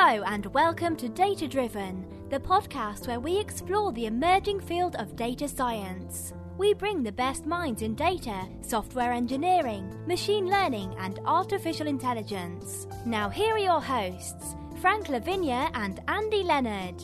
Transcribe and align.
Hello, 0.00 0.22
and 0.22 0.46
welcome 0.54 0.94
to 0.94 1.08
Data 1.08 1.48
Driven, 1.48 2.06
the 2.30 2.38
podcast 2.38 3.08
where 3.08 3.18
we 3.18 3.36
explore 3.36 3.92
the 3.92 4.06
emerging 4.06 4.60
field 4.60 4.94
of 4.94 5.16
data 5.16 5.48
science. 5.48 6.32
We 6.56 6.72
bring 6.72 7.02
the 7.02 7.10
best 7.10 7.46
minds 7.46 7.82
in 7.82 7.96
data, 7.96 8.46
software 8.60 9.10
engineering, 9.10 9.92
machine 10.06 10.48
learning, 10.48 10.94
and 11.00 11.18
artificial 11.24 11.88
intelligence. 11.88 12.86
Now, 13.04 13.28
here 13.28 13.56
are 13.56 13.58
your 13.58 13.80
hosts, 13.80 14.54
Frank 14.80 15.08
La 15.08 15.18
Vigne 15.18 15.68
and 15.74 16.00
Andy 16.06 16.44
Leonard. 16.44 17.02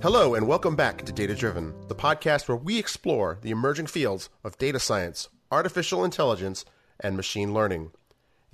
Hello, 0.00 0.36
and 0.36 0.46
welcome 0.46 0.76
back 0.76 1.04
to 1.06 1.12
Data 1.12 1.34
Driven, 1.34 1.74
the 1.88 1.94
podcast 1.96 2.46
where 2.46 2.56
we 2.56 2.78
explore 2.78 3.38
the 3.42 3.50
emerging 3.50 3.88
fields 3.88 4.28
of 4.44 4.58
data 4.58 4.78
science, 4.78 5.28
artificial 5.50 6.04
intelligence, 6.04 6.64
and 7.00 7.16
machine 7.16 7.52
learning. 7.52 7.90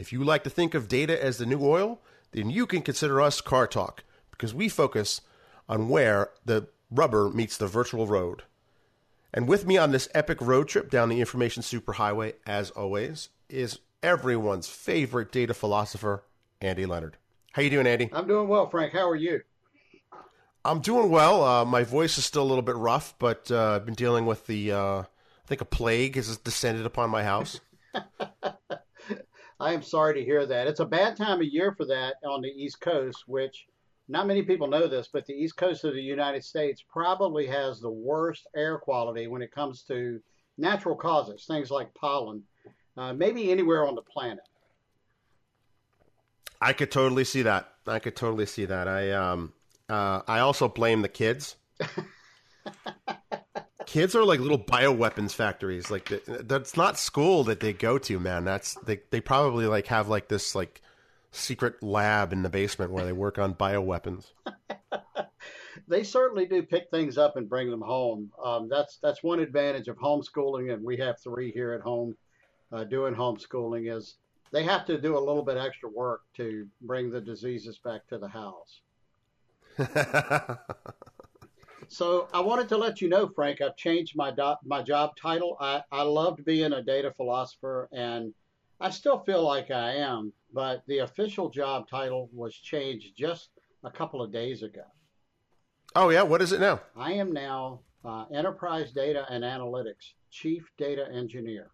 If 0.03 0.13
you 0.13 0.25
like 0.25 0.43
to 0.43 0.51
think 0.51 0.75
of 0.75 0.89
data 0.89 1.23
as 1.23 1.39
the 1.39 1.47
new 1.47 1.65
oil, 1.65 2.01
then 2.33 2.51
you 2.51 2.67
can 2.67 2.83
consider 2.83 3.21
us 3.21 3.41
Car 3.41 3.69
Talk 3.69 4.03
because 4.33 4.53
we 4.53 4.69
focus 4.69 5.21
on 5.69 5.89
where 5.89 6.31
the 6.45 6.67
rubber 6.91 7.31
meets 7.31 7.57
the 7.57 7.69
virtual 7.69 8.09
road. 8.09 8.43
And 9.33 9.47
with 9.47 9.65
me 9.65 9.79
on 9.79 9.93
this 9.93 10.09
epic 10.13 10.39
road 10.41 10.67
trip 10.67 10.91
down 10.91 11.09
the 11.09 11.21
information 11.21 11.63
superhighway, 11.63 12.35
as 12.45 12.73
always, 12.73 13.29
is 13.49 13.79
everyone's 14.03 14.67
favorite 14.67 15.31
data 15.31 15.55
philosopher, 15.55 16.25
Andy 16.61 16.85
Leonard. 16.85 17.17
How 17.53 17.63
you 17.63 17.71
doing, 17.71 17.87
Andy? 17.87 18.11
I'm 18.13 18.27
doing 18.27 18.49
well, 18.49 18.69
Frank. 18.69 18.93
How 18.93 19.09
are 19.09 19.15
you? 19.15 19.43
I'm 20.65 20.81
doing 20.81 21.11
well. 21.11 21.45
Uh, 21.45 21.65
my 21.65 21.85
voice 21.85 22.19
is 22.19 22.25
still 22.25 22.43
a 22.43 22.51
little 22.51 22.63
bit 22.63 22.75
rough, 22.75 23.15
but 23.21 23.53
uh, 23.53 23.77
I've 23.77 23.87
been 23.87 23.95
dealing 23.95 24.27
with 24.27 24.49
the. 24.49 24.73
Uh, 24.73 25.03
I 25.03 25.47
think 25.47 25.61
a 25.61 25.65
plague 25.65 26.17
has 26.17 26.37
descended 26.39 26.87
upon 26.87 27.09
my 27.09 27.23
house. 27.23 27.61
I 29.63 29.73
am 29.73 29.83
sorry 29.83 30.15
to 30.15 30.25
hear 30.25 30.45
that. 30.45 30.67
It's 30.67 30.81
a 30.81 30.85
bad 30.85 31.17
time 31.17 31.41
of 31.41 31.47
year 31.47 31.73
for 31.77 31.87
that 31.87 32.17
on 32.25 32.43
the 32.43 32.49
East 32.49 32.81
Coast, 32.81 33.23
which 33.29 33.67
not 34.09 34.27
many 34.27 34.43
people 34.43 34.67
know 34.67 34.89
this, 34.89 35.09
but 35.13 35.25
the 35.25 35.35
East 35.35 35.57
Coast 35.57 35.85
of 35.85 35.95
the 35.95 36.03
United 36.03 36.43
States 36.43 36.83
probably 36.93 37.47
has 37.47 37.79
the 37.79 37.89
worst 37.89 38.49
air 38.57 38.79
quality 38.79 39.29
when 39.29 39.41
it 39.41 39.55
comes 39.55 39.85
to 39.85 40.21
natural 40.59 40.97
causes, 40.97 41.45
things 41.47 41.71
like 41.71 41.95
pollen, 41.95 42.43
uh, 42.97 43.13
maybe 43.13 43.53
anywhere 43.53 43.87
on 43.87 43.95
the 43.95 44.03
planet. 44.03 44.43
I 46.61 46.73
could 46.73 46.91
totally 46.91 47.25
see 47.25 47.43
that. 47.43 47.69
I 47.87 48.01
could 48.01 48.17
totally 48.17 48.47
see 48.47 48.65
that. 48.65 48.89
I 48.89 49.13
um 49.13 49.53
uh, 49.89 50.23
I 50.27 50.41
also 50.41 50.69
blame 50.69 51.03
the 51.03 51.09
kids. 51.09 51.55
kids 53.87 54.15
are 54.15 54.25
like 54.25 54.41
little 54.41 54.59
bioweapons 54.59 55.35
factories. 55.35 55.91
Like 55.91 56.11
that's 56.27 56.77
not 56.77 56.99
school 56.99 57.45
that 57.45 57.61
they 57.61 57.73
go 57.73 57.99
to, 57.99 58.19
man. 58.19 58.45
That's 58.45 58.75
they 58.75 59.01
they 59.11 59.21
probably 59.21 59.67
like 59.67 59.87
have 59.89 60.09
like 60.09 60.29
this 60.29 60.55
like 60.55 60.81
secret 61.31 61.83
lab 61.83 62.33
in 62.33 62.43
the 62.43 62.49
basement 62.51 62.93
where 62.93 63.05
they 63.05 63.13
work 63.13 63.39
on 63.39 63.55
bioweapons. 63.55 64.33
they 65.89 66.05
certainly 66.05 66.47
do 66.47 66.63
pick 66.63 66.91
things 66.91 67.19
up 67.19 67.37
and 67.37 67.49
bring 67.49 67.71
them 67.71 67.81
home. 67.81 68.31
Um, 68.43 68.69
that's 68.69 68.99
that's 68.99 69.23
one 69.23 69.41
advantage 69.41 69.89
of 69.89 69.97
homeschooling, 69.99 70.73
and 70.73 70.85
we 70.85 70.97
have 70.99 71.21
three 71.21 71.51
here 71.51 71.73
at 71.73 71.81
home 71.81 72.17
uh, 72.71 72.85
doing 72.85 73.15
homeschooling. 73.15 73.95
Is 73.95 74.17
they 74.53 74.65
have 74.65 74.87
to 74.87 75.01
do 75.01 75.17
a 75.17 75.19
little 75.19 75.43
bit 75.43 75.57
extra 75.57 75.89
work 75.89 76.23
to 76.37 76.67
bring 76.83 77.11
the 77.11 77.21
diseases 77.21 77.79
back 77.79 78.07
to 78.09 78.19
the 78.19 78.29
house. 78.29 78.81
So 81.93 82.27
I 82.33 82.41
wanted 82.41 82.71
to 82.71 82.79
let 82.79 83.03
you 83.03 83.11
know, 83.11 83.29
Frank, 83.29 83.61
I've 83.61 83.77
changed 83.77 84.17
my 84.17 84.31
do- 84.31 84.57
my 84.65 84.83
job 84.83 85.11
title. 85.21 85.59
I, 85.61 85.83
I 85.93 86.05
loved 86.05 86.43
being 86.43 86.73
a 86.73 86.83
data 86.83 87.13
philosopher, 87.15 87.91
and 87.93 88.33
I 88.81 88.89
still 88.89 89.19
feel 89.19 89.43
like 89.43 89.71
I 89.71 89.97
am, 89.97 90.33
but 90.55 90.83
the 90.87 91.01
official 91.01 91.51
job 91.51 91.91
title 91.91 92.31
was 92.33 92.55
changed 92.55 93.15
just 93.15 93.51
a 93.85 93.91
couple 93.91 94.23
of 94.23 94.33
days 94.33 94.63
ago. 94.63 94.85
Oh 95.95 96.09
yeah, 96.09 96.23
what 96.23 96.41
is 96.41 96.53
it 96.53 96.61
now? 96.61 96.81
I 96.97 97.13
am 97.13 97.31
now 97.31 97.81
uh, 98.07 98.25
Enterprise 98.33 98.93
Data 98.93 99.27
and 99.29 99.45
Analytics 99.45 100.15
Chief 100.31 100.65
Data 100.79 101.07
Engineer. 101.13 101.69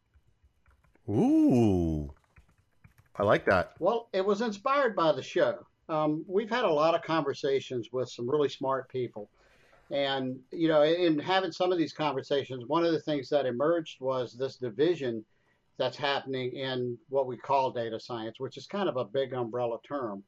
Ooh, 1.08 2.12
I 3.14 3.22
like 3.22 3.44
that. 3.46 3.74
Well, 3.78 4.08
it 4.12 4.26
was 4.26 4.40
inspired 4.40 4.96
by 4.96 5.12
the 5.12 5.22
show. 5.22 5.64
Um, 5.88 6.24
we've 6.26 6.50
had 6.50 6.64
a 6.64 6.72
lot 6.72 6.96
of 6.96 7.02
conversations 7.02 7.90
with 7.92 8.08
some 8.08 8.28
really 8.28 8.48
smart 8.48 8.90
people 8.90 9.30
and, 9.90 10.38
you 10.52 10.68
know, 10.68 10.82
in 10.82 11.18
having 11.18 11.52
some 11.52 11.72
of 11.72 11.78
these 11.78 11.92
conversations, 11.92 12.64
one 12.66 12.84
of 12.84 12.92
the 12.92 13.00
things 13.00 13.28
that 13.30 13.46
emerged 13.46 14.00
was 14.00 14.34
this 14.34 14.56
division 14.56 15.24
that's 15.78 15.96
happening 15.96 16.52
in 16.52 16.98
what 17.08 17.26
we 17.26 17.36
call 17.36 17.70
data 17.70 17.98
science, 17.98 18.38
which 18.38 18.56
is 18.56 18.66
kind 18.66 18.88
of 18.88 18.96
a 18.96 19.04
big 19.04 19.32
umbrella 19.32 19.78
term. 19.86 20.22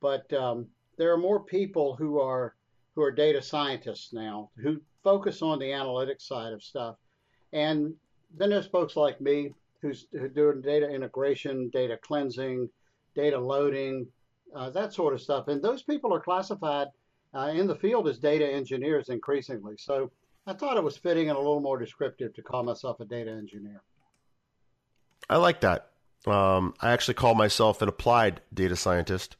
But 0.00 0.30
um, 0.32 0.66
there 0.98 1.12
are 1.12 1.18
more 1.18 1.40
people 1.40 1.96
who 1.96 2.20
are 2.20 2.54
who 2.94 3.02
are 3.02 3.12
data 3.12 3.40
scientists 3.40 4.12
now 4.12 4.50
who 4.60 4.80
focus 5.04 5.40
on 5.40 5.60
the 5.60 5.66
analytics 5.66 6.22
side 6.22 6.52
of 6.52 6.62
stuff. 6.62 6.96
And 7.52 7.94
then 8.36 8.50
there's 8.50 8.66
folks 8.66 8.96
like 8.96 9.20
me 9.20 9.54
who's 9.80 10.06
who 10.12 10.28
doing 10.28 10.60
data 10.60 10.88
integration, 10.90 11.70
data 11.70 11.96
cleansing, 12.02 12.68
data 13.14 13.38
loading, 13.38 14.06
uh, 14.54 14.70
that 14.70 14.92
sort 14.92 15.14
of 15.14 15.20
stuff. 15.20 15.48
And 15.48 15.62
those 15.62 15.82
people 15.82 16.12
are 16.12 16.20
classified 16.20 16.88
uh, 17.38 17.48
in 17.48 17.66
the 17.66 17.74
field 17.74 18.08
as 18.08 18.18
data 18.18 18.46
engineers 18.46 19.08
increasingly. 19.08 19.76
So 19.78 20.10
I 20.46 20.54
thought 20.54 20.76
it 20.76 20.82
was 20.82 20.96
fitting 20.96 21.28
and 21.28 21.36
a 21.36 21.40
little 21.40 21.60
more 21.60 21.78
descriptive 21.78 22.34
to 22.34 22.42
call 22.42 22.62
myself 22.62 23.00
a 23.00 23.04
data 23.04 23.30
engineer. 23.30 23.82
I 25.30 25.36
like 25.36 25.60
that. 25.60 25.90
Um, 26.26 26.74
I 26.80 26.92
actually 26.92 27.14
call 27.14 27.34
myself 27.34 27.80
an 27.80 27.88
applied 27.88 28.40
data 28.52 28.74
scientist 28.74 29.36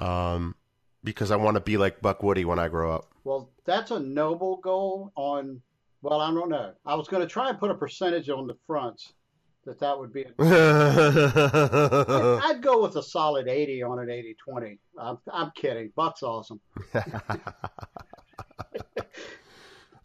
um, 0.00 0.56
because 1.02 1.30
I 1.30 1.36
want 1.36 1.54
to 1.54 1.60
be 1.60 1.78
like 1.78 2.02
Buck 2.02 2.22
Woody 2.22 2.44
when 2.44 2.58
I 2.58 2.68
grow 2.68 2.94
up. 2.94 3.06
Well, 3.24 3.50
that's 3.64 3.92
a 3.92 3.98
noble 3.98 4.58
goal 4.58 5.10
on, 5.14 5.62
well, 6.02 6.20
I 6.20 6.30
don't 6.32 6.50
know. 6.50 6.72
I 6.84 6.96
was 6.96 7.08
going 7.08 7.22
to 7.22 7.28
try 7.28 7.48
and 7.48 7.58
put 7.58 7.70
a 7.70 7.74
percentage 7.74 8.28
on 8.28 8.46
the 8.46 8.56
fronts 8.66 9.14
that 9.66 9.78
that 9.80 9.98
would 9.98 10.12
be. 10.12 10.22
A, 10.22 10.32
I'd 12.44 12.62
go 12.62 12.82
with 12.82 12.96
a 12.96 13.02
solid 13.02 13.48
80 13.48 13.82
on 13.82 13.98
an 13.98 14.08
80 14.08 14.36
20. 14.42 14.78
I'm, 14.98 15.18
I'm 15.30 15.50
kidding. 15.54 15.92
Buck's 15.94 16.22
awesome. 16.22 16.60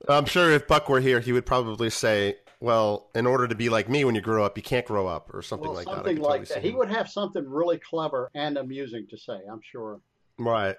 I'm 0.09 0.25
sure 0.25 0.51
if 0.51 0.67
Buck 0.67 0.89
were 0.89 0.99
here, 0.99 1.19
he 1.19 1.31
would 1.31 1.45
probably 1.45 1.91
say, 1.91 2.37
well, 2.59 3.09
in 3.15 3.27
order 3.27 3.47
to 3.47 3.55
be 3.55 3.69
like 3.69 3.87
me 3.87 4.03
when 4.03 4.15
you 4.15 4.21
grow 4.21 4.43
up, 4.43 4.57
you 4.57 4.63
can't 4.63 4.85
grow 4.85 5.07
up, 5.07 5.33
or 5.33 5.41
something 5.41 5.67
well, 5.67 5.77
like 5.77 5.85
something 5.85 6.15
that. 6.15 6.23
Something 6.23 6.41
like 6.41 6.47
that. 6.49 6.63
He 6.63 6.71
would 6.71 6.89
have 6.89 7.07
something 7.07 7.47
really 7.47 7.77
clever 7.77 8.29
and 8.33 8.57
amusing 8.57 9.07
to 9.09 9.17
say, 9.17 9.39
I'm 9.49 9.61
sure. 9.61 10.01
Right. 10.39 10.75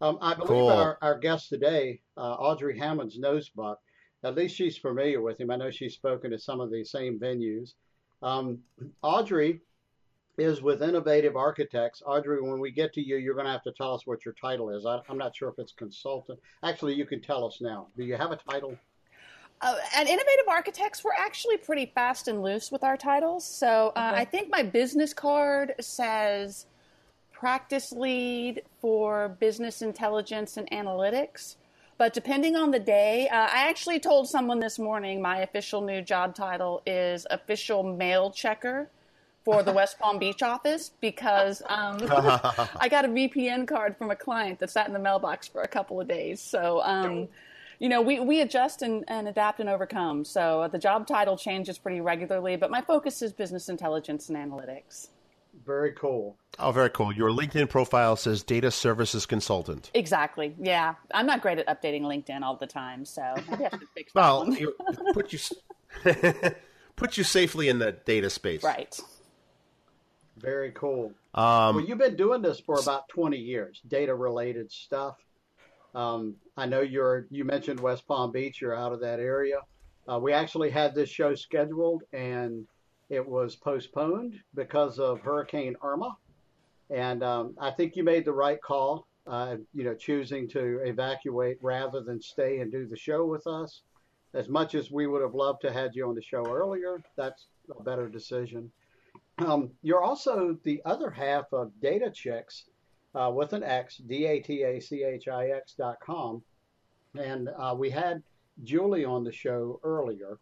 Um, 0.00 0.18
I 0.20 0.34
believe 0.34 0.48
cool. 0.48 0.68
our, 0.68 0.98
our 1.02 1.18
guest 1.18 1.48
today, 1.48 2.00
uh, 2.16 2.34
Audrey 2.34 2.78
Hammonds, 2.78 3.18
knows 3.18 3.48
Buck. 3.48 3.78
At 4.22 4.34
least 4.34 4.56
she's 4.56 4.76
familiar 4.76 5.22
with 5.22 5.40
him. 5.40 5.50
I 5.50 5.56
know 5.56 5.70
she's 5.70 5.94
spoken 5.94 6.32
at 6.32 6.40
some 6.40 6.60
of 6.60 6.70
the 6.70 6.84
same 6.84 7.18
venues. 7.18 7.72
Um, 8.22 8.58
Audrey 9.02 9.60
is 10.38 10.62
with 10.62 10.82
Innovative 10.82 11.36
Architects. 11.36 12.02
Audrey, 12.06 12.40
when 12.40 12.60
we 12.60 12.70
get 12.70 12.92
to 12.94 13.00
you, 13.00 13.16
you're 13.16 13.34
going 13.34 13.46
to 13.46 13.52
have 13.52 13.62
to 13.64 13.72
tell 13.72 13.94
us 13.94 14.06
what 14.06 14.24
your 14.24 14.34
title 14.34 14.70
is. 14.70 14.86
I, 14.86 15.00
am 15.08 15.18
not 15.18 15.34
sure 15.34 15.48
if 15.48 15.58
it's 15.58 15.72
consultant. 15.72 16.38
Actually, 16.62 16.94
you 16.94 17.06
can 17.06 17.20
tell 17.20 17.44
us 17.44 17.60
now. 17.60 17.88
Do 17.96 18.04
you 18.04 18.16
have 18.16 18.30
a 18.30 18.36
title? 18.36 18.76
Uh, 19.60 19.74
at 19.94 20.06
Innovative 20.06 20.46
Architects, 20.48 21.02
we're 21.02 21.10
actually 21.18 21.56
pretty 21.56 21.86
fast 21.86 22.28
and 22.28 22.42
loose 22.42 22.70
with 22.70 22.84
our 22.84 22.96
titles. 22.96 23.44
So 23.44 23.92
uh, 23.96 24.10
okay. 24.12 24.20
I 24.20 24.24
think 24.24 24.48
my 24.50 24.62
business 24.62 25.12
card 25.12 25.74
says 25.80 26.66
practice 27.32 27.92
lead 27.92 28.62
for 28.80 29.30
business 29.40 29.82
intelligence 29.82 30.56
and 30.56 30.70
analytics. 30.70 31.56
But 31.98 32.14
depending 32.14 32.54
on 32.54 32.70
the 32.70 32.78
day, 32.78 33.28
uh, 33.28 33.34
I 33.34 33.68
actually 33.68 33.98
told 33.98 34.28
someone 34.28 34.60
this 34.60 34.78
morning 34.78 35.20
my 35.20 35.38
official 35.38 35.80
new 35.80 36.00
job 36.00 36.32
title 36.32 36.80
is 36.86 37.26
official 37.28 37.82
mail 37.82 38.30
checker 38.30 38.88
for 39.44 39.64
the 39.64 39.72
West 39.72 39.98
Palm 39.98 40.20
Beach 40.20 40.40
office 40.40 40.92
because 41.00 41.60
um, 41.68 41.98
I 42.80 42.88
got 42.88 43.04
a 43.04 43.08
VPN 43.08 43.66
card 43.66 43.96
from 43.96 44.12
a 44.12 44.16
client 44.16 44.60
that 44.60 44.70
sat 44.70 44.86
in 44.86 44.92
the 44.92 45.00
mailbox 45.00 45.48
for 45.48 45.62
a 45.62 45.68
couple 45.68 46.00
of 46.00 46.06
days. 46.06 46.40
So, 46.40 46.80
um, 46.82 47.26
you 47.80 47.88
know, 47.88 48.00
we, 48.00 48.20
we 48.20 48.42
adjust 48.42 48.82
and, 48.82 49.04
and 49.08 49.26
adapt 49.26 49.58
and 49.58 49.68
overcome. 49.68 50.24
So 50.24 50.68
the 50.70 50.78
job 50.78 51.04
title 51.04 51.36
changes 51.36 51.78
pretty 51.78 52.00
regularly, 52.00 52.54
but 52.54 52.70
my 52.70 52.80
focus 52.80 53.22
is 53.22 53.32
business 53.32 53.68
intelligence 53.68 54.28
and 54.28 54.38
analytics. 54.38 55.08
Very 55.64 55.92
cool. 55.92 56.36
Oh, 56.58 56.72
very 56.72 56.90
cool. 56.90 57.12
Your 57.12 57.30
LinkedIn 57.30 57.68
profile 57.68 58.16
says 58.16 58.42
data 58.42 58.70
services 58.70 59.26
consultant. 59.26 59.90
Exactly. 59.94 60.54
Yeah. 60.58 60.94
I'm 61.12 61.26
not 61.26 61.42
great 61.42 61.58
at 61.58 61.66
updating 61.66 62.02
LinkedIn 62.02 62.42
all 62.42 62.56
the 62.56 62.66
time, 62.66 63.04
so 63.04 63.22
maybe 63.50 63.66
I 63.66 63.70
should 63.70 63.88
fix 63.94 64.14
well, 64.14 64.52
you, 64.52 64.74
put 65.12 65.32
you 65.32 65.38
put 66.96 67.16
you 67.16 67.24
safely 67.24 67.68
in 67.68 67.78
the 67.78 67.92
data 67.92 68.30
space. 68.30 68.62
Right. 68.62 68.98
Very 70.36 70.72
cool. 70.72 71.12
Um, 71.34 71.76
well, 71.76 71.84
you've 71.84 71.98
been 71.98 72.16
doing 72.16 72.42
this 72.42 72.60
for 72.60 72.78
about 72.78 73.08
20 73.08 73.36
years, 73.36 73.80
data 73.88 74.14
related 74.14 74.70
stuff. 74.70 75.16
Um, 75.94 76.36
I 76.56 76.66
know 76.66 76.80
you're, 76.80 77.26
you 77.30 77.44
mentioned 77.44 77.80
West 77.80 78.06
Palm 78.06 78.30
Beach, 78.30 78.60
you're 78.60 78.76
out 78.76 78.92
of 78.92 79.00
that 79.00 79.20
area. 79.20 79.58
Uh, 80.10 80.18
we 80.18 80.32
actually 80.32 80.70
had 80.70 80.94
this 80.94 81.08
show 81.08 81.34
scheduled 81.34 82.02
and 82.12 82.66
it 83.10 83.26
was 83.26 83.56
postponed 83.56 84.38
because 84.54 84.98
of 84.98 85.20
Hurricane 85.20 85.76
Irma. 85.82 86.16
And 86.90 87.22
um, 87.22 87.54
I 87.60 87.70
think 87.70 87.96
you 87.96 88.04
made 88.04 88.24
the 88.24 88.32
right 88.32 88.60
call, 88.60 89.06
uh, 89.26 89.56
you 89.74 89.84
know, 89.84 89.94
choosing 89.94 90.48
to 90.48 90.80
evacuate 90.84 91.58
rather 91.60 92.00
than 92.02 92.20
stay 92.20 92.60
and 92.60 92.72
do 92.72 92.86
the 92.86 92.96
show 92.96 93.24
with 93.26 93.46
us. 93.46 93.82
As 94.34 94.48
much 94.48 94.74
as 94.74 94.90
we 94.90 95.06
would 95.06 95.22
have 95.22 95.34
loved 95.34 95.62
to 95.62 95.72
had 95.72 95.94
you 95.94 96.08
on 96.08 96.14
the 96.14 96.22
show 96.22 96.46
earlier, 96.46 97.02
that's 97.16 97.46
a 97.78 97.82
better 97.82 98.08
decision. 98.08 98.70
Um, 99.38 99.70
you're 99.82 100.02
also 100.02 100.58
the 100.64 100.82
other 100.84 101.10
half 101.10 101.52
of 101.52 101.72
Data 101.80 102.10
Chicks 102.10 102.64
uh, 103.14 103.30
with 103.34 103.52
an 103.52 103.62
X, 103.62 103.98
D 103.98 104.26
A 104.26 104.40
T 104.40 104.64
A 104.64 104.80
C 104.80 105.02
H 105.04 105.28
I 105.28 105.48
X 105.48 105.74
dot 105.78 105.96
com. 106.04 106.42
And 107.18 107.48
uh, 107.58 107.74
we 107.76 107.88
had 107.88 108.22
Julie 108.64 109.04
on 109.04 109.24
the 109.24 109.32
show 109.32 109.80
earlier. 109.82 110.38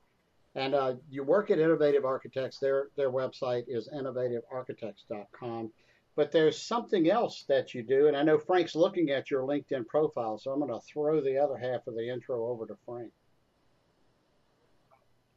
And 0.56 0.74
uh, 0.74 0.94
you 1.10 1.22
work 1.22 1.50
at 1.50 1.58
Innovative 1.58 2.06
Architects. 2.06 2.58
Their, 2.58 2.88
their 2.96 3.10
website 3.10 3.64
is 3.68 3.88
innovativearchitects.com. 3.94 5.70
But 6.16 6.32
there's 6.32 6.60
something 6.60 7.10
else 7.10 7.44
that 7.46 7.74
you 7.74 7.82
do. 7.82 8.08
And 8.08 8.16
I 8.16 8.22
know 8.22 8.38
Frank's 8.38 8.74
looking 8.74 9.10
at 9.10 9.30
your 9.30 9.42
LinkedIn 9.42 9.86
profile, 9.86 10.38
so 10.38 10.50
I'm 10.50 10.60
going 10.60 10.72
to 10.72 10.80
throw 10.90 11.20
the 11.20 11.36
other 11.38 11.58
half 11.58 11.86
of 11.86 11.94
the 11.94 12.10
intro 12.10 12.48
over 12.48 12.66
to 12.66 12.76
Frank. 12.86 13.12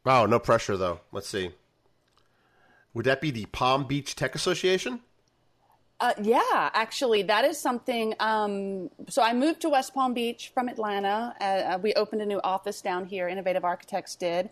Wow, 0.05 0.25
no 0.25 0.39
pressure 0.39 0.77
though. 0.77 1.01
Let's 1.11 1.27
see. 1.27 1.51
Would 2.93 3.05
that 3.05 3.19
be 3.19 3.29
the 3.29 3.45
Palm 3.47 3.85
Beach 3.85 4.15
Tech 4.15 4.33
Association? 4.35 5.01
Uh, 6.01 6.13
yeah, 6.21 6.69
actually, 6.73 7.23
that 7.23 7.43
is 7.43 7.59
something. 7.59 8.15
Um, 8.21 8.89
so 9.09 9.21
I 9.21 9.33
moved 9.33 9.61
to 9.61 9.69
West 9.69 9.93
Palm 9.93 10.13
Beach 10.13 10.49
from 10.53 10.69
Atlanta. 10.69 11.35
Uh, 11.41 11.43
uh, 11.43 11.79
we 11.81 11.93
opened 11.95 12.21
a 12.21 12.25
new 12.25 12.39
office 12.41 12.81
down 12.81 13.05
here. 13.05 13.27
Innovative 13.27 13.65
Architects 13.65 14.15
did, 14.15 14.49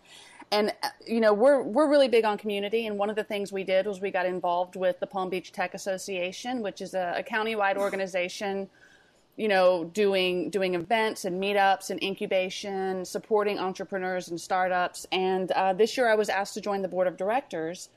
and 0.50 0.72
uh, 0.82 0.88
you 1.06 1.20
know 1.20 1.32
we're 1.32 1.62
we're 1.62 1.88
really 1.88 2.08
big 2.08 2.24
on 2.24 2.38
community. 2.38 2.86
And 2.86 2.98
one 2.98 3.10
of 3.10 3.16
the 3.16 3.24
things 3.24 3.52
we 3.52 3.64
did 3.64 3.86
was 3.86 4.00
we 4.00 4.10
got 4.10 4.26
involved 4.26 4.76
with 4.76 5.00
the 5.00 5.06
Palm 5.06 5.30
Beach 5.30 5.52
Tech 5.52 5.74
Association, 5.74 6.62
which 6.62 6.80
is 6.80 6.94
a, 6.94 7.14
a 7.18 7.22
countywide 7.22 7.76
organization. 7.76 8.68
You 9.36 9.46
know, 9.46 9.84
doing 9.84 10.50
doing 10.50 10.74
events 10.74 11.24
and 11.24 11.40
meetups 11.40 11.90
and 11.90 12.02
incubation, 12.02 13.04
supporting 13.04 13.58
entrepreneurs 13.58 14.28
and 14.28 14.40
startups. 14.40 15.06
And 15.12 15.52
uh, 15.52 15.74
this 15.74 15.96
year, 15.96 16.08
I 16.08 16.16
was 16.16 16.28
asked 16.28 16.54
to 16.54 16.60
join 16.60 16.82
the 16.82 16.88
board 16.88 17.06
of 17.06 17.16
directors 17.16 17.88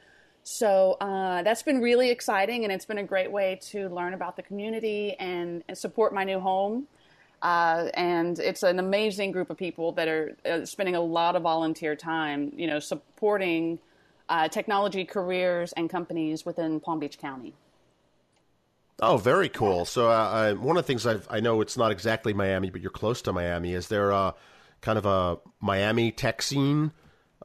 so 0.44 0.94
uh, 1.00 1.44
that's 1.44 1.62
been 1.64 1.82
really 1.82 2.10
exciting, 2.10 2.64
and 2.64 2.74
it's 2.74 2.86
been 2.86 2.98
a 2.98 3.04
great 3.04 3.32
way 3.32 3.60
to 3.70 3.90
learn 3.90 4.14
about 4.14 4.36
the 4.36 4.42
community 4.42 5.16
and, 5.20 5.64
and 5.68 5.78
support 5.78 6.14
my 6.14 6.24
new 6.24 6.40
home. 6.40 6.88
Uh, 7.42 7.90
and 7.96 8.38
it's 8.40 8.64
an 8.64 8.78
amazing 8.78 9.32
group 9.32 9.50
of 9.50 9.58
people 9.58 9.92
that 9.94 10.08
are 10.08 10.38
uh, 10.46 10.66
spending 10.66 10.96
a 10.96 11.02
lot 11.02 11.36
of 11.36 11.42
volunteer 11.42 11.96
time, 11.96 12.52
you 12.56 12.68
know, 12.68 12.80
supporting 12.80 13.80
uh, 14.30 14.48
technology 14.48 15.04
careers 15.06 15.74
and 15.74 15.90
companies 15.90 16.46
within 16.46 16.80
Palm 16.80 17.00
Beach 17.00 17.18
County. 17.18 17.54
Oh, 19.02 19.18
very 19.18 19.50
cool. 19.50 19.86
So 19.86 20.10
uh, 20.10 20.54
one 20.54 20.78
of 20.78 20.84
the 20.84 20.88
things 20.88 21.08
I've, 21.08 21.28
i 21.30 21.40
know 21.40 21.62
it's 21.62 21.76
not 21.76 21.92
exactly 21.92 22.34
Miami, 22.34 22.70
but 22.70 22.82
you're 22.82 22.92
close 22.92 23.24
to 23.24 23.34
Miami. 23.34 23.74
Is 23.74 23.88
there 23.88 24.12
a 24.12 24.36
kind 24.82 25.00
of 25.00 25.06
a 25.08 25.40
Miami 25.60 26.12
tech 26.12 26.44
scene? 26.44 26.92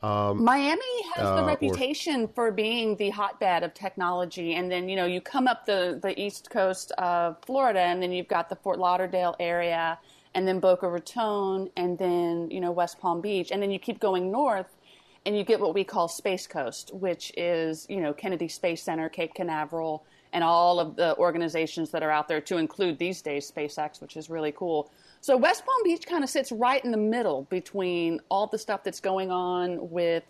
Um, 0.02 0.44
Miami 0.44 1.02
has 1.14 1.24
the 1.24 1.42
uh, 1.42 1.46
reputation 1.46 2.24
or, 2.24 2.28
for 2.28 2.50
being 2.52 2.96
the 2.96 3.10
hotbed 3.10 3.62
of 3.62 3.72
technology, 3.72 4.54
and 4.54 4.70
then 4.70 4.88
you 4.88 4.96
know 4.96 5.06
you 5.06 5.20
come 5.20 5.48
up 5.48 5.64
the 5.64 5.98
the 6.02 6.18
east 6.20 6.50
coast 6.50 6.92
of 6.92 7.38
Florida, 7.44 7.80
and 7.80 8.02
then 8.02 8.12
you've 8.12 8.28
got 8.28 8.48
the 8.48 8.56
Fort 8.56 8.78
Lauderdale 8.78 9.34
area, 9.40 9.98
and 10.34 10.46
then 10.46 10.60
Boca 10.60 10.88
Raton, 10.88 11.70
and 11.76 11.96
then 11.98 12.50
you 12.50 12.60
know 12.60 12.72
West 12.72 12.98
Palm 12.98 13.22
Beach, 13.22 13.50
and 13.50 13.62
then 13.62 13.70
you 13.70 13.78
keep 13.78 13.98
going 13.98 14.30
north, 14.30 14.76
and 15.24 15.36
you 15.36 15.44
get 15.44 15.60
what 15.60 15.72
we 15.72 15.82
call 15.82 16.08
Space 16.08 16.46
Coast, 16.46 16.92
which 16.92 17.32
is 17.36 17.86
you 17.88 18.00
know 18.00 18.12
Kennedy 18.12 18.48
Space 18.48 18.82
Center, 18.82 19.08
Cape 19.08 19.32
Canaveral, 19.32 20.04
and 20.34 20.44
all 20.44 20.78
of 20.78 20.96
the 20.96 21.16
organizations 21.16 21.90
that 21.92 22.02
are 22.02 22.10
out 22.10 22.28
there, 22.28 22.42
to 22.42 22.58
include 22.58 22.98
these 22.98 23.22
days 23.22 23.50
SpaceX, 23.50 24.02
which 24.02 24.18
is 24.18 24.28
really 24.28 24.52
cool. 24.52 24.90
So 25.26 25.36
West 25.36 25.66
Palm 25.66 25.82
Beach 25.82 26.06
kind 26.06 26.22
of 26.22 26.30
sits 26.30 26.52
right 26.52 26.84
in 26.84 26.92
the 26.92 26.96
middle 26.96 27.48
between 27.50 28.20
all 28.28 28.46
the 28.46 28.58
stuff 28.58 28.84
that's 28.84 29.00
going 29.00 29.32
on 29.32 29.90
with, 29.90 30.22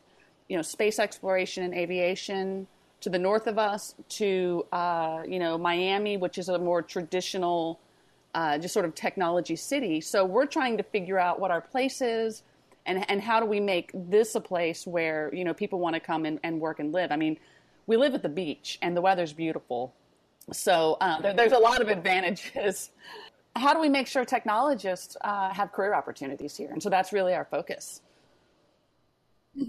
you 0.48 0.56
know, 0.56 0.62
space 0.62 0.98
exploration 0.98 1.64
and 1.64 1.74
aviation 1.74 2.66
to 3.02 3.10
the 3.10 3.18
north 3.18 3.46
of 3.46 3.58
us, 3.58 3.94
to 4.08 4.64
uh, 4.72 5.20
you 5.28 5.38
know 5.38 5.58
Miami, 5.58 6.16
which 6.16 6.38
is 6.38 6.48
a 6.48 6.58
more 6.58 6.80
traditional, 6.80 7.78
uh, 8.34 8.56
just 8.56 8.72
sort 8.72 8.86
of 8.86 8.94
technology 8.94 9.54
city. 9.54 10.00
So 10.00 10.24
we're 10.24 10.46
trying 10.46 10.78
to 10.78 10.82
figure 10.82 11.18
out 11.18 11.40
what 11.40 11.50
our 11.50 11.60
place 11.60 12.00
is, 12.00 12.42
and 12.86 13.04
and 13.10 13.20
how 13.20 13.38
do 13.38 13.44
we 13.44 13.60
make 13.60 13.90
this 13.92 14.34
a 14.34 14.40
place 14.40 14.86
where 14.86 15.30
you 15.34 15.44
know 15.44 15.52
people 15.52 15.78
want 15.78 15.92
to 15.92 16.00
come 16.00 16.24
and, 16.24 16.40
and 16.42 16.58
work 16.58 16.78
and 16.78 16.90
live. 16.90 17.12
I 17.12 17.16
mean, 17.16 17.36
we 17.86 17.98
live 17.98 18.14
at 18.14 18.22
the 18.22 18.30
beach 18.30 18.78
and 18.80 18.96
the 18.96 19.02
weather's 19.02 19.34
beautiful, 19.34 19.92
so 20.52 20.96
uh, 21.02 21.20
there, 21.20 21.34
there's 21.34 21.52
a 21.52 21.58
lot 21.58 21.82
of 21.82 21.88
advantages 21.90 22.92
how 23.56 23.74
do 23.74 23.80
we 23.80 23.88
make 23.88 24.06
sure 24.06 24.24
technologists 24.24 25.16
uh, 25.22 25.52
have 25.52 25.72
career 25.72 25.94
opportunities 25.94 26.56
here? 26.56 26.70
And 26.70 26.82
so 26.82 26.90
that's 26.90 27.12
really 27.12 27.34
our 27.34 27.44
focus. 27.44 28.00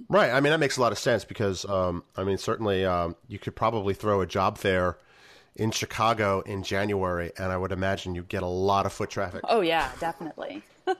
Right. 0.10 0.32
I 0.32 0.42
mean, 0.42 0.52
that 0.52 0.60
makes 0.60 0.78
a 0.78 0.82
lot 0.82 0.92
of 0.92 1.00
sense 1.00 1.24
because, 1.24 1.64
um, 1.66 2.04
I 2.16 2.24
mean, 2.24 2.38
certainly 2.38 2.86
um, 2.86 3.16
you 3.28 3.40
could 3.40 3.56
probably 3.56 3.94
throw 3.94 4.22
a 4.22 4.26
job 4.26 4.58
fair 4.58 4.98
in 5.56 5.72
Chicago 5.72 6.42
in 6.42 6.64
January, 6.64 7.32
and 7.38 7.52
I 7.52 7.58
would 7.58 7.72
imagine 7.72 8.14
you 8.14 8.24
get 8.24 8.44
a 8.44 8.48
lot 8.48 8.86
of 8.86 8.94
foot 8.94 9.10
traffic. 9.10 9.42
Oh, 9.46 9.62
yeah, 9.62 9.90
definitely. 10.00 10.62
Uh, 10.86 10.94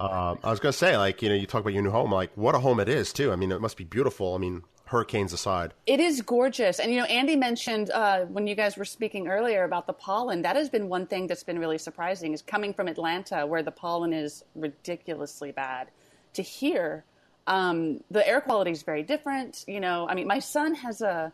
I 0.42 0.50
was 0.50 0.60
going 0.60 0.72
to 0.72 0.78
say, 0.78 0.96
like, 0.96 1.22
you 1.22 1.28
know, 1.28 1.34
you 1.34 1.46
talk 1.46 1.60
about 1.60 1.72
your 1.72 1.82
new 1.82 1.90
home, 1.90 2.10
like, 2.10 2.32
what 2.36 2.54
a 2.54 2.58
home 2.58 2.80
it 2.80 2.88
is, 2.88 3.12
too. 3.12 3.30
I 3.32 3.36
mean, 3.36 3.52
it 3.52 3.60
must 3.60 3.76
be 3.76 3.84
beautiful. 3.84 4.34
I 4.34 4.38
mean, 4.38 4.62
hurricanes 4.86 5.32
aside. 5.32 5.72
It 5.86 6.00
is 6.00 6.20
gorgeous. 6.20 6.78
And, 6.78 6.92
you 6.92 6.98
know, 6.98 7.06
Andy 7.06 7.36
mentioned 7.36 7.90
uh, 7.90 8.26
when 8.26 8.46
you 8.46 8.54
guys 8.54 8.76
were 8.76 8.84
speaking 8.84 9.28
earlier 9.28 9.64
about 9.64 9.86
the 9.86 9.92
pollen, 9.92 10.42
that 10.42 10.56
has 10.56 10.68
been 10.68 10.88
one 10.88 11.06
thing 11.06 11.26
that's 11.26 11.42
been 11.42 11.58
really 11.58 11.78
surprising 11.78 12.32
is 12.32 12.42
coming 12.42 12.74
from 12.74 12.88
Atlanta 12.88 13.46
where 13.46 13.62
the 13.62 13.70
pollen 13.70 14.12
is 14.12 14.44
ridiculously 14.54 15.52
bad 15.52 15.88
to 16.34 16.42
hear 16.42 17.04
um, 17.46 18.02
the 18.10 18.26
air 18.26 18.40
quality 18.40 18.70
is 18.70 18.82
very 18.82 19.02
different. 19.02 19.64
You 19.66 19.80
know, 19.80 20.08
I 20.08 20.14
mean, 20.14 20.26
my 20.26 20.38
son 20.38 20.74
has 20.76 21.00
a 21.00 21.32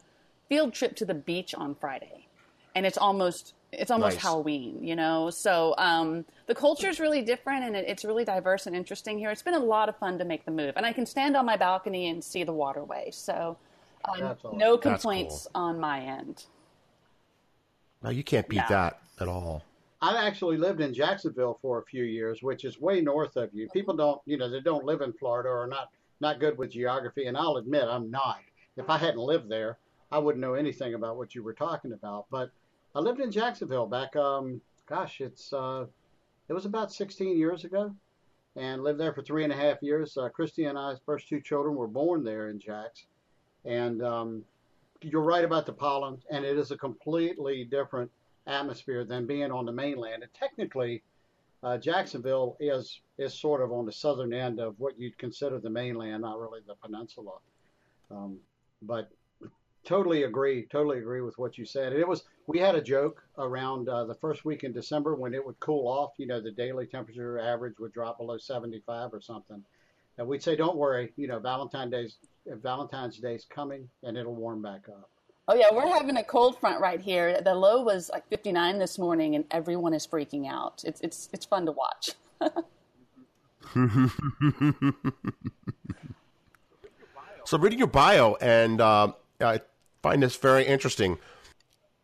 field 0.48 0.72
trip 0.72 0.96
to 0.96 1.04
the 1.04 1.14
beach 1.14 1.54
on 1.54 1.74
Friday 1.74 2.26
and 2.74 2.86
it's 2.86 2.98
almost 2.98 3.54
it's 3.72 3.90
almost 3.90 4.16
nice. 4.16 4.22
Halloween, 4.22 4.82
you 4.82 4.96
know. 4.96 5.30
So 5.30 5.74
um, 5.78 6.24
the 6.46 6.54
culture 6.54 6.88
is 6.88 6.98
really 6.98 7.22
different, 7.22 7.64
and 7.64 7.76
it, 7.76 7.86
it's 7.88 8.04
really 8.04 8.24
diverse 8.24 8.66
and 8.66 8.74
interesting 8.74 9.18
here. 9.18 9.30
It's 9.30 9.42
been 9.42 9.54
a 9.54 9.58
lot 9.58 9.88
of 9.88 9.96
fun 9.96 10.18
to 10.18 10.24
make 10.24 10.44
the 10.44 10.50
move, 10.50 10.74
and 10.76 10.84
I 10.84 10.92
can 10.92 11.06
stand 11.06 11.36
on 11.36 11.46
my 11.46 11.56
balcony 11.56 12.08
and 12.08 12.22
see 12.22 12.42
the 12.44 12.52
waterway. 12.52 13.10
So 13.12 13.56
um, 14.04 14.22
awesome. 14.22 14.58
no 14.58 14.76
complaints 14.76 15.46
cool. 15.52 15.62
on 15.62 15.80
my 15.80 16.00
end. 16.00 16.44
No, 18.02 18.10
you 18.10 18.24
can't 18.24 18.48
beat 18.48 18.56
no. 18.56 18.66
that 18.68 19.00
at 19.20 19.28
all. 19.28 19.62
I 20.02 20.26
actually 20.26 20.56
lived 20.56 20.80
in 20.80 20.94
Jacksonville 20.94 21.58
for 21.60 21.78
a 21.78 21.84
few 21.84 22.04
years, 22.04 22.42
which 22.42 22.64
is 22.64 22.80
way 22.80 23.02
north 23.02 23.36
of 23.36 23.50
you. 23.52 23.68
People 23.68 23.94
don't, 23.94 24.20
you 24.24 24.38
know, 24.38 24.48
they 24.48 24.60
don't 24.60 24.84
live 24.84 25.02
in 25.02 25.12
Florida 25.12 25.50
or 25.50 25.66
not 25.66 25.90
not 26.20 26.40
good 26.40 26.58
with 26.58 26.70
geography, 26.70 27.26
and 27.26 27.36
I'll 27.36 27.56
admit 27.56 27.84
I'm 27.84 28.10
not. 28.10 28.40
If 28.76 28.88
I 28.90 28.98
hadn't 28.98 29.20
lived 29.20 29.48
there, 29.48 29.78
I 30.12 30.18
wouldn't 30.18 30.40
know 30.40 30.54
anything 30.54 30.94
about 30.94 31.16
what 31.16 31.34
you 31.34 31.42
were 31.42 31.54
talking 31.54 31.92
about. 31.92 32.26
But 32.30 32.50
I 32.94 33.00
lived 33.00 33.20
in 33.20 33.30
Jacksonville 33.30 33.86
back, 33.86 34.16
um, 34.16 34.60
gosh, 34.86 35.20
it's 35.20 35.52
uh, 35.52 35.86
it 36.48 36.52
was 36.52 36.66
about 36.66 36.92
16 36.92 37.36
years 37.36 37.64
ago, 37.64 37.94
and 38.56 38.82
lived 38.82 38.98
there 38.98 39.12
for 39.12 39.22
three 39.22 39.44
and 39.44 39.52
a 39.52 39.56
half 39.56 39.80
years. 39.82 40.16
Uh, 40.16 40.28
Christy 40.28 40.64
and 40.64 40.76
I's 40.76 40.98
first 41.06 41.28
two 41.28 41.40
children 41.40 41.76
were 41.76 41.86
born 41.86 42.24
there 42.24 42.48
in 42.48 42.58
Jacks, 42.58 43.06
and 43.64 44.02
um, 44.02 44.44
you're 45.02 45.22
right 45.22 45.44
about 45.44 45.66
the 45.66 45.72
pollen, 45.72 46.20
and 46.30 46.44
it 46.44 46.58
is 46.58 46.72
a 46.72 46.76
completely 46.76 47.64
different 47.64 48.10
atmosphere 48.46 49.04
than 49.04 49.26
being 49.26 49.52
on 49.52 49.66
the 49.66 49.72
mainland. 49.72 50.24
And 50.24 50.34
technically, 50.34 51.02
uh, 51.62 51.78
Jacksonville 51.78 52.56
is 52.58 53.00
is 53.18 53.34
sort 53.34 53.62
of 53.62 53.70
on 53.70 53.86
the 53.86 53.92
southern 53.92 54.32
end 54.32 54.58
of 54.58 54.74
what 54.78 54.98
you'd 54.98 55.16
consider 55.16 55.60
the 55.60 55.70
mainland, 55.70 56.22
not 56.22 56.40
really 56.40 56.60
the 56.66 56.74
peninsula. 56.74 57.34
Um, 58.10 58.38
but 58.82 59.10
totally 59.90 60.22
agree. 60.22 60.66
Totally 60.70 60.98
agree 60.98 61.20
with 61.20 61.36
what 61.36 61.58
you 61.58 61.64
said. 61.64 61.92
it 61.92 62.06
was 62.06 62.22
we 62.46 62.60
had 62.60 62.76
a 62.76 62.80
joke 62.80 63.24
around 63.38 63.88
uh, 63.88 64.04
the 64.04 64.14
first 64.14 64.44
week 64.44 64.62
in 64.62 64.72
December 64.72 65.16
when 65.16 65.34
it 65.34 65.44
would 65.44 65.58
cool 65.58 65.88
off. 65.88 66.12
You 66.16 66.28
know, 66.28 66.40
the 66.40 66.52
daily 66.52 66.86
temperature 66.86 67.40
average 67.40 67.74
would 67.80 67.92
drop 67.92 68.18
below 68.18 68.38
75 68.38 69.12
or 69.12 69.20
something, 69.20 69.64
and 70.16 70.28
we'd 70.28 70.44
say, 70.44 70.54
"Don't 70.54 70.76
worry. 70.76 71.12
You 71.16 71.26
know, 71.26 71.40
Valentine's 71.40 71.90
Day's 71.90 72.18
Valentine's 72.46 73.18
Day's 73.18 73.48
coming, 73.50 73.88
and 74.04 74.16
it'll 74.16 74.36
warm 74.36 74.62
back 74.62 74.88
up." 74.88 75.10
Oh 75.48 75.54
yeah, 75.54 75.66
we're 75.72 75.88
having 75.88 76.18
a 76.18 76.22
cold 76.22 76.56
front 76.60 76.80
right 76.80 77.00
here. 77.00 77.40
The 77.42 77.54
low 77.54 77.82
was 77.82 78.10
like 78.10 78.28
59 78.28 78.78
this 78.78 78.96
morning, 78.96 79.34
and 79.34 79.44
everyone 79.50 79.92
is 79.92 80.06
freaking 80.06 80.48
out. 80.48 80.84
It's 80.86 81.00
it's 81.00 81.28
it's 81.32 81.46
fun 81.46 81.66
to 81.66 81.72
watch. 81.72 82.12
so 87.44 87.58
reading 87.58 87.80
your 87.80 87.88
bio, 87.88 88.36
and 88.40 88.80
uh, 88.80 89.14
I 89.40 89.60
find 90.02 90.22
this 90.22 90.36
very 90.36 90.66
interesting. 90.66 91.18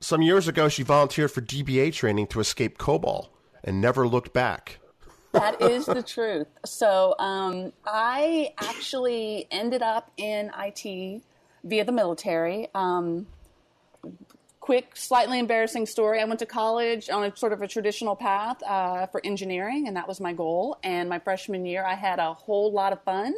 Some 0.00 0.22
years 0.22 0.46
ago, 0.46 0.68
she 0.68 0.82
volunteered 0.82 1.30
for 1.30 1.40
DBA 1.40 1.92
training 1.92 2.26
to 2.28 2.40
escape 2.40 2.78
COBOL 2.78 3.28
and 3.64 3.80
never 3.80 4.06
looked 4.06 4.32
back. 4.32 4.78
that 5.32 5.60
is 5.60 5.86
the 5.86 6.02
truth. 6.02 6.46
So 6.64 7.14
um, 7.18 7.72
I 7.84 8.52
actually 8.58 9.46
ended 9.50 9.82
up 9.82 10.10
in 10.16 10.50
IT 10.58 11.22
via 11.64 11.84
the 11.84 11.92
military. 11.92 12.68
Um, 12.74 13.26
quick, 14.60 14.96
slightly 14.96 15.38
embarrassing 15.38 15.86
story. 15.86 16.20
I 16.20 16.24
went 16.24 16.40
to 16.40 16.46
college 16.46 17.08
on 17.08 17.24
a 17.24 17.36
sort 17.36 17.52
of 17.52 17.62
a 17.62 17.68
traditional 17.68 18.16
path 18.16 18.62
uh, 18.64 19.06
for 19.06 19.20
engineering, 19.24 19.86
and 19.86 19.96
that 19.96 20.08
was 20.08 20.20
my 20.20 20.32
goal. 20.32 20.78
And 20.82 21.08
my 21.08 21.18
freshman 21.18 21.64
year, 21.64 21.84
I 21.84 21.94
had 21.94 22.18
a 22.18 22.34
whole 22.34 22.72
lot 22.72 22.92
of 22.92 23.02
fun. 23.02 23.34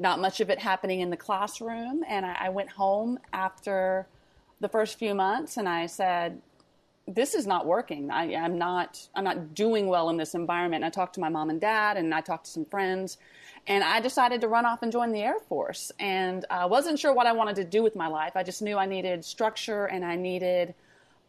Not 0.00 0.18
much 0.18 0.40
of 0.40 0.50
it 0.50 0.58
happening 0.58 1.00
in 1.00 1.10
the 1.10 1.16
classroom, 1.16 2.02
and 2.08 2.26
I, 2.26 2.36
I 2.40 2.48
went 2.48 2.70
home 2.70 3.20
after 3.32 4.08
the 4.58 4.68
first 4.68 4.98
few 4.98 5.14
months, 5.14 5.58
and 5.58 5.68
I 5.68 5.86
said, 5.86 6.40
"This 7.06 7.34
is 7.34 7.46
not 7.46 7.66
working. 7.66 8.10
I, 8.10 8.34
I'm 8.34 8.58
not. 8.58 9.06
I'm 9.14 9.24
not 9.24 9.54
doing 9.54 9.86
well 9.86 10.08
in 10.08 10.16
this 10.16 10.34
environment." 10.34 10.82
And 10.82 10.90
I 10.90 10.90
talked 10.90 11.14
to 11.16 11.20
my 11.20 11.28
mom 11.28 11.50
and 11.50 11.60
dad, 11.60 11.96
and 11.96 12.12
I 12.14 12.22
talked 12.22 12.46
to 12.46 12.50
some 12.50 12.64
friends, 12.64 13.18
and 13.66 13.84
I 13.84 14.00
decided 14.00 14.40
to 14.40 14.48
run 14.48 14.64
off 14.64 14.82
and 14.82 14.90
join 14.90 15.12
the 15.12 15.20
Air 15.20 15.38
Force. 15.38 15.92
And 16.00 16.44
I 16.50 16.64
wasn't 16.64 16.98
sure 16.98 17.12
what 17.12 17.26
I 17.26 17.32
wanted 17.32 17.56
to 17.56 17.64
do 17.64 17.82
with 17.82 17.94
my 17.94 18.08
life. 18.08 18.32
I 18.34 18.42
just 18.42 18.62
knew 18.62 18.76
I 18.78 18.86
needed 18.86 19.24
structure 19.24 19.84
and 19.84 20.04
I 20.04 20.16
needed 20.16 20.74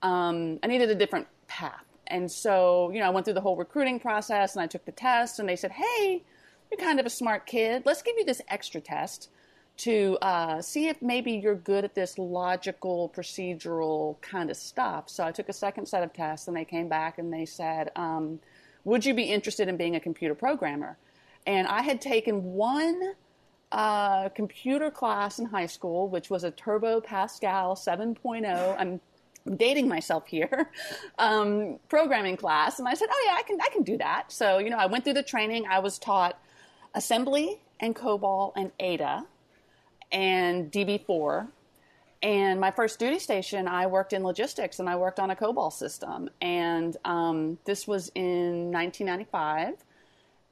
um, 0.02 0.60
I 0.64 0.68
needed 0.68 0.90
a 0.90 0.96
different 0.96 1.28
path. 1.48 1.84
And 2.08 2.32
so, 2.32 2.90
you 2.92 3.00
know, 3.00 3.06
I 3.06 3.10
went 3.10 3.26
through 3.26 3.36
the 3.36 3.42
whole 3.42 3.56
recruiting 3.56 4.00
process 4.00 4.56
and 4.56 4.64
I 4.64 4.68
took 4.68 4.86
the 4.86 4.92
test 4.92 5.40
and 5.40 5.48
they 5.48 5.56
said, 5.56 5.72
hey, 5.72 6.24
you're 6.72 6.80
kind 6.80 7.00
of 7.00 7.06
a 7.06 7.10
smart 7.10 7.46
kid. 7.46 7.84
Let's 7.86 8.02
give 8.02 8.16
you 8.18 8.26
this 8.26 8.42
extra 8.48 8.82
test 8.82 9.30
to 9.78 10.18
uh, 10.22 10.62
see 10.62 10.88
if 10.88 11.02
maybe 11.02 11.34
you're 11.34 11.56
good 11.56 11.84
at 11.84 11.96
this 11.96 12.18
logical, 12.18 13.12
procedural 13.16 14.20
kind 14.22 14.50
of 14.50 14.58
stuff. 14.58 15.10
So 15.10 15.26
I 15.26 15.32
took 15.32 15.50
a 15.50 15.54
second 15.54 15.88
set 15.88 16.04
of 16.04 16.14
tests 16.14 16.48
and 16.48 16.56
they 16.56 16.66
came 16.66 16.88
back 16.88 17.18
and 17.18 17.34
they 17.34 17.46
said, 17.46 17.92
um, 17.96 18.40
would 18.84 19.06
you 19.06 19.14
be 19.14 19.24
interested 19.24 19.68
in 19.68 19.78
being 19.78 19.96
a 19.96 20.00
computer 20.00 20.36
programmer? 20.36 20.98
And 21.46 21.68
I 21.68 21.82
had 21.82 22.02
taken 22.02 22.44
one 22.54 23.14
uh, 23.72 24.30
computer 24.30 24.92
class 24.92 25.40
in 25.40 25.46
high 25.46 25.66
school, 25.66 26.10
which 26.10 26.30
was 26.30 26.44
a 26.44 26.52
Turbo 26.52 27.02
Pascal 27.02 27.76
7.0. 27.76 28.76
I'm 28.78 29.00
dating 29.58 29.88
myself 29.88 30.28
here, 30.28 30.70
um, 31.18 31.80
programming 31.90 32.38
class, 32.38 32.80
and 32.80 32.88
I 32.88 32.94
said, 32.94 33.08
"Oh 33.12 33.24
yeah, 33.26 33.36
I 33.38 33.44
can 33.44 33.60
I 33.60 33.70
can 33.70 33.82
do 33.82 33.98
that." 33.98 34.32
So 34.32 34.60
you 34.60 34.70
know, 34.70 34.78
I 34.78 34.86
went 34.86 35.04
through 35.04 35.14
the 35.14 35.24
training. 35.24 35.66
I 35.68 35.80
was 35.80 35.98
taught 35.98 36.40
assembly 36.94 37.60
and 37.80 37.96
COBOL 37.96 38.54
and 38.56 38.72
Ada 38.80 39.26
and 40.12 40.72
DB4. 40.72 41.48
And 42.24 42.60
my 42.60 42.70
first 42.70 43.00
duty 43.00 43.18
station, 43.18 43.68
I 43.68 43.88
worked 43.88 44.14
in 44.14 44.24
logistics 44.24 44.80
and 44.80 44.88
I 44.88 44.96
worked 44.96 45.20
on 45.20 45.32
a 45.32 45.36
COBOL 45.36 45.74
system. 45.74 46.30
And 46.40 46.96
um, 47.04 47.58
this 47.66 47.88
was 47.88 48.12
in 48.14 48.72
1995 48.72 49.76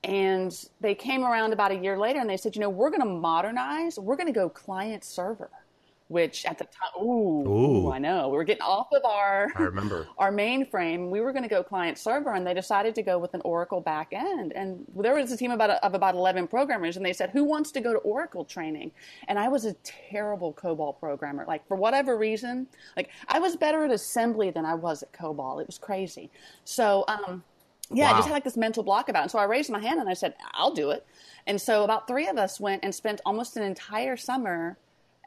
and 0.04 0.68
they 0.80 0.96
came 0.96 1.24
around 1.24 1.54
about 1.54 1.72
a 1.72 1.76
year 1.76 1.98
later 1.98 2.20
and 2.20 2.30
they 2.30 2.38
said, 2.38 2.56
you 2.56 2.62
know, 2.62 2.70
we're 2.70 2.90
going 2.90 3.02
to 3.02 3.06
modernize. 3.06 4.00
We're 4.00 4.16
going 4.16 4.28
to 4.28 4.34
go 4.34 4.50
client 4.50 5.04
server, 5.04 5.52
which 6.10 6.44
at 6.46 6.58
the 6.58 6.66
time, 6.66 7.04
ooh, 7.04 7.48
Ooh. 7.48 7.92
I 7.92 8.00
know, 8.00 8.30
we 8.30 8.38
were 8.38 8.44
getting 8.44 8.64
off 8.64 8.88
of 8.92 9.06
our 9.06 9.48
I 9.56 9.62
remember. 9.62 10.08
our 10.18 10.32
mainframe. 10.32 11.10
We 11.10 11.22
were 11.22 11.32
going 11.32 11.44
to 11.44 11.50
go 11.50 11.64
client 11.64 12.00
server, 12.00 12.34
and 12.34 12.46
they 12.46 12.56
decided 12.56 12.96
to 12.96 13.04
go 13.04 13.20
with 13.20 13.36
an 13.36 13.42
Oracle 13.46 13.80
back 13.80 14.10
end. 14.12 14.52
And 14.54 14.86
there 14.96 15.14
was 15.14 15.32
a 15.32 15.38
team 15.38 15.52
about 15.52 15.70
of 15.70 15.94
about 15.94 16.16
eleven 16.16 16.48
programmers, 16.48 16.98
and 16.98 17.06
they 17.06 17.14
said, 17.14 17.30
"Who 17.30 17.44
wants 17.44 17.72
to 17.74 17.80
go 17.80 17.94
to 17.94 18.00
Oracle 18.00 18.44
training?" 18.44 18.92
And 19.28 19.38
I 19.38 19.48
was 19.48 19.66
a 19.66 19.74
terrible 19.84 20.52
COBOL 20.52 21.00
programmer. 21.00 21.46
Like 21.48 21.66
for 21.68 21.78
whatever 21.78 22.18
reason, 22.18 22.68
like 22.98 23.12
I 23.28 23.38
was 23.40 23.56
better 23.56 23.86
at 23.86 23.92
assembly 23.92 24.50
than 24.50 24.66
I 24.66 24.74
was 24.74 25.04
at 25.04 25.14
COBOL. 25.14 25.62
It 25.62 25.68
was 25.68 25.78
crazy. 25.78 26.30
So. 26.66 27.06
um 27.08 27.44
yeah, 27.92 28.12
I 28.12 28.18
just 28.18 28.28
had 28.28 28.34
like 28.36 28.44
this 28.44 28.56
mental 28.56 28.84
block 28.84 29.10
about 29.10 29.22
it. 29.22 29.24
And 29.24 29.32
so 29.32 29.40
I 29.40 29.46
raised 29.46 29.72
my 29.72 29.80
hand 29.80 30.00
and 30.00 30.08
I 30.08 30.14
said, 30.14 30.36
I'll 30.54 30.76
do 30.76 30.92
it. 30.92 31.08
And 31.48 31.60
so 31.60 31.84
about 31.84 32.08
three 32.08 32.28
of 32.28 32.38
us 32.38 32.60
went 32.60 32.84
and 32.84 32.94
spent 32.94 33.20
almost 33.26 33.58
an 33.58 33.64
entire 33.64 34.16
summer 34.16 34.78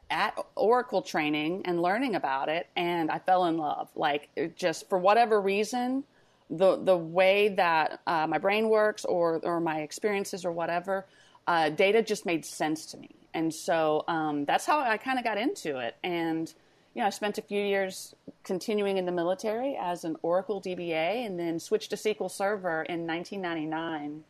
at 0.09 0.37
Oracle 0.55 1.01
training 1.01 1.63
and 1.65 1.81
learning 1.81 2.15
about 2.15 2.49
it. 2.49 2.67
And 2.75 3.09
I 3.09 3.19
fell 3.19 3.45
in 3.45 3.57
love. 3.57 3.89
Like 3.95 4.29
just 4.55 4.89
for 4.89 4.97
whatever 4.97 5.41
reason, 5.41 6.03
the 6.49 6.77
the 6.77 6.95
way 6.95 7.49
that 7.49 7.99
uh, 8.05 8.27
my 8.27 8.37
brain 8.37 8.69
works 8.69 9.05
or 9.05 9.39
or 9.43 9.59
my 9.59 9.81
experiences 9.81 10.45
or 10.45 10.51
whatever, 10.51 11.05
uh, 11.47 11.69
data 11.69 12.01
just 12.01 12.25
made 12.25 12.45
sense 12.45 12.85
to 12.87 12.97
me. 12.97 13.09
And 13.33 13.53
so 13.53 14.03
um, 14.07 14.45
that's 14.45 14.65
how 14.65 14.79
I 14.79 14.97
kind 14.97 15.17
of 15.17 15.23
got 15.23 15.37
into 15.37 15.79
it. 15.79 15.95
And 16.03 16.53
you 16.93 17.01
know, 17.01 17.07
I 17.07 17.09
spent 17.09 17.39
a 17.39 17.41
few 17.41 17.61
years 17.61 18.13
continuing 18.43 18.97
in 18.97 19.05
the 19.05 19.11
military 19.11 19.75
as 19.81 20.03
an 20.03 20.15
Oracle 20.21 20.61
DBA 20.61 21.25
and 21.25 21.39
then 21.39 21.59
switched 21.59 21.89
to 21.89 21.95
SQL 21.95 22.29
Server 22.29 22.83
in 22.83 23.07
1999 23.07 24.23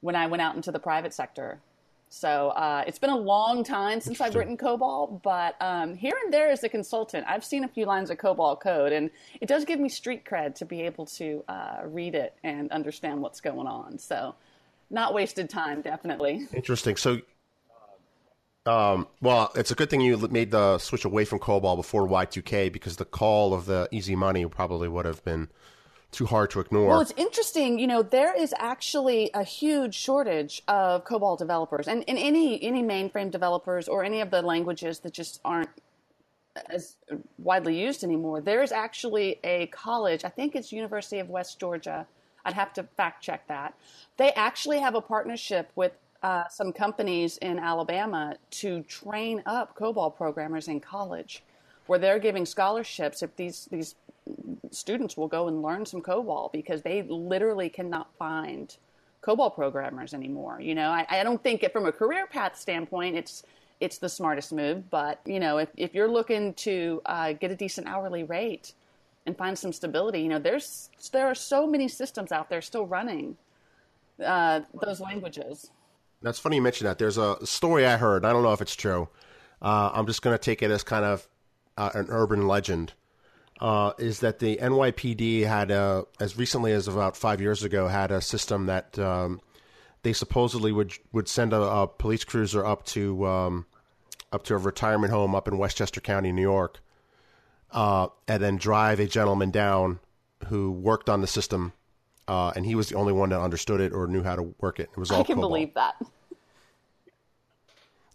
when 0.00 0.14
I 0.14 0.26
went 0.26 0.42
out 0.42 0.54
into 0.54 0.70
the 0.70 0.78
private 0.78 1.12
sector. 1.12 1.58
So 2.12 2.50
uh, 2.50 2.84
it's 2.86 2.98
been 2.98 3.10
a 3.10 3.16
long 3.16 3.64
time 3.64 3.98
since 4.02 4.20
I've 4.20 4.34
written 4.34 4.58
COBOL, 4.58 5.22
but 5.22 5.56
um, 5.62 5.94
here 5.94 6.12
and 6.22 6.30
there 6.30 6.50
as 6.50 6.62
a 6.62 6.68
consultant, 6.68 7.24
I've 7.26 7.42
seen 7.42 7.64
a 7.64 7.68
few 7.68 7.86
lines 7.86 8.10
of 8.10 8.18
COBOL 8.18 8.60
code, 8.60 8.92
and 8.92 9.10
it 9.40 9.48
does 9.48 9.64
give 9.64 9.80
me 9.80 9.88
street 9.88 10.22
cred 10.26 10.54
to 10.56 10.66
be 10.66 10.82
able 10.82 11.06
to 11.06 11.42
uh, 11.48 11.78
read 11.86 12.14
it 12.14 12.34
and 12.44 12.70
understand 12.70 13.22
what's 13.22 13.40
going 13.40 13.66
on. 13.66 13.98
So 13.98 14.34
not 14.90 15.14
wasted 15.14 15.48
time, 15.48 15.80
definitely. 15.80 16.46
Interesting. 16.52 16.96
So, 16.96 17.22
um, 18.66 19.08
well, 19.22 19.50
it's 19.54 19.70
a 19.70 19.74
good 19.74 19.88
thing 19.88 20.02
you 20.02 20.18
made 20.28 20.50
the 20.50 20.76
switch 20.76 21.06
away 21.06 21.24
from 21.24 21.38
COBOL 21.38 21.76
before 21.76 22.06
Y2K 22.06 22.70
because 22.70 22.96
the 22.96 23.06
call 23.06 23.54
of 23.54 23.64
the 23.64 23.88
easy 23.90 24.16
money 24.16 24.44
probably 24.44 24.86
would 24.86 25.06
have 25.06 25.24
been 25.24 25.48
too 26.12 26.26
hard 26.26 26.50
to 26.50 26.60
ignore. 26.60 26.88
Well, 26.88 27.00
it's 27.00 27.14
interesting. 27.16 27.78
You 27.78 27.86
know, 27.86 28.02
there 28.02 28.38
is 28.38 28.54
actually 28.58 29.30
a 29.34 29.42
huge 29.42 29.94
shortage 29.94 30.62
of 30.68 31.04
COBOL 31.04 31.38
developers, 31.38 31.88
and, 31.88 32.04
and 32.06 32.18
any 32.18 32.62
any 32.62 32.82
mainframe 32.82 33.30
developers 33.30 33.88
or 33.88 34.04
any 34.04 34.20
of 34.20 34.30
the 34.30 34.42
languages 34.42 35.00
that 35.00 35.12
just 35.12 35.40
aren't 35.44 35.70
as 36.68 36.96
widely 37.38 37.80
used 37.80 38.04
anymore. 38.04 38.40
There 38.40 38.62
is 38.62 38.72
actually 38.72 39.40
a 39.42 39.66
college. 39.68 40.24
I 40.24 40.28
think 40.28 40.54
it's 40.54 40.70
University 40.70 41.18
of 41.18 41.30
West 41.30 41.58
Georgia. 41.58 42.06
I'd 42.44 42.54
have 42.54 42.74
to 42.74 42.82
fact 42.82 43.22
check 43.22 43.46
that. 43.48 43.74
They 44.18 44.32
actually 44.32 44.80
have 44.80 44.94
a 44.94 45.00
partnership 45.00 45.70
with 45.76 45.92
uh, 46.22 46.46
some 46.48 46.72
companies 46.72 47.38
in 47.38 47.58
Alabama 47.58 48.36
to 48.50 48.82
train 48.82 49.42
up 49.46 49.76
COBOL 49.76 50.14
programmers 50.14 50.68
in 50.68 50.78
college, 50.78 51.42
where 51.86 51.98
they're 51.98 52.18
giving 52.18 52.44
scholarships 52.44 53.22
if 53.22 53.34
these 53.36 53.66
these 53.70 53.94
students 54.72 55.16
will 55.16 55.28
go 55.28 55.48
and 55.48 55.62
learn 55.62 55.86
some 55.86 56.02
COBOL 56.02 56.52
because 56.52 56.82
they 56.82 57.02
literally 57.02 57.68
cannot 57.68 58.08
find 58.18 58.74
COBOL 59.22 59.54
programmers 59.54 60.14
anymore. 60.14 60.60
You 60.60 60.74
know, 60.74 60.90
I, 60.90 61.06
I 61.08 61.22
don't 61.22 61.42
think 61.42 61.62
it 61.62 61.72
from 61.72 61.86
a 61.86 61.92
career 61.92 62.26
path 62.26 62.56
standpoint, 62.56 63.16
it's 63.16 63.44
it's 63.80 63.98
the 63.98 64.08
smartest 64.08 64.52
move. 64.52 64.90
But 64.90 65.20
you 65.24 65.40
know, 65.40 65.58
if 65.58 65.68
if 65.76 65.94
you're 65.94 66.08
looking 66.08 66.54
to 66.54 67.02
uh, 67.06 67.32
get 67.32 67.50
a 67.50 67.56
decent 67.56 67.86
hourly 67.86 68.24
rate 68.24 68.72
and 69.26 69.36
find 69.36 69.58
some 69.58 69.72
stability, 69.72 70.20
you 70.20 70.28
know, 70.28 70.38
there's 70.38 70.90
there 71.12 71.26
are 71.26 71.34
so 71.34 71.66
many 71.66 71.88
systems 71.88 72.32
out 72.32 72.48
there 72.48 72.60
still 72.62 72.86
running 72.86 73.36
uh, 74.24 74.60
those 74.82 75.00
languages. 75.00 75.70
That's 76.22 76.38
funny 76.38 76.56
you 76.56 76.62
mentioned 76.62 76.88
that. 76.88 76.98
There's 76.98 77.18
a 77.18 77.44
story 77.44 77.84
I 77.84 77.96
heard. 77.96 78.24
I 78.24 78.32
don't 78.32 78.42
know 78.42 78.52
if 78.52 78.60
it's 78.60 78.76
true. 78.76 79.08
Uh, 79.60 79.90
I'm 79.92 80.06
just 80.06 80.22
going 80.22 80.34
to 80.34 80.42
take 80.42 80.62
it 80.62 80.70
as 80.70 80.82
kind 80.82 81.04
of 81.04 81.28
uh, 81.76 81.90
an 81.94 82.06
urban 82.08 82.46
legend. 82.46 82.92
Uh, 83.62 83.92
is 83.96 84.18
that 84.18 84.40
the 84.40 84.56
NYPD 84.56 85.46
had 85.46 85.70
a, 85.70 86.04
as 86.18 86.36
recently 86.36 86.72
as 86.72 86.88
about 86.88 87.16
five 87.16 87.40
years 87.40 87.62
ago, 87.62 87.86
had 87.86 88.10
a 88.10 88.20
system 88.20 88.66
that 88.66 88.98
um, 88.98 89.40
they 90.02 90.12
supposedly 90.12 90.72
would 90.72 90.92
would 91.12 91.28
send 91.28 91.52
a, 91.52 91.62
a 91.62 91.86
police 91.86 92.24
cruiser 92.24 92.66
up 92.66 92.84
to 92.86 93.24
um, 93.24 93.66
up 94.32 94.42
to 94.42 94.54
a 94.54 94.58
retirement 94.58 95.12
home 95.12 95.36
up 95.36 95.46
in 95.46 95.58
Westchester 95.58 96.00
County, 96.00 96.32
New 96.32 96.42
York, 96.42 96.80
uh, 97.70 98.08
and 98.26 98.42
then 98.42 98.56
drive 98.56 98.98
a 98.98 99.06
gentleman 99.06 99.52
down 99.52 100.00
who 100.48 100.72
worked 100.72 101.08
on 101.08 101.20
the 101.20 101.28
system, 101.28 101.72
uh, 102.26 102.52
and 102.56 102.66
he 102.66 102.74
was 102.74 102.88
the 102.88 102.96
only 102.96 103.12
one 103.12 103.28
that 103.28 103.40
understood 103.40 103.80
it 103.80 103.92
or 103.92 104.08
knew 104.08 104.24
how 104.24 104.34
to 104.34 104.42
work 104.58 104.80
it. 104.80 104.90
It 104.90 104.98
was 104.98 105.12
all 105.12 105.20
I 105.20 105.22
can 105.22 105.36
COBOL. 105.36 105.40
believe 105.40 105.74
that. 105.74 105.94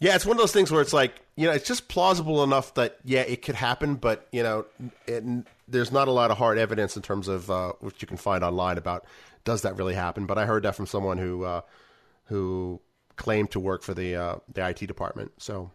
Yeah, 0.00 0.14
it's 0.14 0.24
one 0.24 0.36
of 0.36 0.40
those 0.40 0.52
things 0.52 0.70
where 0.70 0.80
it's 0.80 0.92
like, 0.92 1.20
you 1.34 1.46
know, 1.46 1.52
it's 1.52 1.66
just 1.66 1.88
plausible 1.88 2.44
enough 2.44 2.74
that 2.74 2.98
yeah, 3.04 3.22
it 3.22 3.42
could 3.42 3.56
happen, 3.56 3.96
but 3.96 4.28
you 4.30 4.42
know, 4.42 4.64
it, 5.06 5.24
there's 5.66 5.90
not 5.90 6.08
a 6.08 6.12
lot 6.12 6.30
of 6.30 6.38
hard 6.38 6.56
evidence 6.56 6.96
in 6.96 7.02
terms 7.02 7.26
of 7.26 7.50
uh, 7.50 7.72
what 7.80 8.00
you 8.00 8.06
can 8.06 8.16
find 8.16 8.44
online 8.44 8.78
about 8.78 9.04
does 9.44 9.62
that 9.62 9.76
really 9.76 9.94
happen. 9.94 10.26
But 10.26 10.38
I 10.38 10.46
heard 10.46 10.62
that 10.64 10.76
from 10.76 10.86
someone 10.86 11.18
who 11.18 11.44
uh, 11.44 11.62
who 12.24 12.80
claimed 13.16 13.50
to 13.52 13.60
work 13.60 13.82
for 13.82 13.94
the 13.94 14.14
uh, 14.14 14.36
the 14.52 14.66
IT 14.68 14.86
department. 14.86 15.32
So 15.38 15.70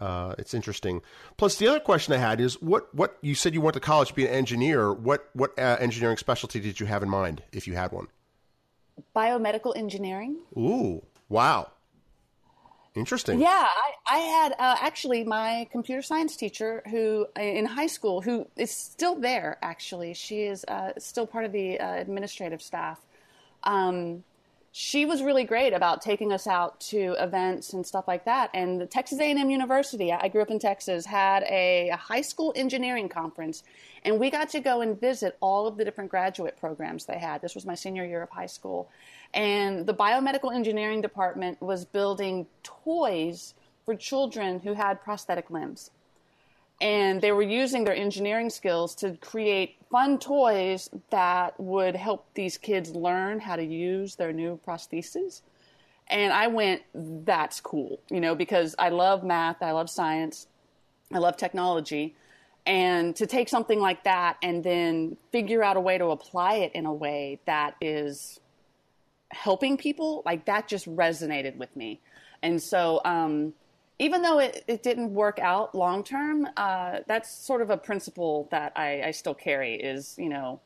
uh, 0.00 0.34
it's 0.38 0.54
interesting. 0.54 1.02
Plus, 1.36 1.56
the 1.56 1.68
other 1.68 1.80
question 1.80 2.14
I 2.14 2.18
had 2.18 2.40
is 2.40 2.60
what 2.60 2.92
what 2.94 3.18
you 3.20 3.34
said 3.34 3.54
you 3.54 3.60
went 3.60 3.74
to 3.74 3.80
college 3.80 4.08
to 4.08 4.14
be 4.14 4.26
an 4.26 4.32
engineer. 4.32 4.92
What 4.92 5.28
what 5.34 5.58
uh, 5.58 5.76
engineering 5.80 6.16
specialty 6.16 6.60
did 6.60 6.80
you 6.80 6.86
have 6.86 7.02
in 7.02 7.08
mind 7.08 7.42
if 7.52 7.66
you 7.66 7.74
had 7.74 7.92
one? 7.92 8.08
Biomedical 9.14 9.76
engineering. 9.76 10.38
Ooh, 10.56 11.04
wow, 11.28 11.70
interesting. 12.94 13.40
Yeah, 13.40 13.48
I, 13.48 14.16
I 14.16 14.18
had 14.18 14.52
uh, 14.52 14.76
actually 14.80 15.24
my 15.24 15.66
computer 15.72 16.02
science 16.02 16.36
teacher 16.36 16.82
who 16.90 17.26
in 17.36 17.66
high 17.66 17.86
school 17.86 18.20
who 18.20 18.46
is 18.56 18.70
still 18.70 19.16
there. 19.16 19.58
Actually, 19.62 20.14
she 20.14 20.42
is 20.42 20.64
uh, 20.68 20.92
still 20.98 21.26
part 21.26 21.44
of 21.44 21.52
the 21.52 21.78
uh, 21.80 21.94
administrative 21.94 22.62
staff. 22.62 23.00
Um, 23.64 24.24
she 24.76 25.06
was 25.06 25.22
really 25.22 25.44
great 25.44 25.72
about 25.72 26.02
taking 26.02 26.32
us 26.32 26.48
out 26.48 26.80
to 26.80 27.14
events 27.20 27.74
and 27.74 27.86
stuff 27.86 28.08
like 28.08 28.24
that. 28.24 28.50
And 28.54 28.80
the 28.80 28.86
Texas 28.86 29.20
A&M 29.20 29.48
University, 29.48 30.12
I 30.12 30.26
grew 30.26 30.42
up 30.42 30.50
in 30.50 30.58
Texas, 30.58 31.06
had 31.06 31.44
a, 31.44 31.90
a, 31.90 31.96
high 31.96 32.22
school 32.22 32.52
engineering 32.56 33.08
conference, 33.08 33.62
and 34.02 34.18
we 34.18 34.30
got 34.30 34.48
to 34.48 34.58
go 34.58 34.80
and 34.80 35.00
visit 35.00 35.36
all 35.38 35.68
of 35.68 35.76
the 35.76 35.84
different 35.84 36.10
graduate 36.10 36.56
programs 36.56 37.04
they 37.04 37.20
had. 37.20 37.40
This 37.40 37.54
was 37.54 37.64
my 37.64 37.76
senior 37.76 38.04
year 38.04 38.20
of 38.20 38.30
high 38.30 38.46
school, 38.46 38.90
and 39.32 39.86
the 39.86 39.94
biomedical 39.94 40.52
engineering 40.52 41.00
department 41.00 41.62
was 41.62 41.84
building 41.84 42.48
toys 42.64 43.54
for 43.84 43.94
children 43.94 44.58
who 44.58 44.72
had 44.72 45.00
prosthetic 45.00 45.50
limbs 45.50 45.92
and 46.80 47.20
they 47.20 47.32
were 47.32 47.42
using 47.42 47.84
their 47.84 47.94
engineering 47.94 48.50
skills 48.50 48.94
to 48.96 49.16
create 49.16 49.76
fun 49.90 50.18
toys 50.18 50.88
that 51.10 51.58
would 51.58 51.94
help 51.96 52.26
these 52.34 52.58
kids 52.58 52.90
learn 52.90 53.40
how 53.40 53.56
to 53.56 53.64
use 53.64 54.16
their 54.16 54.32
new 54.32 54.58
prostheses. 54.66 55.42
And 56.08 56.32
I 56.32 56.48
went, 56.48 56.82
that's 56.94 57.60
cool, 57.60 58.00
you 58.10 58.20
know, 58.20 58.34
because 58.34 58.74
I 58.78 58.90
love 58.90 59.24
math, 59.24 59.62
I 59.62 59.70
love 59.70 59.88
science, 59.88 60.46
I 61.12 61.18
love 61.18 61.36
technology. 61.36 62.14
And 62.66 63.14
to 63.16 63.26
take 63.26 63.48
something 63.48 63.78
like 63.78 64.04
that 64.04 64.36
and 64.42 64.64
then 64.64 65.16
figure 65.32 65.62
out 65.62 65.76
a 65.76 65.80
way 65.80 65.98
to 65.98 66.06
apply 66.06 66.56
it 66.56 66.72
in 66.74 66.86
a 66.86 66.92
way 66.92 67.40
that 67.46 67.76
is 67.80 68.40
helping 69.30 69.76
people, 69.76 70.22
like 70.24 70.46
that 70.46 70.68
just 70.68 70.86
resonated 70.86 71.56
with 71.56 71.74
me. 71.76 72.00
And 72.42 72.62
so, 72.62 73.00
um, 73.04 73.54
even 73.98 74.22
though 74.22 74.38
it, 74.38 74.64
it 74.66 74.82
didn't 74.82 75.14
work 75.14 75.38
out 75.38 75.74
long 75.74 76.02
term, 76.02 76.48
uh, 76.56 77.00
that's 77.06 77.32
sort 77.32 77.62
of 77.62 77.70
a 77.70 77.76
principle 77.76 78.48
that 78.50 78.72
I, 78.76 79.02
I, 79.02 79.10
still 79.12 79.34
carry 79.34 79.76
is, 79.76 80.16
you 80.18 80.28
know, 80.28 80.60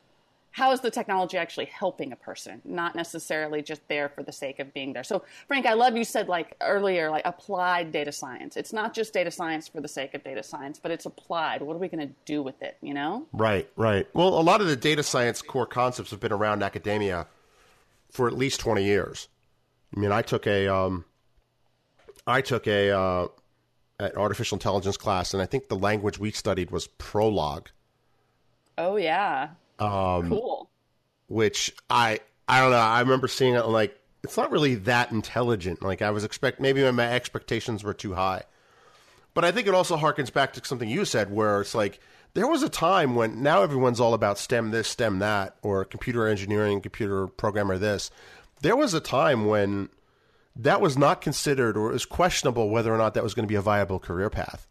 how 0.51 0.71
is 0.71 0.81
the 0.81 0.89
technology 0.89 1.37
actually 1.37 1.65
helping 1.65 2.11
a 2.11 2.15
person, 2.15 2.59
not 2.65 2.95
necessarily 2.95 3.61
just 3.61 3.87
there 3.87 4.09
for 4.09 4.23
the 4.23 4.31
sake 4.31 4.59
of 4.59 4.73
being 4.73 4.93
there. 4.93 5.03
So, 5.03 5.23
Frank, 5.47 5.67
I 5.67 5.73
love 5.73 5.95
you 5.95 6.03
said 6.03 6.27
like 6.27 6.55
earlier, 6.59 7.11
like 7.11 7.21
applied 7.25 7.91
data 7.91 8.11
science. 8.11 8.57
It's 8.57 8.73
not 8.73 8.95
just 8.95 9.13
data 9.13 9.29
science 9.29 9.67
for 9.67 9.79
the 9.79 9.87
sake 9.87 10.15
of 10.15 10.23
data 10.23 10.41
science, 10.41 10.79
but 10.81 10.91
it's 10.91 11.05
applied. 11.05 11.61
What 11.61 11.75
are 11.75 11.79
we 11.79 11.87
going 11.87 12.07
to 12.07 12.13
do 12.25 12.41
with 12.41 12.61
it, 12.63 12.77
you 12.81 12.95
know? 12.95 13.27
Right, 13.31 13.69
right. 13.75 14.07
Well, 14.13 14.39
a 14.39 14.41
lot 14.41 14.59
of 14.59 14.67
the 14.67 14.75
data 14.75 15.03
science 15.03 15.43
core 15.43 15.67
concepts 15.67 16.09
have 16.11 16.19
been 16.19 16.33
around 16.33 16.63
academia 16.63 17.27
for 18.09 18.27
at 18.27 18.35
least 18.35 18.59
20 18.59 18.83
years. 18.83 19.27
I 19.95 19.99
mean, 19.99 20.11
I 20.11 20.23
took 20.23 20.47
a, 20.47 20.67
um, 20.67 21.05
I 22.29 22.41
took 22.41 22.67
a 22.67 22.91
uh, 22.91 23.27
an 23.99 24.11
artificial 24.15 24.55
intelligence 24.55 24.97
class, 24.97 25.33
and 25.33 25.41
I 25.41 25.45
think 25.45 25.67
the 25.67 25.75
language 25.75 26.19
we 26.19 26.31
studied 26.31 26.71
was 26.71 26.87
Prolog. 26.87 27.67
Oh 28.77 28.95
yeah, 28.95 29.49
um, 29.79 30.29
cool. 30.29 30.69
Which 31.27 31.73
I 31.89 32.19
I 32.47 32.61
don't 32.61 32.71
know. 32.71 32.77
I 32.77 32.99
remember 33.01 33.27
seeing 33.27 33.55
it 33.55 33.65
like 33.65 33.99
it's 34.23 34.37
not 34.37 34.51
really 34.51 34.75
that 34.75 35.11
intelligent. 35.11 35.81
Like 35.81 36.01
I 36.01 36.11
was 36.11 36.23
expect 36.23 36.59
maybe 36.59 36.89
my 36.91 37.11
expectations 37.11 37.83
were 37.83 37.93
too 37.93 38.13
high. 38.13 38.43
But 39.33 39.45
I 39.45 39.51
think 39.51 39.67
it 39.67 39.73
also 39.73 39.95
harkens 39.97 40.33
back 40.33 40.53
to 40.53 40.65
something 40.65 40.89
you 40.89 41.05
said, 41.05 41.31
where 41.31 41.61
it's 41.61 41.75
like 41.75 41.99
there 42.33 42.47
was 42.47 42.63
a 42.63 42.69
time 42.69 43.15
when 43.15 43.41
now 43.41 43.61
everyone's 43.63 43.99
all 43.99 44.13
about 44.13 44.37
STEM 44.37 44.71
this, 44.71 44.87
STEM 44.87 45.19
that, 45.19 45.55
or 45.61 45.85
computer 45.85 46.27
engineering, 46.27 46.81
computer 46.81 47.27
programmer 47.27 47.77
this. 47.77 48.11
There 48.61 48.75
was 48.75 48.93
a 48.93 48.99
time 48.99 49.45
when 49.45 49.89
that 50.55 50.81
was 50.81 50.97
not 50.97 51.21
considered 51.21 51.77
or 51.77 51.89
it 51.89 51.93
was 51.93 52.05
questionable 52.05 52.69
whether 52.69 52.93
or 52.93 52.97
not 52.97 53.13
that 53.13 53.23
was 53.23 53.33
going 53.33 53.45
to 53.45 53.51
be 53.51 53.55
a 53.55 53.61
viable 53.61 53.99
career 53.99 54.29
path. 54.29 54.67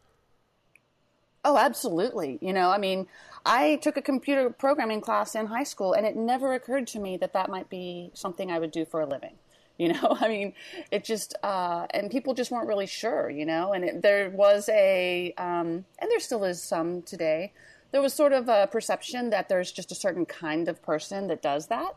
Oh, 1.44 1.56
absolutely. 1.56 2.38
You 2.42 2.52
know, 2.52 2.70
I 2.70 2.78
mean, 2.78 3.06
I 3.46 3.76
took 3.76 3.96
a 3.96 4.02
computer 4.02 4.50
programming 4.50 5.00
class 5.00 5.34
in 5.34 5.46
high 5.46 5.64
school, 5.64 5.94
and 5.94 6.04
it 6.04 6.16
never 6.16 6.52
occurred 6.52 6.86
to 6.88 6.98
me 6.98 7.16
that 7.18 7.32
that 7.32 7.48
might 7.48 7.70
be 7.70 8.10
something 8.12 8.50
I 8.50 8.58
would 8.58 8.70
do 8.70 8.84
for 8.84 9.00
a 9.00 9.06
living. 9.06 9.34
You 9.80 9.92
know, 9.92 10.16
I 10.20 10.26
mean, 10.26 10.54
it 10.90 11.04
just, 11.04 11.36
uh, 11.44 11.86
and 11.90 12.10
people 12.10 12.34
just 12.34 12.50
weren't 12.50 12.66
really 12.66 12.88
sure, 12.88 13.30
you 13.30 13.46
know, 13.46 13.72
and 13.72 13.84
it, 13.84 14.02
there 14.02 14.28
was 14.28 14.68
a, 14.70 15.32
um, 15.38 15.84
and 16.00 16.10
there 16.10 16.18
still 16.18 16.42
is 16.42 16.60
some 16.60 17.02
today, 17.02 17.52
there 17.92 18.02
was 18.02 18.12
sort 18.12 18.32
of 18.32 18.48
a 18.48 18.68
perception 18.72 19.30
that 19.30 19.48
there's 19.48 19.70
just 19.70 19.92
a 19.92 19.94
certain 19.94 20.26
kind 20.26 20.66
of 20.66 20.82
person 20.82 21.28
that 21.28 21.42
does 21.42 21.68
that 21.68 21.94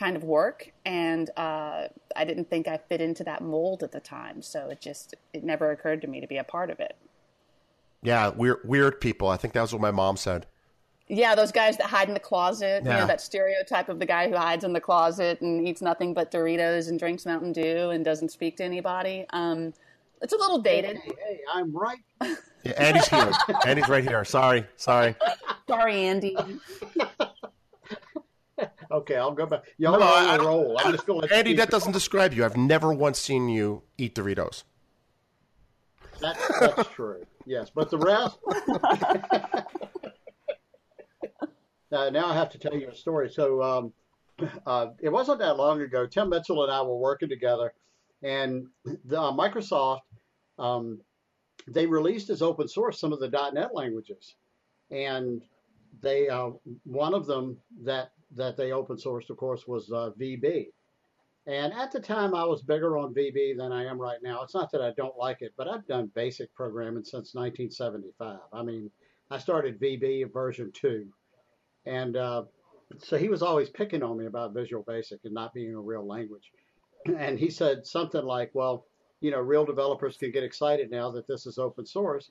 kind 0.00 0.16
of 0.16 0.24
work, 0.24 0.72
and 0.86 1.28
uh, 1.36 1.88
I 2.16 2.24
didn't 2.24 2.48
think 2.48 2.66
I 2.66 2.78
fit 2.78 3.02
into 3.02 3.22
that 3.24 3.42
mold 3.42 3.82
at 3.82 3.92
the 3.92 4.00
time. 4.00 4.40
So 4.40 4.70
it 4.70 4.80
just 4.80 5.14
it 5.34 5.44
never 5.44 5.70
occurred 5.70 6.00
to 6.02 6.08
me 6.08 6.20
to 6.20 6.26
be 6.26 6.38
a 6.38 6.44
part 6.44 6.70
of 6.70 6.80
it. 6.80 6.96
Yeah, 8.02 8.30
weird 8.30 8.60
weird 8.64 9.00
people. 9.00 9.28
I 9.28 9.36
think 9.36 9.52
that 9.52 9.60
was 9.60 9.72
what 9.72 9.82
my 9.82 9.90
mom 9.90 10.16
said. 10.16 10.46
Yeah, 11.06 11.34
those 11.34 11.52
guys 11.52 11.76
that 11.76 11.86
hide 11.88 12.08
in 12.08 12.14
the 12.14 12.20
closet. 12.20 12.82
Yeah. 12.84 12.94
You 12.94 13.00
know, 13.00 13.06
that 13.08 13.20
stereotype 13.20 13.88
of 13.88 13.98
the 13.98 14.06
guy 14.06 14.28
who 14.28 14.36
hides 14.36 14.64
in 14.64 14.72
the 14.72 14.80
closet 14.80 15.40
and 15.42 15.66
eats 15.66 15.82
nothing 15.82 16.14
but 16.14 16.30
Doritos 16.30 16.88
and 16.88 16.98
drinks 16.98 17.26
Mountain 17.26 17.52
Dew 17.52 17.90
and 17.90 18.04
doesn't 18.04 18.30
speak 18.30 18.56
to 18.58 18.64
anybody. 18.64 19.26
Um, 19.30 19.74
it's 20.22 20.32
a 20.32 20.36
little 20.36 20.58
dated. 20.58 20.98
Hey, 20.98 21.12
hey 21.28 21.40
I'm 21.52 21.76
right. 21.76 21.98
Yeah, 22.62 22.72
Andy's 22.78 23.08
here. 23.08 23.32
Andy's 23.66 23.88
right 23.88 24.04
here. 24.04 24.24
Sorry, 24.24 24.64
sorry. 24.76 25.14
Sorry, 25.68 25.94
Andy. 26.06 26.36
Okay, 28.90 29.16
I'll 29.16 29.32
go 29.32 29.46
back. 29.46 29.62
Y'all 29.78 29.98
no, 29.98 30.06
on 30.06 30.40
a 30.40 30.42
roll. 30.42 30.76
I'm 30.78 30.92
just 30.92 31.06
going. 31.06 31.30
Andy, 31.32 31.54
that 31.54 31.70
doesn't 31.70 31.92
describe 31.92 32.32
you. 32.32 32.44
I've 32.44 32.56
never 32.56 32.92
once 32.92 33.20
seen 33.20 33.48
you 33.48 33.82
eat 33.96 34.14
Doritos. 34.14 34.64
That's, 36.20 36.58
that's 36.58 36.88
true. 36.90 37.24
Yes, 37.46 37.70
but 37.74 37.90
the 37.90 37.98
rest. 37.98 38.38
now, 41.90 42.10
now 42.10 42.26
I 42.26 42.34
have 42.34 42.50
to 42.50 42.58
tell 42.58 42.74
you 42.74 42.88
a 42.88 42.94
story. 42.94 43.30
So 43.30 43.62
um, 43.62 43.92
uh, 44.66 44.88
it 45.00 45.08
wasn't 45.08 45.38
that 45.38 45.56
long 45.56 45.80
ago. 45.80 46.06
Tim 46.06 46.28
Mitchell 46.28 46.62
and 46.62 46.72
I 46.72 46.82
were 46.82 46.98
working 46.98 47.28
together, 47.28 47.72
and 48.22 48.66
the, 49.04 49.20
uh, 49.20 49.32
Microsoft 49.32 50.00
um, 50.58 51.00
they 51.68 51.86
released 51.86 52.30
as 52.30 52.42
open 52.42 52.68
source 52.68 53.00
some 53.00 53.12
of 53.12 53.20
the 53.20 53.28
.NET 53.54 53.74
languages, 53.74 54.34
and 54.90 55.42
they 56.02 56.28
uh, 56.28 56.50
one 56.84 57.14
of 57.14 57.26
them 57.26 57.56
that 57.82 58.10
that 58.36 58.56
they 58.56 58.72
open 58.72 58.96
sourced, 58.96 59.30
of 59.30 59.36
course, 59.36 59.66
was 59.66 59.90
uh, 59.90 60.10
VB. 60.20 60.68
And 61.46 61.72
at 61.72 61.90
the 61.90 62.00
time, 62.00 62.34
I 62.34 62.44
was 62.44 62.62
bigger 62.62 62.98
on 62.98 63.14
VB 63.14 63.56
than 63.56 63.72
I 63.72 63.86
am 63.86 63.98
right 64.00 64.22
now. 64.22 64.42
It's 64.42 64.54
not 64.54 64.70
that 64.72 64.82
I 64.82 64.92
don't 64.96 65.16
like 65.16 65.38
it, 65.40 65.52
but 65.56 65.68
I've 65.68 65.86
done 65.86 66.10
basic 66.14 66.54
programming 66.54 67.02
since 67.02 67.34
1975. 67.34 68.38
I 68.52 68.62
mean, 68.62 68.90
I 69.30 69.38
started 69.38 69.80
VB 69.80 70.32
version 70.32 70.70
2. 70.74 71.06
And 71.86 72.16
uh, 72.16 72.44
so 72.98 73.16
he 73.16 73.28
was 73.28 73.42
always 73.42 73.70
picking 73.70 74.02
on 74.02 74.18
me 74.18 74.26
about 74.26 74.54
Visual 74.54 74.84
Basic 74.86 75.20
and 75.24 75.34
not 75.34 75.54
being 75.54 75.74
a 75.74 75.80
real 75.80 76.06
language. 76.06 76.52
And 77.16 77.38
he 77.38 77.48
said 77.48 77.86
something 77.86 78.24
like, 78.24 78.50
well, 78.52 78.84
you 79.22 79.30
know, 79.30 79.40
real 79.40 79.64
developers 79.64 80.18
can 80.18 80.30
get 80.30 80.44
excited 80.44 80.90
now 80.90 81.10
that 81.12 81.26
this 81.26 81.46
is 81.46 81.56
open 81.56 81.86
source 81.86 82.30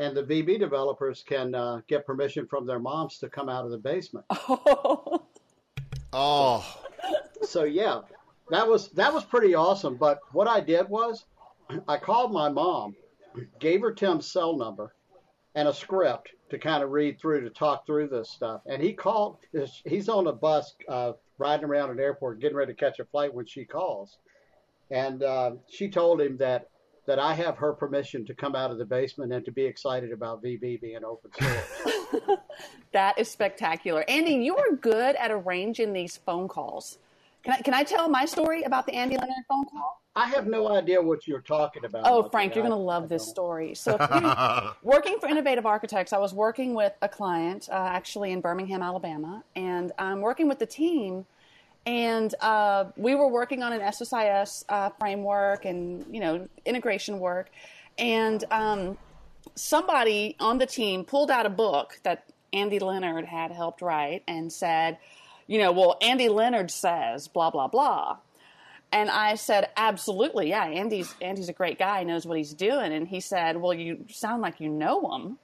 and 0.00 0.16
the 0.16 0.22
VB 0.22 0.58
developers 0.58 1.22
can 1.22 1.54
uh, 1.54 1.80
get 1.86 2.06
permission 2.06 2.46
from 2.46 2.66
their 2.66 2.78
moms 2.78 3.18
to 3.18 3.28
come 3.28 3.48
out 3.48 3.64
of 3.64 3.70
the 3.70 3.78
basement. 3.78 4.24
Oh. 4.48 5.26
So 7.42 7.64
yeah, 7.64 8.00
that 8.50 8.66
was 8.68 8.88
that 8.90 9.12
was 9.12 9.24
pretty 9.24 9.54
awesome. 9.54 9.96
But 9.96 10.18
what 10.32 10.48
I 10.48 10.60
did 10.60 10.88
was, 10.88 11.24
I 11.88 11.96
called 11.96 12.32
my 12.32 12.48
mom, 12.48 12.94
gave 13.58 13.80
her 13.80 13.92
Tim's 13.92 14.30
cell 14.30 14.56
number, 14.56 14.94
and 15.54 15.68
a 15.68 15.74
script 15.74 16.30
to 16.50 16.58
kind 16.58 16.82
of 16.82 16.90
read 16.90 17.20
through 17.20 17.42
to 17.42 17.50
talk 17.50 17.86
through 17.86 18.08
this 18.08 18.30
stuff. 18.30 18.62
And 18.66 18.82
he 18.82 18.92
called. 18.92 19.38
He's 19.84 20.08
on 20.08 20.26
a 20.26 20.32
bus 20.32 20.74
uh, 20.88 21.12
riding 21.38 21.66
around 21.66 21.90
an 21.90 22.00
airport, 22.00 22.40
getting 22.40 22.56
ready 22.56 22.72
to 22.72 22.78
catch 22.78 22.98
a 22.98 23.04
flight 23.04 23.32
when 23.32 23.46
she 23.46 23.64
calls, 23.64 24.18
and 24.90 25.22
uh, 25.22 25.52
she 25.68 25.88
told 25.88 26.20
him 26.20 26.36
that 26.38 26.68
that 27.10 27.18
I 27.18 27.34
have 27.34 27.56
her 27.56 27.72
permission 27.72 28.24
to 28.26 28.34
come 28.34 28.54
out 28.54 28.70
of 28.70 28.78
the 28.78 28.84
basement 28.84 29.32
and 29.32 29.44
to 29.44 29.50
be 29.50 29.64
excited 29.64 30.12
about 30.12 30.44
VB 30.44 30.80
being 30.80 31.04
open 31.04 31.32
source. 31.40 32.38
that 32.92 33.18
is 33.18 33.28
spectacular. 33.28 34.04
Andy, 34.06 34.34
you 34.34 34.56
are 34.56 34.76
good 34.76 35.16
at 35.16 35.32
arranging 35.32 35.92
these 35.92 36.18
phone 36.18 36.46
calls. 36.46 36.98
Can 37.42 37.54
I, 37.54 37.62
can 37.62 37.74
I 37.74 37.82
tell 37.82 38.08
my 38.08 38.26
story 38.26 38.62
about 38.62 38.86
the 38.86 38.94
Andy 38.94 39.16
Leonard 39.16 39.44
phone 39.48 39.64
call? 39.72 40.00
I 40.14 40.28
have 40.28 40.46
no 40.46 40.68
idea 40.68 41.02
what 41.02 41.26
you're 41.26 41.40
talking 41.40 41.84
about. 41.84 42.02
Oh, 42.04 42.28
Frank, 42.28 42.54
you're 42.54 42.62
going 42.62 42.78
to 42.78 42.80
love 42.80 43.08
this 43.08 43.28
story. 43.28 43.74
So, 43.74 43.96
working 44.84 45.18
for 45.18 45.26
Innovative 45.28 45.66
Architects, 45.66 46.12
I 46.12 46.18
was 46.18 46.32
working 46.32 46.74
with 46.74 46.92
a 47.02 47.08
client 47.08 47.68
uh, 47.72 47.88
actually 47.90 48.30
in 48.30 48.40
Birmingham, 48.40 48.82
Alabama, 48.82 49.42
and 49.56 49.90
I'm 49.98 50.20
working 50.20 50.46
with 50.46 50.60
the 50.60 50.66
team– 50.66 51.26
and 51.86 52.34
uh, 52.40 52.86
we 52.96 53.14
were 53.14 53.28
working 53.28 53.62
on 53.62 53.72
an 53.72 53.80
SSIS 53.80 54.64
uh, 54.68 54.90
framework 54.98 55.64
and 55.64 56.04
you 56.12 56.20
know 56.20 56.48
integration 56.64 57.18
work, 57.18 57.50
and 57.98 58.44
um, 58.50 58.98
somebody 59.54 60.36
on 60.40 60.58
the 60.58 60.66
team 60.66 61.04
pulled 61.04 61.30
out 61.30 61.46
a 61.46 61.50
book 61.50 61.98
that 62.02 62.24
Andy 62.52 62.78
Leonard 62.78 63.24
had 63.24 63.50
helped 63.50 63.82
write 63.82 64.22
and 64.26 64.52
said, 64.52 64.98
you 65.46 65.58
know, 65.58 65.72
well, 65.72 65.96
Andy 66.00 66.28
Leonard 66.28 66.70
says 66.70 67.28
blah 67.28 67.50
blah 67.50 67.68
blah. 67.68 68.18
And 68.92 69.08
I 69.08 69.36
said, 69.36 69.68
absolutely, 69.76 70.48
yeah. 70.48 70.64
Andy's 70.64 71.14
Andy's 71.20 71.48
a 71.48 71.52
great 71.52 71.78
guy, 71.78 72.02
knows 72.02 72.26
what 72.26 72.38
he's 72.38 72.54
doing. 72.54 72.92
And 72.92 73.06
he 73.06 73.20
said, 73.20 73.56
well, 73.56 73.72
you 73.72 74.04
sound 74.08 74.42
like 74.42 74.60
you 74.60 74.68
know 74.68 75.14
him. 75.14 75.38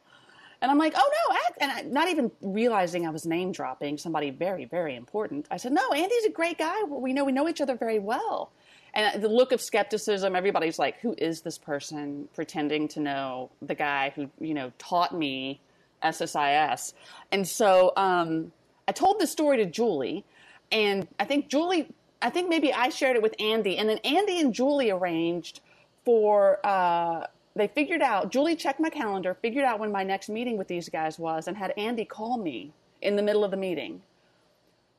And 0.63 0.71
I'm 0.71 0.79
like, 0.79 0.95
oh 0.97 1.11
no, 1.31 1.37
and 1.61 1.73
I, 1.73 1.83
not 1.83 2.09
even 2.09 2.31
realizing 2.41 3.07
I 3.07 3.11
was 3.11 3.27
name 3.27 3.53
dropping 3.53 3.99
somebody 3.99 4.31
very, 4.31 4.65
very 4.65 4.97
important. 4.97 5.47
I 5.51 5.57
said, 5.57 5.73
no, 5.73 5.93
Andy's 5.93 6.25
a 6.25 6.31
great 6.31 6.59
guy. 6.59 6.83
We 6.85 7.13
know 7.13 7.25
we 7.25 7.33
know 7.33 7.49
each 7.49 7.61
other 7.61 7.77
very 7.77 7.99
well. 7.99 8.53
And 8.95 9.23
the 9.23 9.29
look 9.29 9.53
of 9.53 9.61
skepticism, 9.61 10.35
everybody's 10.35 10.79
like, 10.79 10.99
who 11.01 11.15
is 11.19 11.43
this 11.43 11.59
person 11.59 12.29
pretending 12.35 12.89
to 12.89 13.01
know 13.01 13.51
the 13.61 13.75
guy 13.75 14.13
who 14.15 14.31
you 14.41 14.55
know 14.55 14.73
taught 14.79 15.17
me 15.17 15.61
SSIS? 16.03 16.95
And 17.33 17.47
so 17.47 17.93
um, 17.97 18.53
I 18.89 18.93
told 18.93 19.21
the 19.21 19.27
story 19.27 19.59
to 19.59 19.67
Julie, 19.67 20.25
and 20.73 21.07
I 21.21 21.25
think 21.25 21.49
Julie, 21.49 21.93
I 22.23 22.31
think 22.31 22.49
maybe 22.49 22.73
I 22.73 22.89
shared 22.89 23.17
it 23.17 23.23
with 23.23 23.35
Andy, 23.39 23.77
and 23.77 23.89
then 23.89 23.99
Andy 23.99 24.41
and 24.41 24.53
Julie 24.53 24.91
arranged 24.91 25.61
for. 26.05 26.65
Uh, 26.65 27.27
they 27.57 27.69
figured 27.69 28.03
out, 28.03 28.31
Julie 28.31 28.55
checked 28.55 28.81
my 28.81 28.91
calendar, 28.91 29.35
figured 29.35 29.65
out 29.65 29.79
when 29.81 29.91
my 29.91 30.03
next 30.03 30.29
meeting 30.29 30.59
with 30.59 30.69
these 30.69 30.89
guys 30.89 31.19
was, 31.19 31.49
and 31.49 31.57
had 31.57 31.73
Andy 31.77 32.05
call 32.05 32.37
me 32.37 32.73
in 33.03 33.17
the 33.17 33.23
middle 33.23 33.45
of 33.45 33.51
the 33.51 33.57
meeting 33.57 34.03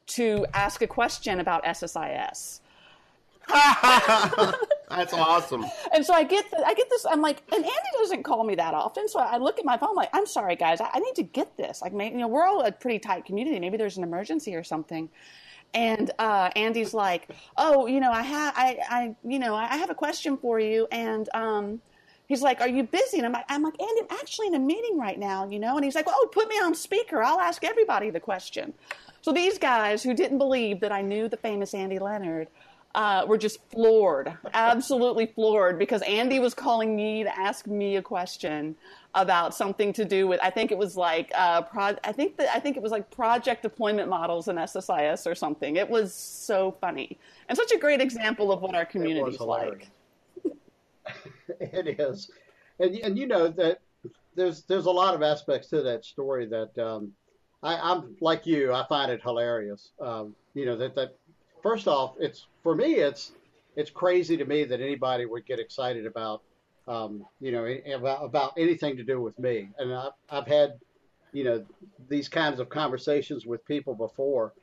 to 0.08 0.46
ask 0.54 0.82
a 0.82 0.88
question 0.88 1.39
about 1.39 1.63
SSIS. 1.65 2.62
That's 4.89 5.13
awesome. 5.13 5.65
And 5.93 6.06
so 6.06 6.13
I 6.13 6.24
get 6.24 6.50
the, 6.50 6.65
I 6.65 6.74
get 6.74 6.89
this. 6.89 7.06
I'm 7.06 7.22
like, 7.22 7.43
and 7.54 7.63
Andy 7.63 7.89
doesn't 8.00 8.24
call 8.24 8.43
me 8.43 8.56
that 8.56 8.74
often. 8.74 9.08
So 9.08 9.20
I 9.20 9.38
look 9.38 9.60
at 9.60 9.65
my 9.65 9.78
phone, 9.78 9.96
like, 9.96 10.10
I'm 10.13 10.26
sorry, 10.26 10.56
guys, 10.56 10.82
I, 10.82 10.89
I 10.93 11.00
need 11.00 11.15
to 11.15 11.24
get 11.24 11.56
this. 11.58 11.82
Like, 11.82 11.93
maybe, 11.93 12.15
you 12.15 12.22
know, 12.22 12.28
we're 12.28 12.46
all 12.46 12.65
a 12.65 12.72
pretty 12.72 13.00
tight 13.00 13.26
community. 13.26 13.60
Maybe 13.60 13.78
there's 13.78 13.98
an 13.98 14.04
emergency 14.04 14.56
or 14.56 14.63
something. 14.63 15.10
And 15.74 16.12
uh, 16.17 16.50
Andy's 16.56 16.93
like, 16.93 17.30
oh, 17.58 17.88
you 17.88 18.00
know, 18.00 18.12
I 18.12 18.22
have, 18.22 18.54
I, 18.58 18.80
I, 18.89 19.15
you 19.24 19.39
know, 19.39 19.54
I 19.54 19.78
have 19.78 19.89
a 19.89 19.96
question 19.96 20.38
for 20.38 20.60
you, 20.60 20.88
and 20.91 21.28
um, 21.34 21.82
he's 22.28 22.42
like, 22.42 22.62
"Are 22.62 22.68
you 22.68 22.84
busy?" 22.84 23.18
And 23.18 23.26
I'm 23.26 23.32
like, 23.32 23.46
"I'm 23.50 23.63
like, 23.63 23.82
Andy, 23.82 24.02
I'm 24.02 24.18
actually 24.20 24.48
in 24.48 24.56
a 24.56 24.60
meeting 24.60 25.00
right 25.00 25.18
now, 25.18 25.48
you 25.48 25.60
know." 25.60 25.76
And 25.76 25.84
he's 25.84 25.96
like, 25.96 26.06
"Oh, 26.08 26.30
put 26.32 26.48
me 26.50 26.56
on 26.56 26.76
speaker. 26.76 27.24
I'll 27.24 27.40
ask 27.40 27.63
everybody 27.63 28.10
the 28.10 28.20
question." 28.20 28.74
So 29.22 29.32
these 29.32 29.58
guys 29.58 30.04
who 30.04 30.13
didn't 30.13 30.38
believe 30.38 30.80
that 30.82 30.92
I 30.92 31.02
knew 31.02 31.28
the 31.28 31.38
famous 31.38 31.74
Andy 31.74 32.00
Leonard 32.00 32.48
uh, 32.96 33.26
were 33.28 33.38
just 33.38 33.60
floored, 33.70 34.36
absolutely 34.54 35.28
floored, 35.28 35.78
because 35.78 36.02
Andy 36.04 36.40
was 36.40 36.54
calling 36.54 36.96
me 36.96 37.24
to 37.24 37.40
ask 37.40 37.68
me 37.68 37.98
a 37.98 38.02
question 38.02 38.76
about 39.13 39.54
something 39.54 39.94
to 39.94 40.06
do 40.06 40.28
with. 40.28 40.40
I 40.42 40.50
think 40.50 40.72
it 40.72 40.78
was 40.78 40.96
like 40.96 41.32
uh, 41.36 41.62
pro, 41.62 41.96
I 42.04 42.12
think 42.12 42.38
that 42.38 42.56
I 42.56 42.60
think 42.60 42.78
it 42.78 42.84
was 42.84 42.92
like 42.92 43.10
project 43.12 43.63
deployment 43.63 44.10
models 44.10 44.48
in 44.48 44.56
SSIS 44.56 45.30
or 45.30 45.36
something. 45.36 45.76
It 45.76 45.90
was 45.90 46.13
so 46.13 46.76
funny 46.80 47.18
and 47.50 47.58
such 47.58 47.72
a 47.72 47.78
great 47.78 48.02
example 48.02 48.52
of 48.52 48.62
what 48.62 48.76
our 48.76 48.86
community 48.86 49.36
is 49.36 49.40
like. 49.40 49.90
it 51.60 51.99
is, 51.99 52.31
and 52.79 52.95
and 52.95 53.17
you 53.17 53.27
know 53.27 53.47
that 53.49 53.79
there's 54.36 54.63
there's 54.63 54.86
a 54.86 54.91
lot 54.91 55.15
of 55.15 55.21
aspects 55.21 55.69
to 55.69 55.81
that 55.81 56.05
story 56.05 56.45
that 56.45 56.77
um, 56.77 57.12
I, 57.63 57.91
am 57.91 58.15
like 58.21 58.45
you. 58.45 58.73
I 58.73 58.86
find 58.88 59.12
it 59.12 59.21
hilarious. 59.21 59.91
Um, 59.99 60.36
you 60.53 60.65
know 60.65 60.77
that 60.77 60.95
that 60.95 61.15
first 61.62 61.88
off, 61.88 62.15
it's 62.19 62.47
for 62.63 62.75
me, 62.75 62.95
it's 62.95 63.31
it's 63.75 63.89
crazy 63.89 64.38
to 64.38 64.45
me 64.45 64.63
that 64.63 64.79
anybody 64.81 65.25
would 65.25 65.45
get 65.45 65.60
excited 65.60 66.05
about 66.05 66.41
um, 66.88 67.25
you 67.41 67.51
know 67.51 67.65
about, 67.93 68.23
about 68.23 68.53
anything 68.57 68.95
to 68.97 69.03
do 69.03 69.21
with 69.21 69.38
me. 69.39 69.69
And 69.77 69.93
I've, 69.93 70.12
I've 70.29 70.47
had 70.47 70.79
you 71.33 71.43
know 71.43 71.65
these 72.10 72.29
kinds 72.29 72.60
of 72.60 72.69
conversations 72.69 73.45
with 73.45 73.65
people 73.65 73.95
before 73.95 74.53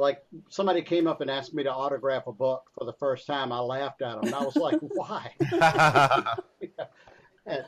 like 0.00 0.24
somebody 0.48 0.82
came 0.82 1.06
up 1.06 1.20
and 1.20 1.30
asked 1.30 1.54
me 1.54 1.62
to 1.62 1.72
autograph 1.72 2.26
a 2.26 2.32
book 2.32 2.64
for 2.76 2.84
the 2.84 2.94
first 2.94 3.26
time. 3.26 3.52
I 3.52 3.58
laughed 3.58 4.02
at 4.02 4.16
them, 4.16 4.24
and 4.24 4.34
I 4.34 4.42
was 4.42 4.56
like, 4.56 4.78
"Why?" 4.80 5.30
and, 7.46 7.64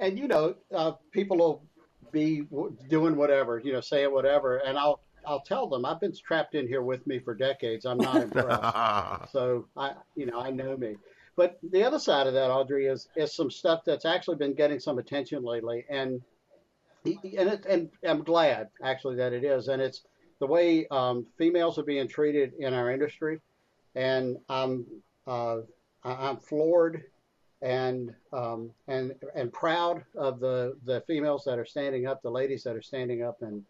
and, 0.00 0.18
you 0.18 0.28
know, 0.28 0.54
uh, 0.72 0.92
people 1.10 1.38
will 1.38 1.62
be 2.12 2.46
doing 2.88 3.16
whatever, 3.16 3.58
you 3.58 3.72
know, 3.72 3.80
saying 3.80 4.12
whatever, 4.12 4.58
and 4.58 4.78
I'll 4.78 5.00
I'll 5.26 5.40
tell 5.40 5.66
them 5.66 5.86
I've 5.86 6.00
been 6.00 6.14
trapped 6.14 6.54
in 6.54 6.68
here 6.68 6.82
with 6.82 7.06
me 7.06 7.18
for 7.18 7.34
decades. 7.34 7.86
I'm 7.86 7.98
not 7.98 8.16
impressed. 8.16 9.32
so 9.32 9.66
I, 9.76 9.92
you 10.14 10.26
know, 10.26 10.38
I 10.38 10.50
know 10.50 10.76
me. 10.76 10.96
But 11.36 11.58
the 11.62 11.82
other 11.82 11.98
side 11.98 12.26
of 12.26 12.34
that, 12.34 12.50
Audrey, 12.50 12.86
is 12.86 13.08
is 13.16 13.34
some 13.34 13.50
stuff 13.50 13.80
that's 13.84 14.04
actually 14.04 14.36
been 14.36 14.54
getting 14.54 14.78
some 14.78 14.98
attention 14.98 15.42
lately, 15.42 15.86
and 15.88 16.20
and 17.04 17.48
it, 17.48 17.66
and 17.66 17.90
I'm 18.06 18.22
glad 18.22 18.68
actually 18.82 19.16
that 19.16 19.32
it 19.32 19.44
is, 19.44 19.68
and 19.68 19.80
it's 19.80 20.02
the 20.44 20.52
way 20.52 20.86
um, 20.90 21.26
females 21.38 21.78
are 21.78 21.84
being 21.84 22.06
treated 22.06 22.52
in 22.58 22.74
our 22.74 22.90
industry, 22.90 23.40
and 23.94 24.36
I'm 24.50 24.84
uh, 25.26 25.60
I'm 26.04 26.36
floored 26.36 27.04
and 27.62 28.12
um, 28.30 28.70
and 28.86 29.14
and 29.34 29.50
proud 29.50 30.04
of 30.14 30.40
the 30.40 30.76
the 30.84 31.02
females 31.06 31.44
that 31.46 31.58
are 31.58 31.64
standing 31.64 32.06
up, 32.06 32.20
the 32.20 32.30
ladies 32.30 32.62
that 32.64 32.76
are 32.76 32.82
standing 32.82 33.22
up 33.22 33.40
and 33.40 33.64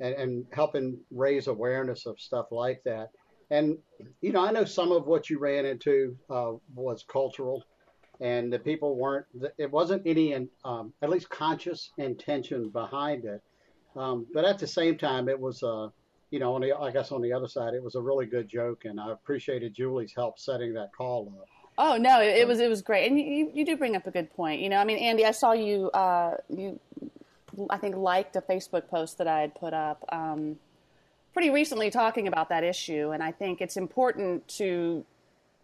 and, 0.00 0.14
and 0.16 0.46
helping 0.52 0.98
raise 1.10 1.46
awareness 1.46 2.04
of 2.04 2.20
stuff 2.20 2.48
like 2.50 2.82
that. 2.84 3.08
And 3.50 3.78
you 4.20 4.32
know, 4.32 4.44
I 4.44 4.52
know 4.52 4.66
some 4.66 4.92
of 4.92 5.06
what 5.06 5.30
you 5.30 5.38
ran 5.38 5.64
into 5.64 6.14
uh, 6.28 6.52
was 6.74 7.06
cultural, 7.08 7.64
and 8.20 8.52
the 8.52 8.58
people 8.58 8.96
weren't. 8.96 9.24
It 9.56 9.70
wasn't 9.70 10.02
any, 10.04 10.34
um, 10.62 10.92
at 11.00 11.08
least 11.08 11.30
conscious 11.30 11.90
intention 11.96 12.68
behind 12.68 13.24
it. 13.24 13.40
Um, 13.96 14.26
but 14.34 14.44
at 14.44 14.58
the 14.58 14.66
same 14.66 14.98
time, 14.98 15.30
it 15.30 15.40
was 15.40 15.62
uh, 15.62 15.88
you 16.30 16.38
know, 16.38 16.54
on 16.54 16.60
the, 16.60 16.76
I 16.76 16.90
guess 16.90 17.12
on 17.12 17.22
the 17.22 17.32
other 17.32 17.48
side, 17.48 17.74
it 17.74 17.82
was 17.82 17.94
a 17.94 18.00
really 18.00 18.26
good 18.26 18.48
joke, 18.48 18.84
and 18.84 19.00
I 19.00 19.12
appreciated 19.12 19.74
Julie's 19.74 20.12
help 20.14 20.38
setting 20.38 20.74
that 20.74 20.90
call 20.96 21.32
up. 21.38 21.46
Oh 21.78 21.96
no, 21.96 22.20
it, 22.20 22.38
it 22.38 22.48
was 22.48 22.58
it 22.58 22.68
was 22.68 22.82
great, 22.82 23.08
and 23.10 23.18
you, 23.18 23.50
you 23.54 23.64
do 23.64 23.76
bring 23.76 23.94
up 23.94 24.06
a 24.06 24.10
good 24.10 24.34
point. 24.34 24.60
You 24.60 24.68
know, 24.68 24.78
I 24.78 24.84
mean, 24.84 24.98
Andy, 24.98 25.24
I 25.24 25.30
saw 25.30 25.52
you 25.52 25.90
uh, 25.90 26.34
you 26.48 26.78
I 27.70 27.78
think 27.78 27.96
liked 27.96 28.36
a 28.36 28.40
Facebook 28.40 28.88
post 28.88 29.18
that 29.18 29.28
I 29.28 29.40
had 29.40 29.54
put 29.54 29.72
up 29.72 30.04
um, 30.10 30.56
pretty 31.32 31.50
recently 31.50 31.90
talking 31.90 32.26
about 32.28 32.48
that 32.48 32.64
issue, 32.64 33.10
and 33.12 33.22
I 33.22 33.32
think 33.32 33.60
it's 33.60 33.76
important 33.76 34.46
to 34.58 35.04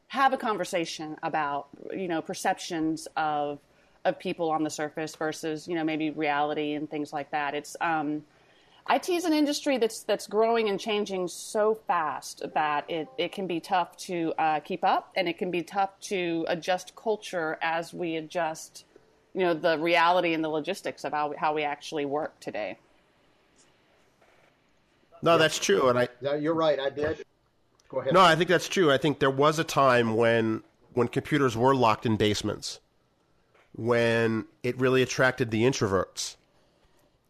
have 0.08 0.32
a 0.32 0.36
conversation 0.36 1.16
about 1.22 1.66
you 1.92 2.08
know 2.08 2.22
perceptions 2.22 3.08
of 3.16 3.58
of 4.04 4.18
people 4.18 4.50
on 4.50 4.62
the 4.62 4.70
surface 4.70 5.16
versus 5.16 5.66
you 5.66 5.74
know 5.74 5.84
maybe 5.84 6.10
reality 6.10 6.74
and 6.74 6.88
things 6.88 7.12
like 7.12 7.30
that. 7.32 7.54
It's 7.54 7.76
um, 7.80 8.24
IT 8.90 9.08
is 9.08 9.24
an 9.24 9.32
industry 9.32 9.78
that's 9.78 10.02
that's 10.02 10.26
growing 10.26 10.68
and 10.68 10.78
changing 10.78 11.26
so 11.26 11.74
fast 11.74 12.42
that 12.54 12.88
it, 12.90 13.08
it 13.16 13.32
can 13.32 13.46
be 13.46 13.58
tough 13.58 13.96
to 13.96 14.34
uh, 14.38 14.60
keep 14.60 14.84
up, 14.84 15.10
and 15.16 15.26
it 15.26 15.38
can 15.38 15.50
be 15.50 15.62
tough 15.62 15.98
to 16.00 16.44
adjust 16.48 16.94
culture 16.94 17.58
as 17.62 17.94
we 17.94 18.16
adjust, 18.16 18.84
you 19.32 19.40
know, 19.40 19.54
the 19.54 19.78
reality 19.78 20.34
and 20.34 20.44
the 20.44 20.50
logistics 20.50 21.04
of 21.04 21.12
how 21.12 21.30
we, 21.30 21.36
how 21.36 21.54
we 21.54 21.62
actually 21.62 22.04
work 22.04 22.38
today. 22.40 22.76
No, 25.22 25.38
that's 25.38 25.58
true, 25.58 25.88
and 25.88 25.98
I. 25.98 26.08
No, 26.20 26.34
you're 26.34 26.52
right. 26.52 26.78
I 26.78 26.90
did. 26.90 27.24
Go 27.88 28.00
ahead. 28.00 28.12
No, 28.12 28.20
I 28.20 28.36
think 28.36 28.50
that's 28.50 28.68
true. 28.68 28.92
I 28.92 28.98
think 28.98 29.18
there 29.18 29.30
was 29.30 29.58
a 29.58 29.64
time 29.64 30.14
when 30.14 30.62
when 30.92 31.08
computers 31.08 31.56
were 31.56 31.74
locked 31.74 32.04
in 32.04 32.18
basements, 32.18 32.80
when 33.74 34.44
it 34.62 34.78
really 34.78 35.00
attracted 35.00 35.50
the 35.50 35.62
introverts. 35.62 36.36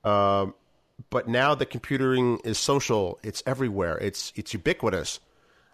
Um, 0.03 0.55
but 1.11 1.29
now 1.29 1.55
the 1.55 1.67
computing 1.67 2.39
is 2.45 2.59
social. 2.59 3.19
It's 3.23 3.43
everywhere. 3.47 3.99
It's 3.99 4.33
it's 4.37 4.53
ubiquitous. 4.53 5.21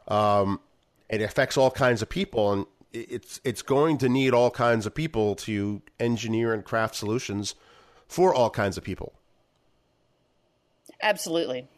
Um, 0.08 0.60
it 1.08 1.20
affects 1.20 1.56
all 1.56 1.70
kinds 1.70 2.02
of 2.02 2.08
people, 2.08 2.52
and 2.52 2.66
it's 2.92 3.40
it's 3.44 3.62
going 3.62 3.98
to 3.98 4.08
need 4.08 4.32
all 4.32 4.50
kinds 4.50 4.86
of 4.86 4.94
people 4.94 5.34
to 5.36 5.82
engineer 5.98 6.52
and 6.52 6.64
craft 6.64 6.94
solutions 6.94 7.54
for 8.08 8.34
all 8.34 8.50
kinds 8.50 8.76
of 8.76 8.84
people. 8.84 9.12
Absolutely. 11.02 11.68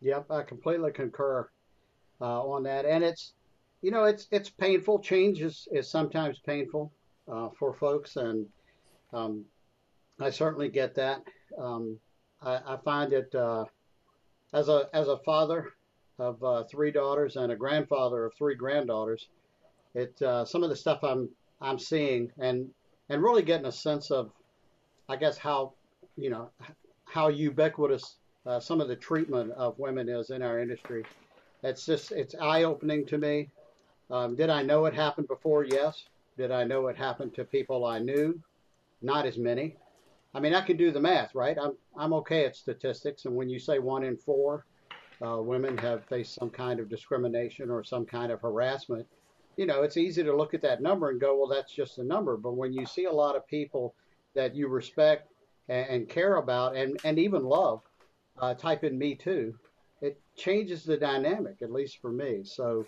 Yep, 0.00 0.30
I 0.30 0.42
completely 0.42 0.92
concur 0.92 1.48
uh, 2.20 2.42
on 2.42 2.62
that, 2.64 2.86
and 2.86 3.04
it's 3.04 3.34
you 3.82 3.90
know 3.90 4.04
it's 4.04 4.26
it's 4.30 4.50
painful. 4.50 5.00
Change 5.00 5.42
is, 5.42 5.68
is 5.72 5.90
sometimes 5.90 6.38
painful 6.38 6.92
uh, 7.30 7.48
for 7.58 7.74
folks, 7.74 8.16
and 8.16 8.46
um, 9.12 9.44
I 10.20 10.30
certainly 10.30 10.68
get 10.68 10.94
that. 10.96 11.22
Um, 11.58 11.98
I, 12.42 12.60
I, 12.66 12.76
find 12.84 13.12
it 13.12 13.34
uh, 13.34 13.64
as 14.52 14.68
a 14.68 14.88
as 14.92 15.08
a 15.08 15.18
father 15.18 15.72
of 16.18 16.42
uh, 16.44 16.64
three 16.64 16.90
daughters 16.90 17.36
and 17.36 17.50
a 17.50 17.56
grandfather 17.56 18.26
of 18.26 18.34
three 18.34 18.54
granddaughters. 18.54 19.28
It 19.94 20.20
uh, 20.22 20.44
some 20.44 20.62
of 20.62 20.70
the 20.70 20.76
stuff 20.76 21.02
I'm 21.02 21.30
I'm 21.60 21.78
seeing 21.78 22.30
and 22.38 22.70
and 23.08 23.22
really 23.22 23.42
getting 23.42 23.66
a 23.66 23.72
sense 23.72 24.10
of, 24.10 24.30
I 25.08 25.16
guess 25.16 25.38
how 25.38 25.72
you 26.16 26.30
know 26.30 26.50
how 27.04 27.28
ubiquitous 27.28 28.16
uh, 28.46 28.60
some 28.60 28.80
of 28.80 28.88
the 28.88 28.96
treatment 28.96 29.52
of 29.52 29.78
women 29.78 30.08
is 30.08 30.30
in 30.30 30.42
our 30.42 30.60
industry. 30.60 31.04
It's 31.62 31.84
just 31.84 32.12
it's 32.12 32.34
eye 32.40 32.64
opening 32.64 33.06
to 33.06 33.18
me. 33.18 33.48
Um, 34.10 34.36
did 34.36 34.50
I 34.50 34.62
know 34.62 34.86
it 34.86 34.94
happened 34.94 35.28
before? 35.28 35.64
Yes. 35.64 36.04
Did 36.36 36.50
I 36.50 36.64
know 36.64 36.86
it 36.88 36.96
happened 36.96 37.34
to 37.34 37.44
people 37.44 37.84
I 37.84 37.98
knew? 37.98 38.40
Not 39.02 39.26
as 39.26 39.36
many. 39.36 39.76
I 40.34 40.40
mean, 40.40 40.54
I 40.54 40.60
can 40.60 40.76
do 40.76 40.90
the 40.90 41.00
math, 41.00 41.34
right? 41.34 41.56
I'm 41.60 41.72
I'm 41.96 42.12
okay 42.14 42.44
at 42.44 42.56
statistics, 42.56 43.24
and 43.24 43.34
when 43.34 43.48
you 43.48 43.58
say 43.58 43.78
one 43.78 44.04
in 44.04 44.16
four 44.16 44.66
uh, 45.22 45.38
women 45.42 45.76
have 45.78 46.04
faced 46.04 46.34
some 46.34 46.50
kind 46.50 46.80
of 46.80 46.88
discrimination 46.88 47.70
or 47.70 47.84
some 47.84 48.06
kind 48.06 48.32
of 48.32 48.40
harassment, 48.40 49.06
you 49.56 49.66
know, 49.66 49.82
it's 49.82 49.96
easy 49.96 50.22
to 50.22 50.34
look 50.34 50.54
at 50.54 50.62
that 50.62 50.80
number 50.80 51.10
and 51.10 51.20
go, 51.20 51.36
well, 51.36 51.48
that's 51.48 51.74
just 51.74 51.98
a 51.98 52.04
number. 52.04 52.36
But 52.36 52.56
when 52.56 52.72
you 52.72 52.86
see 52.86 53.04
a 53.04 53.12
lot 53.12 53.36
of 53.36 53.46
people 53.46 53.94
that 54.34 54.54
you 54.54 54.68
respect 54.68 55.30
and, 55.68 55.86
and 55.88 56.08
care 56.08 56.36
about 56.36 56.74
and, 56.74 56.98
and 57.04 57.18
even 57.18 57.44
love, 57.44 57.82
uh, 58.40 58.54
type 58.54 58.84
in 58.84 58.98
me 58.98 59.14
too. 59.14 59.54
It 60.00 60.18
changes 60.36 60.84
the 60.84 60.96
dynamic, 60.96 61.60
at 61.62 61.70
least 61.70 62.00
for 62.00 62.10
me. 62.10 62.42
So 62.44 62.86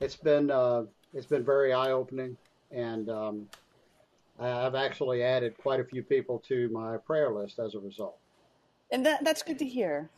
it's 0.00 0.16
been 0.16 0.50
uh, 0.50 0.84
it's 1.14 1.26
been 1.26 1.44
very 1.44 1.72
eye 1.72 1.92
opening, 1.92 2.36
and 2.70 3.08
um, 3.08 3.46
I've 4.40 4.74
actually 4.74 5.22
added 5.22 5.56
quite 5.58 5.80
a 5.80 5.84
few 5.84 6.02
people 6.02 6.38
to 6.48 6.68
my 6.70 6.96
prayer 6.96 7.30
list 7.30 7.58
as 7.58 7.74
a 7.74 7.78
result. 7.78 8.16
And 8.90 9.04
that, 9.04 9.22
that's 9.22 9.42
good 9.42 9.58
to 9.58 9.66
hear. 9.66 10.08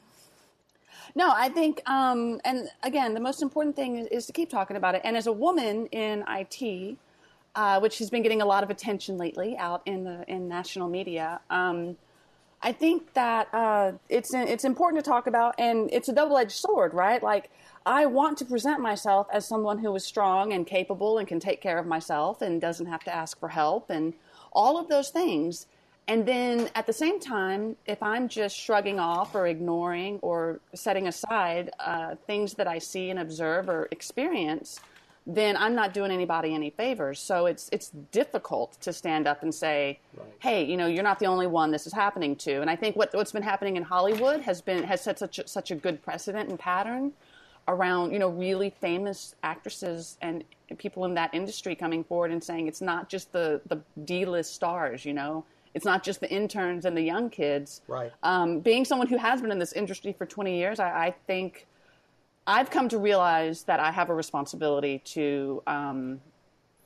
No, 1.14 1.32
I 1.34 1.48
think, 1.48 1.82
um, 1.86 2.40
and 2.44 2.68
again, 2.82 3.14
the 3.14 3.20
most 3.20 3.42
important 3.42 3.76
thing 3.76 3.96
is, 3.96 4.06
is, 4.06 4.26
to 4.26 4.32
keep 4.32 4.48
talking 4.48 4.76
about 4.76 4.94
it. 4.94 5.02
And 5.04 5.16
as 5.16 5.26
a 5.26 5.32
woman 5.32 5.86
in 5.86 6.24
IT, 6.28 6.96
uh, 7.54 7.80
which 7.80 7.98
has 7.98 8.08
been 8.08 8.22
getting 8.22 8.40
a 8.40 8.46
lot 8.46 8.62
of 8.62 8.70
attention 8.70 9.18
lately 9.18 9.56
out 9.58 9.82
in 9.84 10.04
the 10.04 10.24
in 10.28 10.48
national 10.48 10.88
media, 10.88 11.40
um, 11.50 11.96
I 12.62 12.72
think 12.72 13.12
that 13.14 13.48
uh, 13.52 13.92
it's 14.08 14.32
it's 14.32 14.64
important 14.64 15.04
to 15.04 15.10
talk 15.10 15.26
about, 15.26 15.56
and 15.58 15.90
it's 15.92 16.08
a 16.08 16.12
double 16.12 16.38
edged 16.38 16.52
sword, 16.52 16.94
right? 16.94 17.22
Like 17.22 17.50
I 17.84 18.06
want 18.06 18.38
to 18.38 18.44
present 18.44 18.80
myself 18.80 19.26
as 19.32 19.46
someone 19.46 19.78
who 19.78 19.94
is 19.96 20.04
strong 20.04 20.52
and 20.52 20.66
capable 20.66 21.18
and 21.18 21.26
can 21.26 21.40
take 21.40 21.60
care 21.60 21.78
of 21.78 21.86
myself 21.86 22.40
and 22.40 22.60
doesn't 22.60 22.86
have 22.86 23.02
to 23.04 23.14
ask 23.14 23.38
for 23.40 23.48
help 23.48 23.90
and 23.90 24.14
all 24.52 24.78
of 24.78 24.88
those 24.88 25.10
things. 25.10 25.66
And 26.08 26.26
then 26.26 26.68
at 26.74 26.86
the 26.86 26.92
same 26.92 27.20
time, 27.20 27.76
if 27.86 28.02
I'm 28.02 28.28
just 28.28 28.56
shrugging 28.56 28.98
off 29.00 29.34
or 29.34 29.46
ignoring 29.46 30.18
or 30.20 30.60
setting 30.74 31.08
aside 31.08 31.70
uh, 31.80 32.16
things 32.26 32.54
that 32.54 32.66
I 32.66 32.78
see 32.78 33.10
and 33.10 33.18
observe 33.18 33.68
or 33.68 33.88
experience, 33.90 34.80
then 35.26 35.56
I'm 35.56 35.74
not 35.74 35.94
doing 35.94 36.10
anybody 36.10 36.54
any 36.54 36.70
favors. 36.70 37.20
So 37.20 37.46
it's 37.46 37.68
it's 37.72 37.90
difficult 38.10 38.80
to 38.80 38.92
stand 38.92 39.26
up 39.26 39.42
and 39.42 39.54
say, 39.54 40.00
right. 40.16 40.26
"Hey, 40.40 40.64
you 40.64 40.76
know, 40.76 40.86
you're 40.86 41.04
not 41.04 41.18
the 41.18 41.26
only 41.26 41.46
one 41.46 41.70
this 41.70 41.86
is 41.86 41.92
happening 41.92 42.34
to." 42.36 42.60
And 42.60 42.68
I 42.68 42.76
think 42.76 42.96
what 42.96 43.14
what's 43.14 43.32
been 43.32 43.42
happening 43.42 43.76
in 43.76 43.82
Hollywood 43.84 44.40
has 44.40 44.60
been 44.60 44.82
has 44.84 45.00
set 45.00 45.18
such 45.18 45.38
a, 45.38 45.46
such 45.46 45.70
a 45.70 45.74
good 45.76 46.02
precedent 46.02 46.48
and 46.50 46.58
pattern 46.58 47.12
around 47.68 48.10
you 48.10 48.18
know 48.18 48.28
really 48.28 48.70
famous 48.70 49.36
actresses 49.44 50.18
and 50.20 50.42
people 50.78 51.04
in 51.04 51.14
that 51.14 51.32
industry 51.32 51.76
coming 51.76 52.02
forward 52.02 52.32
and 52.32 52.42
saying 52.42 52.66
it's 52.66 52.80
not 52.80 53.08
just 53.08 53.32
the 53.32 53.60
the 53.66 53.80
D-list 54.04 54.54
stars, 54.54 55.04
you 55.04 55.12
know. 55.12 55.44
It's 55.74 55.86
not 55.86 56.02
just 56.02 56.20
the 56.20 56.30
interns 56.30 56.84
and 56.84 56.94
the 56.94 57.02
young 57.02 57.30
kids. 57.30 57.80
Right. 57.88 58.12
Um, 58.22 58.60
being 58.60 58.84
someone 58.84 59.06
who 59.06 59.16
has 59.16 59.40
been 59.40 59.50
in 59.50 59.58
this 59.58 59.72
industry 59.72 60.12
for 60.12 60.26
20 60.26 60.54
years, 60.54 60.78
I, 60.78 61.06
I 61.06 61.14
think 61.26 61.66
I've 62.46 62.70
come 62.70 62.88
to 62.88 62.98
realize 62.98 63.62
that 63.64 63.80
I 63.80 63.90
have 63.92 64.10
a 64.10 64.14
responsibility 64.14 64.98
to 65.06 65.62
um, 65.66 66.20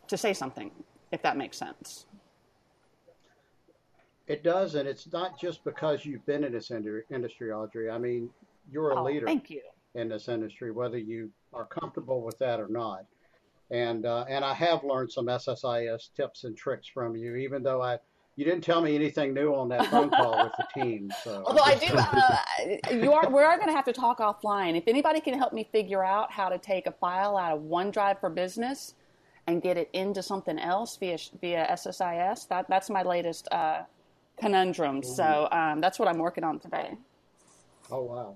to 0.09 0.17
say 0.17 0.33
something, 0.33 0.71
if 1.13 1.23
that 1.23 1.37
makes 1.37 1.57
sense. 1.57 2.07
It 4.27 4.43
does, 4.43 4.75
and 4.75 4.89
it's 4.89 5.11
not 5.13 5.39
just 5.39 5.65
because 5.65 6.05
you've 6.05 6.27
been 6.27 6.45
in 6.45 6.53
this 6.53 6.71
industry, 6.71 7.53
Audrey. 7.53 7.91
I 7.91 7.99
mean, 7.99 8.29
you're 8.71 8.91
a 8.91 9.01
oh, 9.01 9.05
leader 9.05 9.25
thank 9.25 9.51
you. 9.51 9.63
in 9.95 10.09
this 10.09 10.29
industry, 10.29 10.73
whether 10.73 10.99
you 10.99 11.31
are 11.53 11.65
comfortable 11.65 12.23
with 12.23 12.37
that 12.39 12.61
or 12.61 12.69
not. 12.69 13.07
And 13.71 14.05
uh, 14.05 14.25
and 14.29 14.45
I 14.45 14.53
have 14.55 14.85
learned 14.85 15.11
some 15.11 15.27
SSIS 15.27 16.11
tips 16.15 16.45
and 16.45 16.57
tricks 16.57 16.87
from 16.87 17.17
you, 17.17 17.37
even 17.37 17.63
though 17.63 17.83
I 17.83 17.99
you 18.37 18.45
didn't 18.45 18.63
tell 18.63 18.83
me 18.83 18.95
anything 18.95 19.33
new 19.33 19.55
on 19.55 19.69
that 19.71 19.87
phone 19.87 20.11
call 20.11 20.45
with 20.45 20.53
the 20.59 20.83
team. 20.83 21.11
So. 21.25 21.43
Although 21.47 21.63
I 21.63 21.75
do, 21.75 21.87
uh, 21.97 22.95
you 22.95 23.13
are, 23.13 23.29
we 23.31 23.43
are 23.43 23.57
going 23.57 23.69
to 23.69 23.75
have 23.75 23.87
to 23.87 23.95
talk 23.95 24.19
offline. 24.19 24.77
If 24.77 24.87
anybody 24.87 25.21
can 25.21 25.35
help 25.35 25.55
me 25.55 25.67
figure 25.73 26.05
out 26.05 26.31
how 26.31 26.51
to 26.51 26.59
take 26.59 26.87
a 26.87 26.93
file 26.93 27.39
out 27.39 27.57
of 27.57 27.63
OneDrive 27.63 28.21
for 28.21 28.29
Business 28.29 28.95
and 29.47 29.63
get 29.63 29.79
it 29.79 29.89
into 29.95 30.23
something 30.23 30.59
else 30.59 30.99
via 30.99 31.17
via 31.41 31.67
SSIS, 31.71 32.47
that 32.49 32.69
that's 32.69 32.91
my 32.91 33.03
latest 33.03 33.49
uh, 33.53 33.83
conundrum. 34.39 35.01
Mm-hmm. 35.01 35.13
So 35.15 35.49
um, 35.51 35.81
that's 35.81 35.99
what 35.99 36.07
I'm 36.07 36.19
working 36.19 36.45
on 36.45 36.59
today. 36.59 36.99
Oh 37.91 38.03
wow. 38.03 38.35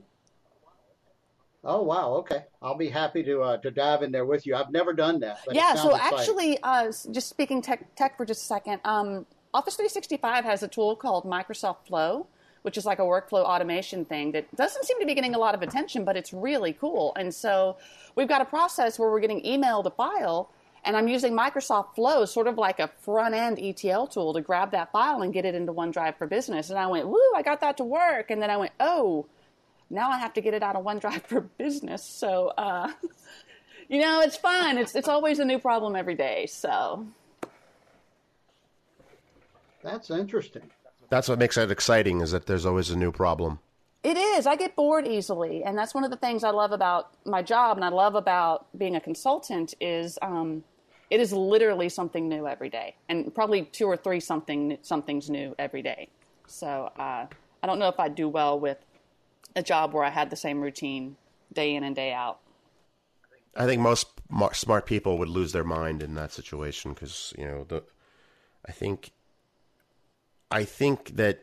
Oh 1.63 1.83
wow! 1.83 2.13
Okay, 2.15 2.45
I'll 2.63 2.79
be 2.79 2.89
happy 2.89 3.23
to 3.25 3.43
uh, 3.43 3.57
to 3.59 3.71
dive 3.71 4.03
in 4.03 4.11
there 4.11 4.25
with 4.25 4.47
you. 4.47 4.55
I've 4.55 4.71
never 4.71 4.95
done 4.95 5.21
that. 5.21 5.41
yeah. 5.53 5.75
So 5.75 5.95
exciting. 5.95 6.19
actually, 6.19 6.59
uh, 6.63 6.93
just 7.11 7.29
speaking 7.29 7.61
tech, 7.61 7.95
tech 7.97 8.17
for 8.17 8.25
just 8.25 8.45
a 8.45 8.47
second. 8.47 8.81
Um, 8.85 9.27
Office 9.53 9.75
365 9.75 10.45
has 10.45 10.63
a 10.63 10.69
tool 10.69 10.95
called 10.95 11.25
Microsoft 11.25 11.87
Flow, 11.87 12.27
which 12.63 12.77
is 12.77 12.87
like 12.87 13.01
a 13.01 13.03
workflow 13.03 13.43
automation 13.43 14.05
thing 14.05 14.31
that 14.33 14.55
doesn't 14.55 14.85
seem 14.85 15.01
to 15.01 15.07
be 15.07 15.15
getting 15.15 15.35
a 15.35 15.39
lot 15.39 15.55
of 15.55 15.63
attention, 15.63 16.05
but 16.05 16.17
it's 16.17 16.33
really 16.33 16.73
cool. 16.73 17.13
And 17.17 17.35
so 17.35 17.77
we've 18.15 18.29
got 18.29 18.41
a 18.41 18.45
process 18.45 18.99
where 18.99 19.11
we're 19.11 19.21
getting 19.21 19.43
emailed 19.43 19.87
a 19.87 19.91
file, 19.91 20.51
and 20.85 20.97
I'm 20.97 21.09
using 21.09 21.37
Microsoft 21.37 21.97
Flow, 21.97 22.25
sort 22.27 22.47
of 22.47 22.59
like 22.59 22.79
a 22.79 22.89
front 23.01 23.35
end 23.35 23.59
ETL 23.59 24.07
tool, 24.07 24.33
to 24.35 24.41
grab 24.41 24.71
that 24.71 24.93
file 24.93 25.23
and 25.23 25.33
get 25.33 25.45
it 25.45 25.55
into 25.57 25.73
OneDrive 25.73 26.17
for 26.17 26.29
Business. 26.29 26.71
And 26.71 26.79
I 26.79 26.87
went, 26.87 27.09
woo, 27.09 27.19
I 27.35 27.43
got 27.43 27.61
that 27.61 27.77
to 27.79 27.85
work. 27.85 28.31
And 28.31 28.41
then 28.41 28.51
I 28.51 28.57
went, 28.57 28.73
oh, 28.79 29.27
now 29.91 30.11
I 30.11 30.19
have 30.19 30.33
to 30.35 30.41
get 30.41 30.55
it 30.55 30.63
out 30.63 30.77
of 30.77 30.85
OneDrive 30.85 31.23
for 31.27 31.41
Business. 31.41 32.05
So, 32.05 32.53
uh, 32.57 32.93
you 33.89 34.01
know, 34.01 34.21
it's 34.21 34.37
fun. 34.37 34.79
It's, 34.79 34.95
it's 34.95 35.09
always 35.09 35.41
a 35.41 35.45
new 35.45 35.59
problem 35.59 35.97
every 35.97 36.15
day. 36.15 36.47
So. 36.47 37.09
That's 39.83 40.11
interesting. 40.11 40.71
That's 41.09 41.29
what 41.29 41.39
makes 41.39 41.57
it 41.57 41.71
exciting 41.71 42.21
is 42.21 42.31
that 42.31 42.47
there's 42.47 42.67
always 42.67 42.91
a 42.91 42.97
new 42.97 43.11
problem. 43.11 43.59
It 44.03 44.17
is. 44.17 44.47
I 44.47 44.57
get 44.57 44.77
bored 44.77 45.07
easily, 45.07 45.63
and 45.63 45.77
that's 45.77 45.95
one 45.95 46.05
of 46.05 46.11
the 46.11 46.17
things 46.17 46.43
I 46.43 46.51
love 46.51 46.73
about 46.73 47.15
my 47.27 47.43
job, 47.43 47.77
and 47.77 47.85
I 47.85 47.89
love 47.89 48.15
about 48.15 48.67
being 48.79 48.97
a 48.97 49.01
consultant 49.01 49.75
is 49.81 50.19
um, 50.23 50.65
it 51.11 51.21
is 51.21 51.33
literally 51.33 51.89
something 51.91 52.29
new 52.29 52.47
every 52.47 52.71
day, 52.71 52.95
and 53.09 53.35
probably 53.35 53.65
two 53.65 53.87
or 53.87 53.97
three 53.97 54.21
something 54.21 54.79
something's 54.81 55.29
new 55.29 55.55
every 55.59 55.83
day. 55.83 56.09
So 56.47 56.91
uh, 56.99 57.27
I 57.63 57.67
don't 57.67 57.79
know 57.79 57.89
if 57.89 58.01
I'd 58.01 58.15
do 58.15 58.29
well 58.29 58.59
with 58.59 58.79
a 59.55 59.63
job 59.63 59.93
where 59.93 60.05
I 60.05 60.11
had 60.11 60.31
the 60.31 60.37
same 60.37 60.61
routine 60.61 61.17
day 61.53 61.75
in 61.75 61.85
and 61.85 61.95
day 61.95 62.13
out. 62.13 62.39
I 63.57 63.67
think 63.67 63.83
most 63.83 64.07
smart 64.53 64.87
people 64.87 65.19
would 65.19 65.29
lose 65.29 65.53
their 65.53 65.65
mind 65.65 66.03
in 66.03 66.15
that 66.15 66.33
situation 66.33 66.95
because 66.95 67.35
you 67.37 67.45
know 67.45 67.65
the. 67.65 67.83
I 68.67 68.73
think 68.73 69.11
I 70.51 70.65
think 70.65 71.17
that 71.17 71.43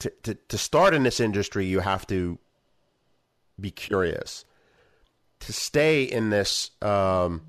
to, 0.00 0.10
to, 0.24 0.34
to 0.34 0.58
start 0.58 0.94
in 0.94 1.02
this 1.02 1.20
industry, 1.20 1.66
you 1.66 1.80
have 1.80 2.06
to 2.08 2.38
be 3.60 3.70
curious. 3.70 4.44
To 5.40 5.52
stay 5.52 6.04
in 6.04 6.30
this 6.30 6.70
um, 6.82 7.42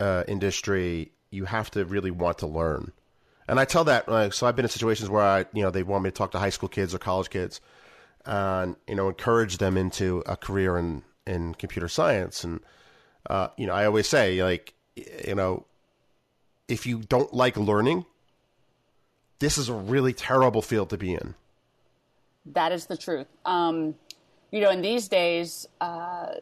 uh, 0.00 0.24
industry, 0.28 1.12
you 1.30 1.44
have 1.44 1.70
to 1.72 1.84
really 1.84 2.10
want 2.10 2.38
to 2.38 2.46
learn. 2.46 2.92
And 3.48 3.60
I 3.60 3.64
tell 3.64 3.84
that, 3.84 4.08
uh, 4.08 4.30
so 4.30 4.46
I've 4.46 4.56
been 4.56 4.64
in 4.64 4.70
situations 4.70 5.08
where 5.08 5.22
I, 5.22 5.46
you 5.52 5.62
know, 5.62 5.70
they 5.70 5.82
want 5.82 6.04
me 6.04 6.10
to 6.10 6.14
talk 6.14 6.32
to 6.32 6.38
high 6.38 6.50
school 6.50 6.68
kids 6.68 6.94
or 6.94 6.98
college 6.98 7.30
kids, 7.30 7.60
and 8.24 8.76
you 8.88 8.96
know, 8.96 9.08
encourage 9.08 9.58
them 9.58 9.76
into 9.76 10.22
a 10.26 10.36
career 10.36 10.76
in 10.76 11.04
in 11.26 11.54
computer 11.54 11.88
science. 11.88 12.42
And 12.42 12.60
uh, 13.30 13.48
you 13.56 13.66
know, 13.66 13.72
I 13.74 13.86
always 13.86 14.08
say, 14.08 14.42
like, 14.42 14.74
you 14.96 15.34
know, 15.34 15.64
if 16.66 16.86
you 16.86 16.98
don't 16.98 17.32
like 17.32 17.56
learning, 17.56 18.04
this 19.38 19.58
is 19.58 19.68
a 19.68 19.74
really 19.74 20.12
terrible 20.12 20.62
field 20.62 20.90
to 20.90 20.96
be 20.96 21.12
in. 21.12 21.34
That 22.46 22.72
is 22.72 22.86
the 22.86 22.96
truth. 22.96 23.26
Um, 23.44 23.94
you 24.50 24.60
know, 24.60 24.70
in 24.70 24.80
these 24.80 25.08
days, 25.08 25.66
uh, 25.80 26.34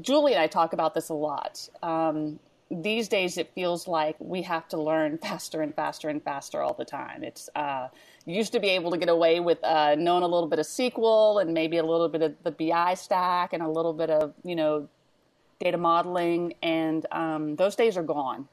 Julie 0.00 0.34
and 0.34 0.42
I 0.42 0.46
talk 0.46 0.72
about 0.72 0.94
this 0.94 1.08
a 1.08 1.14
lot. 1.14 1.68
Um, 1.82 2.38
these 2.70 3.08
days, 3.08 3.36
it 3.38 3.50
feels 3.54 3.86
like 3.86 4.16
we 4.18 4.42
have 4.42 4.66
to 4.68 4.80
learn 4.80 5.18
faster 5.18 5.62
and 5.62 5.74
faster 5.74 6.08
and 6.08 6.22
faster 6.22 6.60
all 6.60 6.74
the 6.74 6.84
time. 6.84 7.22
It's 7.22 7.48
uh, 7.54 7.88
used 8.26 8.52
to 8.52 8.60
be 8.60 8.70
able 8.70 8.90
to 8.90 8.98
get 8.98 9.08
away 9.08 9.40
with 9.40 9.62
uh, 9.62 9.94
knowing 9.94 10.22
a 10.22 10.26
little 10.26 10.48
bit 10.48 10.58
of 10.58 10.66
SQL 10.66 11.40
and 11.40 11.54
maybe 11.54 11.76
a 11.76 11.84
little 11.84 12.08
bit 12.08 12.22
of 12.22 12.34
the 12.42 12.50
BI 12.50 12.94
stack 12.94 13.52
and 13.52 13.62
a 13.62 13.68
little 13.68 13.92
bit 13.92 14.10
of 14.10 14.32
you 14.42 14.56
know 14.56 14.88
data 15.60 15.78
modeling, 15.78 16.54
and 16.62 17.06
um, 17.12 17.56
those 17.56 17.76
days 17.76 17.96
are 17.96 18.02
gone. 18.02 18.48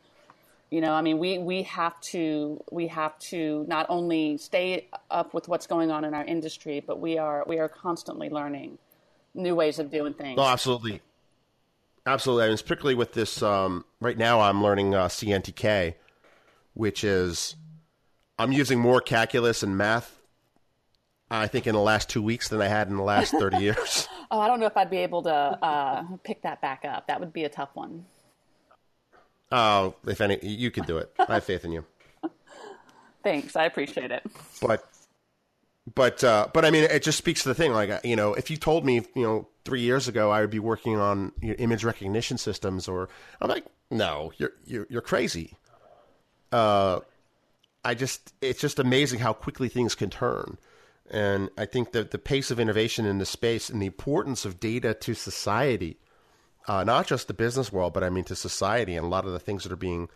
You 0.71 0.81
know, 0.81 0.93
I 0.93 1.01
mean, 1.01 1.17
we, 1.17 1.39
we 1.39 1.63
have 1.63 1.99
to 2.01 2.63
we 2.71 2.87
have 2.87 3.17
to 3.19 3.65
not 3.67 3.87
only 3.89 4.37
stay 4.37 4.87
up 5.09 5.33
with 5.33 5.47
what's 5.47 5.65
going 5.65 5.89
on 5.89 6.05
in 6.05 6.13
our 6.13 6.23
industry, 6.23 6.79
but 6.79 6.99
we 6.99 7.17
are 7.17 7.43
we 7.47 7.57
are 7.57 7.67
constantly 7.67 8.29
learning 8.29 8.77
new 9.33 9.55
ways 9.55 9.79
of 9.79 9.89
doing 9.89 10.13
things. 10.13 10.37
No, 10.37 10.43
absolutely, 10.43 11.01
absolutely, 12.05 12.49
and 12.49 12.61
particularly 12.61 12.93
with 12.93 13.13
this. 13.13 13.41
Um, 13.41 13.83
right 13.99 14.17
now, 14.17 14.41
I'm 14.41 14.61
learning 14.61 14.93
uh, 14.93 15.07
CNTK, 15.07 15.95
which 16.75 17.03
is 17.03 17.55
I'm 18.37 18.51
using 18.51 18.79
more 18.79 19.01
calculus 19.01 19.63
and 19.63 19.75
math. 19.75 20.17
I 21.31 21.47
think 21.47 21.65
in 21.65 21.73
the 21.73 21.81
last 21.81 22.09
two 22.09 22.21
weeks 22.21 22.49
than 22.49 22.61
I 22.61 22.67
had 22.67 22.89
in 22.89 22.97
the 22.97 23.03
last 23.03 23.31
thirty 23.31 23.57
years. 23.63 24.07
oh, 24.29 24.39
I 24.39 24.47
don't 24.47 24.59
know 24.59 24.67
if 24.67 24.77
I'd 24.77 24.91
be 24.91 24.97
able 24.97 25.23
to 25.23 25.33
uh, 25.33 26.03
pick 26.23 26.43
that 26.43 26.61
back 26.61 26.85
up. 26.85 27.07
That 27.07 27.19
would 27.19 27.33
be 27.33 27.45
a 27.45 27.49
tough 27.49 27.69
one. 27.73 28.05
Oh, 29.51 29.95
if 30.05 30.21
any, 30.21 30.39
you 30.41 30.71
can 30.71 30.85
do 30.85 30.97
it. 30.97 31.11
I 31.17 31.35
have 31.35 31.43
faith 31.43 31.65
in 31.65 31.71
you. 31.71 31.85
Thanks, 33.23 33.55
I 33.55 33.65
appreciate 33.65 34.11
it. 34.11 34.23
But, 34.61 34.87
but, 35.93 36.23
uh, 36.23 36.47
but 36.53 36.65
I 36.65 36.69
mean, 36.69 36.83
it 36.83 37.01
just 37.03 37.17
speaks 37.17 37.43
to 37.43 37.49
the 37.49 37.55
thing. 37.55 37.71
Like, 37.71 38.05
you 38.05 38.15
know, 38.15 38.33
if 38.33 38.51
you 38.51 38.57
told 38.57 38.85
me, 38.85 39.05
you 39.15 39.23
know, 39.23 39.47
three 39.69 39.81
years 39.81 40.07
ago 40.07 40.31
I 40.31 40.41
would 40.41 40.49
be 40.49 40.59
working 40.59 40.97
on 40.97 41.31
you 41.41 41.49
know, 41.49 41.55
image 41.55 41.83
recognition 41.83 42.37
systems, 42.37 42.87
or 42.87 43.07
I'm 43.39 43.49
like, 43.49 43.65
no, 43.91 44.31
you're 44.37 44.53
you're, 44.65 44.87
you're 44.89 45.01
crazy. 45.01 45.55
Uh, 46.51 47.01
I 47.85 47.93
just 47.93 48.33
it's 48.41 48.61
just 48.61 48.79
amazing 48.79 49.19
how 49.19 49.33
quickly 49.33 49.69
things 49.69 49.95
can 49.95 50.09
turn. 50.09 50.57
And 51.11 51.49
I 51.57 51.65
think 51.65 51.91
that 51.93 52.11
the 52.11 52.19
pace 52.19 52.51
of 52.51 52.59
innovation 52.59 53.05
in 53.05 53.17
the 53.17 53.25
space 53.25 53.69
and 53.69 53.81
the 53.81 53.87
importance 53.87 54.45
of 54.45 54.59
data 54.59 54.93
to 54.93 55.13
society, 55.13 55.97
uh, 56.67 56.83
not 56.83 57.07
just 57.07 57.27
the 57.27 57.33
business 57.33 57.71
world, 57.71 57.93
but 57.93 58.03
I 58.03 58.09
mean 58.09 58.25
to 58.25 58.35
society 58.35 58.95
and 58.95 59.05
a 59.05 59.09
lot 59.09 59.25
of 59.25 59.31
the 59.31 59.39
things 59.39 59.63
that 59.63 59.71
are 59.71 59.77
being 59.77 60.09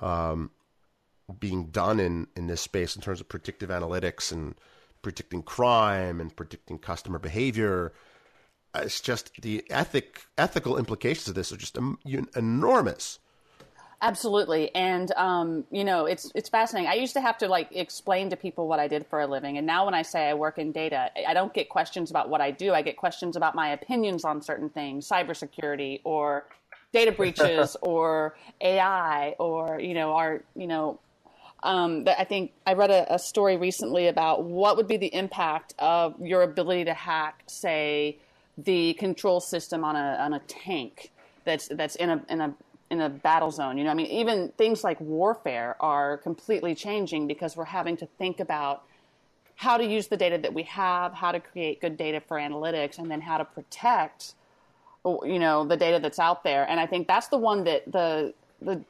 um, 0.00 0.50
being 1.38 1.66
done 1.66 1.98
in, 1.98 2.28
in 2.36 2.46
this 2.46 2.60
space 2.60 2.94
in 2.94 3.02
terms 3.02 3.20
of 3.20 3.28
predictive 3.28 3.70
analytics 3.70 4.30
and 4.30 4.54
predicting 5.02 5.42
crime 5.42 6.20
and 6.20 6.34
predicting 6.34 6.78
customer 6.78 7.18
behavior. 7.18 7.92
It's 8.74 9.00
just 9.00 9.40
the 9.40 9.64
ethic 9.70 10.20
ethical 10.36 10.76
implications 10.76 11.28
of 11.28 11.34
this 11.34 11.52
are 11.52 11.56
just 11.56 11.78
enormous. 12.36 13.18
Absolutely, 14.02 14.74
and 14.74 15.10
um, 15.12 15.64
you 15.70 15.82
know 15.82 16.04
it's 16.04 16.30
it's 16.34 16.50
fascinating. 16.50 16.90
I 16.90 16.94
used 16.94 17.14
to 17.14 17.20
have 17.20 17.38
to 17.38 17.48
like 17.48 17.68
explain 17.72 18.28
to 18.28 18.36
people 18.36 18.68
what 18.68 18.78
I 18.78 18.88
did 18.88 19.06
for 19.06 19.22
a 19.22 19.26
living, 19.26 19.56
and 19.56 19.66
now 19.66 19.86
when 19.86 19.94
I 19.94 20.02
say 20.02 20.28
I 20.28 20.34
work 20.34 20.58
in 20.58 20.70
data, 20.70 21.10
I 21.26 21.32
don't 21.32 21.54
get 21.54 21.70
questions 21.70 22.10
about 22.10 22.28
what 22.28 22.42
I 22.42 22.50
do. 22.50 22.74
I 22.74 22.82
get 22.82 22.98
questions 22.98 23.36
about 23.36 23.54
my 23.54 23.70
opinions 23.70 24.24
on 24.24 24.42
certain 24.42 24.68
things, 24.68 25.08
cybersecurity 25.08 26.02
or 26.04 26.44
data 26.92 27.10
breaches 27.20 27.74
or 27.80 28.36
AI 28.60 29.34
or 29.38 29.80
you 29.80 29.94
know 29.94 30.12
our 30.12 30.42
you 30.54 30.66
know 30.66 31.00
um, 31.62 32.04
I 32.06 32.24
think 32.24 32.52
I 32.66 32.74
read 32.74 32.90
a, 32.90 33.14
a, 33.14 33.18
story 33.18 33.56
recently 33.56 34.08
about 34.08 34.44
what 34.44 34.76
would 34.76 34.86
be 34.86 34.98
the 34.98 35.12
impact 35.12 35.74
of 35.78 36.14
your 36.20 36.42
ability 36.42 36.84
to 36.84 36.94
hack, 36.94 37.42
say, 37.46 38.18
the 38.58 38.94
control 38.94 39.40
system 39.40 39.82
on 39.84 39.96
a 39.96 40.16
on 40.20 40.34
a 40.34 40.38
tank 40.40 41.10
that's 41.44 41.68
that's 41.68 41.96
in 41.96 42.10
a 42.10 42.22
in 42.28 42.40
a 42.40 42.54
in 42.90 43.00
a 43.00 43.08
battle 43.08 43.50
zone. 43.50 43.78
You 43.78 43.84
know, 43.84 43.90
I 43.90 43.94
mean, 43.94 44.06
even 44.06 44.52
things 44.56 44.84
like 44.84 45.00
warfare 45.00 45.76
are 45.80 46.18
completely 46.18 46.74
changing 46.74 47.26
because 47.26 47.56
we're 47.56 47.64
having 47.64 47.96
to 47.98 48.06
think 48.18 48.40
about 48.40 48.84
how 49.56 49.76
to 49.76 49.84
use 49.84 50.06
the 50.08 50.16
data 50.16 50.38
that 50.38 50.52
we 50.52 50.62
have, 50.64 51.14
how 51.14 51.32
to 51.32 51.40
create 51.40 51.80
good 51.80 51.96
data 51.96 52.20
for 52.20 52.36
analytics, 52.36 52.98
and 52.98 53.10
then 53.10 53.20
how 53.20 53.38
to 53.38 53.44
protect, 53.44 54.34
you 55.04 55.38
know, 55.38 55.64
the 55.64 55.76
data 55.76 55.98
that's 55.98 56.18
out 56.18 56.44
there. 56.44 56.68
And 56.68 56.78
I 56.78 56.86
think 56.86 57.08
that's 57.08 57.28
the 57.28 57.38
one 57.38 57.64
that 57.64 57.90
the 57.90 58.34
the 58.60 58.84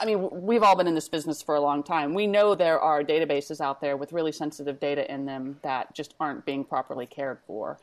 I 0.00 0.06
mean, 0.06 0.30
we've 0.30 0.62
all 0.62 0.76
been 0.76 0.86
in 0.86 0.94
this 0.94 1.08
business 1.08 1.42
for 1.42 1.56
a 1.56 1.60
long 1.60 1.82
time. 1.82 2.14
We 2.14 2.26
know 2.26 2.54
there 2.54 2.78
are 2.78 3.02
databases 3.02 3.60
out 3.60 3.80
there 3.80 3.96
with 3.96 4.12
really 4.12 4.32
sensitive 4.32 4.78
data 4.78 5.12
in 5.12 5.26
them 5.26 5.58
that 5.62 5.94
just 5.94 6.14
aren't 6.20 6.46
being 6.46 6.64
properly 6.64 7.06
cared 7.06 7.38
for. 7.46 7.78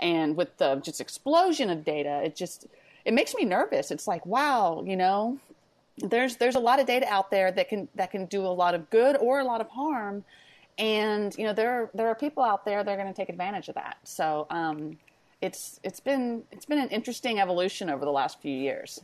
And 0.00 0.36
with 0.36 0.56
the 0.58 0.76
just 0.76 1.00
explosion 1.00 1.70
of 1.70 1.84
data, 1.84 2.22
it 2.24 2.34
just 2.34 2.66
it 3.04 3.14
makes 3.14 3.34
me 3.34 3.44
nervous. 3.44 3.90
It's 3.90 4.06
like, 4.06 4.24
wow, 4.24 4.82
you 4.86 4.96
know, 4.96 5.38
there's 5.98 6.36
there's 6.36 6.56
a 6.56 6.60
lot 6.60 6.80
of 6.80 6.86
data 6.86 7.06
out 7.08 7.30
there 7.30 7.52
that 7.52 7.68
can 7.68 7.88
that 7.94 8.10
can 8.10 8.26
do 8.26 8.44
a 8.44 8.48
lot 8.48 8.74
of 8.74 8.90
good 8.90 9.16
or 9.18 9.40
a 9.40 9.44
lot 9.44 9.60
of 9.60 9.68
harm, 9.68 10.24
and 10.78 11.34
you 11.38 11.44
know 11.44 11.52
there 11.52 11.70
are, 11.70 11.90
there 11.94 12.08
are 12.08 12.14
people 12.14 12.42
out 12.42 12.64
there 12.64 12.82
that 12.82 12.90
are 12.90 12.96
going 12.96 13.12
to 13.12 13.14
take 13.14 13.28
advantage 13.28 13.68
of 13.68 13.76
that. 13.76 13.98
So 14.04 14.46
um, 14.50 14.98
it's 15.40 15.78
it's 15.82 16.00
been 16.00 16.42
it's 16.50 16.64
been 16.64 16.78
an 16.78 16.88
interesting 16.88 17.40
evolution 17.40 17.90
over 17.90 18.04
the 18.04 18.10
last 18.10 18.40
few 18.40 18.56
years. 18.56 19.00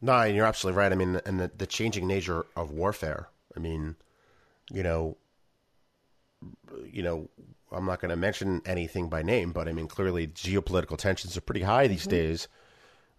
No, 0.00 0.22
you're 0.22 0.44
absolutely 0.44 0.78
right. 0.78 0.92
I 0.92 0.96
mean, 0.96 1.20
and 1.24 1.40
the, 1.40 1.50
the 1.56 1.66
changing 1.66 2.06
nature 2.06 2.44
of 2.56 2.70
warfare. 2.70 3.28
I 3.56 3.60
mean, 3.60 3.96
you 4.70 4.82
know, 4.82 5.16
you 6.90 7.02
know, 7.02 7.28
I'm 7.74 7.86
not 7.86 8.00
going 8.00 8.10
to 8.10 8.16
mention 8.16 8.62
anything 8.64 9.08
by 9.08 9.22
name, 9.22 9.52
but 9.52 9.68
I 9.68 9.72
mean, 9.72 9.88
clearly 9.88 10.26
geopolitical 10.26 10.96
tensions 10.96 11.36
are 11.36 11.40
pretty 11.40 11.62
high 11.62 11.86
these 11.86 12.02
mm-hmm. 12.02 12.10
days. 12.10 12.48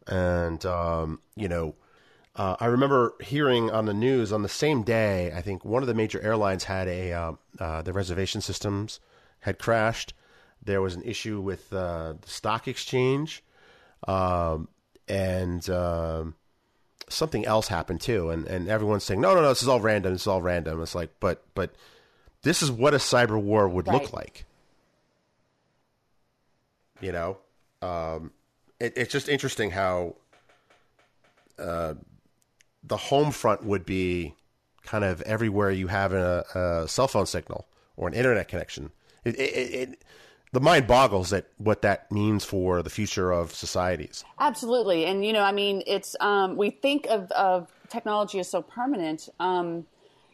And, 0.08 0.65
um, 0.65 1.22
you 1.36 1.48
know, 1.48 1.76
uh, 2.36 2.56
I 2.60 2.65
remember 2.65 3.13
hearing 3.22 3.72
on 3.72 3.86
the 3.86 3.94
news 3.94 4.32
on 4.32 4.44
the 4.44 4.50
same 4.50 4.84
day, 4.84 5.32
I 5.34 5.41
think 5.41 5.63
one 5.63 5.84
of 5.84 5.88
the 5.88 5.94
major 5.94 6.22
airlines 6.22 6.65
had 6.65 6.88
a, 6.88 7.13
uh, 7.13 7.32
uh, 7.60 7.82
the 7.82 7.94
reservation 7.94 8.41
systems 8.41 9.00
had 9.39 9.58
crashed. 9.58 10.13
There 10.63 10.82
was 10.82 10.96
an 10.96 11.04
issue 11.04 11.39
with 11.39 11.72
uh, 11.74 12.15
the 12.22 12.30
stock 12.30 12.68
exchange. 12.68 13.44
Um, 14.08 14.68
and, 15.08 15.68
um, 15.70 16.36
something 17.08 17.46
else 17.46 17.68
happened 17.68 18.02
too. 18.02 18.30
And, 18.32 18.48
and 18.48 18.68
everyone's 18.68 19.04
saying, 19.04 19.22
no, 19.22 19.36
no, 19.36 19.41
no, 19.41 19.50
this 19.50 19.62
is 19.62 19.68
all 19.68 19.82
random. 19.82 20.13
This 20.13 20.24
is 20.24 20.28
all 20.28 20.41
random. 20.41 20.82
It's 20.82 20.96
like, 20.96 21.12
but, 21.20 21.44
but, 21.54 21.74
this 22.45 22.62
is 22.62 22.71
what 22.71 22.93
a 22.93 22.97
cyber 22.97 23.41
war 23.41 23.67
would 23.67 23.88
right. 23.88 24.01
look 24.01 24.13
like. 24.13 24.45
You 27.01 27.12
know, 27.12 27.38
um, 27.81 28.31
it, 28.79 28.93
it's 28.95 29.12
just 29.12 29.27
interesting 29.27 29.71
how 29.71 30.15
uh, 31.58 31.95
the 32.84 32.97
home 32.97 33.31
front 33.31 33.65
would 33.65 33.84
be 33.84 34.36
kind 34.84 35.03
of 35.03 35.21
everywhere 35.23 35.71
you 35.71 35.88
have 35.88 36.13
a, 36.13 36.84
a 36.84 36.88
cell 36.88 37.08
phone 37.08 37.25
signal 37.25 37.67
or 37.97 38.08
an 38.08 38.13
internet 38.13 38.47
connection. 38.47 38.91
It, 39.23 39.39
it, 39.39 40.03
the 40.51 40.60
mind 40.60 40.86
boggles 40.86 41.34
at 41.34 41.47
what 41.58 41.81
that 41.81 42.12
means 42.12 42.45
for 42.45 42.84
the 42.84 42.91
future 42.91 43.31
of 43.31 43.55
societies. 43.55 44.23
Absolutely, 44.39 45.05
and 45.05 45.25
you 45.25 45.34
know, 45.34 45.41
I 45.41 45.51
mean, 45.51 45.81
it's 45.88 46.15
um, 46.19 46.58
we 46.58 46.69
think 46.69 47.08
of, 47.08 47.31
of 47.31 47.71
technology 47.89 48.39
as 48.39 48.51
so 48.51 48.62
permanent. 48.62 49.29
Um, 49.39 49.88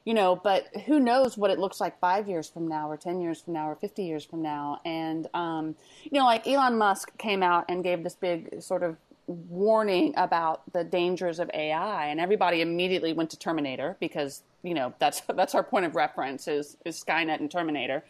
you 0.06 0.14
know, 0.14 0.36
but 0.36 0.68
who 0.86 1.00
knows 1.00 1.38
what 1.38 1.52
it 1.52 1.60
looks 1.60 1.80
like 1.80 2.00
five 2.00 2.28
years 2.28 2.50
from 2.50 2.68
now, 2.68 2.90
or 2.90 2.98
10 2.98 3.22
years 3.22 3.42
from 3.42 3.54
now, 3.54 3.70
or 3.70 3.76
50 3.76 4.04
years 4.04 4.26
from 4.26 4.42
now. 4.42 4.82
And, 4.84 5.28
um, 5.34 5.76
you 6.04 6.20
know, 6.20 6.26
like 6.26 6.48
Elon 6.48 6.78
Musk 6.78 7.16
came 7.18 7.44
out 7.44 7.66
and 7.70 7.84
gave 7.84 8.04
this 8.04 8.16
big 8.16 8.62
sort 8.62 8.82
of 8.82 8.98
warning 9.28 10.14
about 10.18 10.62
the 10.74 10.84
dangers 10.84 11.40
of 11.40 11.52
AI, 11.54 12.08
and 12.08 12.20
everybody 12.20 12.62
immediately 12.62 13.14
went 13.14 13.30
to 13.30 13.38
Terminator 13.38 13.96
because, 14.00 14.42
you 14.64 14.74
know, 14.74 14.94
that's, 14.98 15.22
that's 15.36 15.54
our 15.54 15.64
point 15.64 15.86
of 15.86 15.96
reference 15.96 16.48
is, 16.48 16.78
is 16.84 17.02
Skynet 17.02 17.40
and 17.40 17.52
Terminator. 17.52 18.04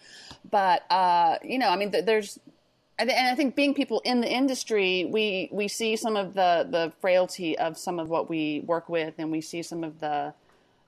But, 0.49 0.89
uh, 0.89 1.37
you 1.43 1.59
know, 1.59 1.69
I 1.69 1.75
mean, 1.75 1.91
there's, 1.91 2.39
and 2.97 3.11
I 3.11 3.35
think 3.35 3.55
being 3.55 3.73
people 3.73 3.99
in 4.05 4.21
the 4.21 4.31
industry, 4.31 5.05
we, 5.05 5.49
we 5.51 5.67
see 5.67 5.95
some 5.95 6.15
of 6.15 6.35
the, 6.35 6.67
the 6.69 6.93
frailty 7.01 7.57
of 7.57 7.77
some 7.77 7.99
of 7.99 8.09
what 8.09 8.29
we 8.29 8.61
work 8.61 8.87
with, 8.87 9.15
and 9.17 9.31
we 9.31 9.41
see 9.41 9.61
some 9.61 9.83
of 9.83 9.99
the, 9.99 10.33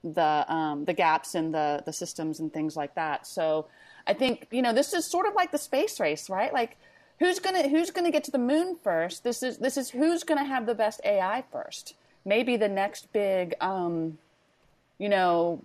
the 0.04 0.46
um, 0.54 0.86
the 0.86 0.94
gaps 0.94 1.36
in 1.36 1.52
the 1.52 1.82
the 1.86 1.94
systems 1.94 2.40
and 2.40 2.52
things 2.52 2.76
like 2.76 2.96
that. 2.96 3.26
So 3.26 3.68
I 4.06 4.14
think 4.14 4.48
you 4.52 4.62
know 4.62 4.74
this 4.74 4.94
is 4.94 5.06
sort 5.06 5.28
of 5.28 5.34
like 5.34 5.52
the 5.52 5.58
space 5.58 6.00
race, 6.00 6.30
right? 6.30 6.54
Like 6.54 6.78
who's 7.20 7.40
gonna 7.40 7.70
who's 7.70 7.92
gonna 7.92 8.12
get 8.12 8.24
to 8.26 8.32
the 8.32 8.38
moon 8.38 8.78
first? 8.84 9.24
This 9.24 9.44
is 9.44 9.58
this 9.58 9.78
is 9.78 9.90
who's 9.90 10.24
gonna 10.24 10.44
have 10.44 10.66
the 10.66 10.76
best 10.76 11.02
AI 11.06 11.44
first. 11.52 11.96
Maybe 12.26 12.56
the 12.58 12.70
next 12.70 13.12
big, 13.12 13.54
um, 13.60 14.18
you 14.98 15.10
know, 15.10 15.62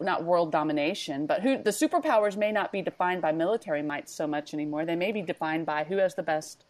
not 0.00 0.24
world 0.24 0.52
domination, 0.52 1.26
but 1.26 1.42
who 1.42 1.58
the 1.58 1.70
superpowers 1.70 2.36
may 2.36 2.52
not 2.52 2.72
be 2.72 2.82
defined 2.82 3.22
by 3.22 3.32
military 3.32 3.82
might 3.82 4.08
so 4.08 4.26
much 4.26 4.54
anymore. 4.54 4.84
They 4.84 4.96
may 4.96 5.12
be 5.12 5.22
defined 5.22 5.66
by 5.66 5.84
who 5.84 5.96
has 5.98 6.14
the 6.14 6.22
best, 6.22 6.64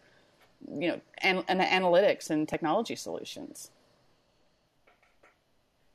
you 0.70 0.88
know, 0.88 1.00
and 1.18 1.44
an, 1.48 1.60
analytics 1.60 2.30
and 2.30 2.48
technology 2.48 2.96
solutions. 2.96 3.70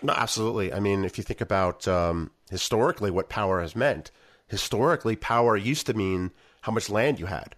No, 0.02 0.14
absolutely. 0.14 0.74
I 0.74 0.80
mean, 0.80 1.04
if 1.04 1.18
you 1.18 1.24
think 1.24 1.42
about 1.42 1.88
um, 1.88 2.32
historically 2.50 3.12
what 3.12 3.30
power 3.30 3.62
has 3.62 3.76
meant, 3.76 4.12
historically 4.48 5.16
power 5.16 5.58
used 5.58 5.88
to 5.88 5.94
mean 5.94 6.32
how 6.62 6.72
much 6.72 6.90
land 6.90 7.20
you 7.20 7.26
had 7.26 7.56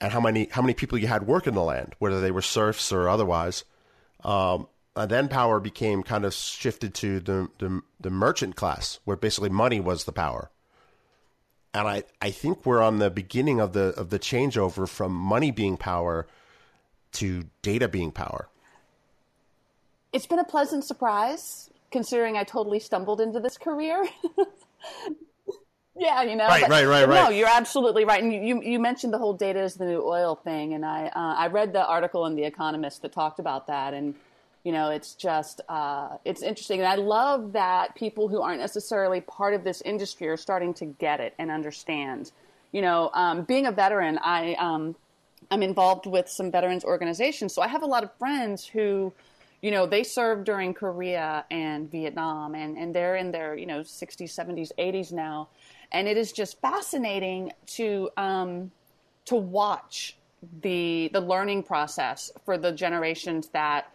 and 0.00 0.12
how 0.12 0.20
many 0.20 0.48
how 0.50 0.62
many 0.62 0.74
people 0.74 0.98
you 0.98 1.06
had 1.06 1.26
working 1.26 1.54
the 1.54 1.62
land, 1.62 1.94
whether 1.98 2.20
they 2.20 2.30
were 2.30 2.42
serfs 2.42 2.92
or 2.92 3.08
otherwise. 3.08 3.64
Um, 4.24 4.66
and 4.94 5.10
then 5.10 5.28
power 5.28 5.60
became 5.60 6.02
kind 6.02 6.24
of 6.24 6.34
shifted 6.34 6.92
to 6.94 7.20
the, 7.20 7.48
the, 7.58 7.80
the 7.98 8.10
merchant 8.10 8.56
class, 8.56 8.98
where 9.04 9.16
basically 9.16 9.48
money 9.48 9.80
was 9.80 10.04
the 10.04 10.12
power. 10.12 10.50
And 11.72 11.88
I, 11.88 12.02
I 12.20 12.30
think 12.30 12.66
we're 12.66 12.82
on 12.82 12.98
the 12.98 13.10
beginning 13.10 13.58
of 13.58 13.72
the 13.72 13.94
of 13.96 14.10
the 14.10 14.18
changeover 14.18 14.86
from 14.88 15.12
money 15.12 15.50
being 15.50 15.76
power 15.76 16.26
to 17.12 17.44
data 17.62 17.88
being 17.88 18.10
power 18.10 18.48
it's 20.12 20.26
been 20.26 20.38
a 20.38 20.44
pleasant 20.44 20.84
surprise 20.84 21.70
considering 21.90 22.36
I 22.36 22.44
totally 22.44 22.80
stumbled 22.80 23.20
into 23.20 23.40
this 23.40 23.58
career. 23.58 24.04
yeah, 25.96 26.22
you 26.22 26.36
know. 26.36 26.46
Right, 26.46 26.68
right, 26.68 26.86
right, 26.86 27.08
right. 27.08 27.24
No, 27.24 27.30
you're 27.30 27.48
absolutely 27.48 28.04
right. 28.04 28.22
And 28.22 28.32
you, 28.32 28.62
you 28.62 28.78
mentioned 28.78 29.12
the 29.12 29.18
whole 29.18 29.34
data 29.34 29.62
is 29.62 29.74
the 29.74 29.84
new 29.84 30.02
oil 30.02 30.34
thing, 30.34 30.74
and 30.74 30.84
I 30.84 31.06
uh, 31.06 31.34
I 31.38 31.46
read 31.48 31.72
the 31.72 31.86
article 31.86 32.26
in 32.26 32.34
the 32.34 32.44
Economist 32.44 33.02
that 33.02 33.12
talked 33.12 33.38
about 33.38 33.66
that, 33.68 33.94
and 33.94 34.14
you 34.64 34.72
know, 34.72 34.90
it's 34.90 35.14
just 35.14 35.60
uh, 35.68 36.16
it's 36.24 36.42
interesting, 36.42 36.80
and 36.80 36.88
I 36.88 36.96
love 36.96 37.52
that 37.52 37.94
people 37.94 38.28
who 38.28 38.40
aren't 38.40 38.60
necessarily 38.60 39.20
part 39.20 39.54
of 39.54 39.64
this 39.64 39.80
industry 39.82 40.28
are 40.28 40.36
starting 40.36 40.72
to 40.74 40.86
get 40.86 41.20
it 41.20 41.34
and 41.38 41.50
understand. 41.50 42.32
You 42.70 42.80
know, 42.80 43.10
um, 43.12 43.42
being 43.42 43.66
a 43.66 43.72
veteran, 43.72 44.18
I 44.22 44.54
um, 44.54 44.96
I'm 45.50 45.62
involved 45.62 46.06
with 46.06 46.28
some 46.28 46.50
veterans 46.50 46.84
organizations, 46.84 47.52
so 47.52 47.60
I 47.60 47.68
have 47.68 47.82
a 47.82 47.86
lot 47.86 48.04
of 48.04 48.12
friends 48.18 48.66
who 48.66 49.12
you 49.62 49.70
know, 49.70 49.86
they 49.86 50.02
served 50.02 50.44
during 50.44 50.74
Korea 50.74 51.44
and 51.50 51.90
Vietnam, 51.90 52.54
and, 52.54 52.76
and 52.76 52.94
they're 52.94 53.16
in 53.16 53.30
their, 53.30 53.56
you 53.56 53.66
know, 53.66 53.80
60s, 53.80 54.22
70s, 54.22 54.70
80s 54.78 55.12
now. 55.12 55.48
And 55.92 56.08
it 56.08 56.16
is 56.16 56.32
just 56.32 56.60
fascinating 56.60 57.52
to, 57.68 58.10
um, 58.16 58.70
to 59.26 59.36
watch 59.36 60.16
the, 60.60 61.08
the 61.12 61.20
learning 61.20 61.62
process 61.62 62.30
for 62.44 62.58
the 62.58 62.72
generations 62.72 63.48
that 63.48 63.92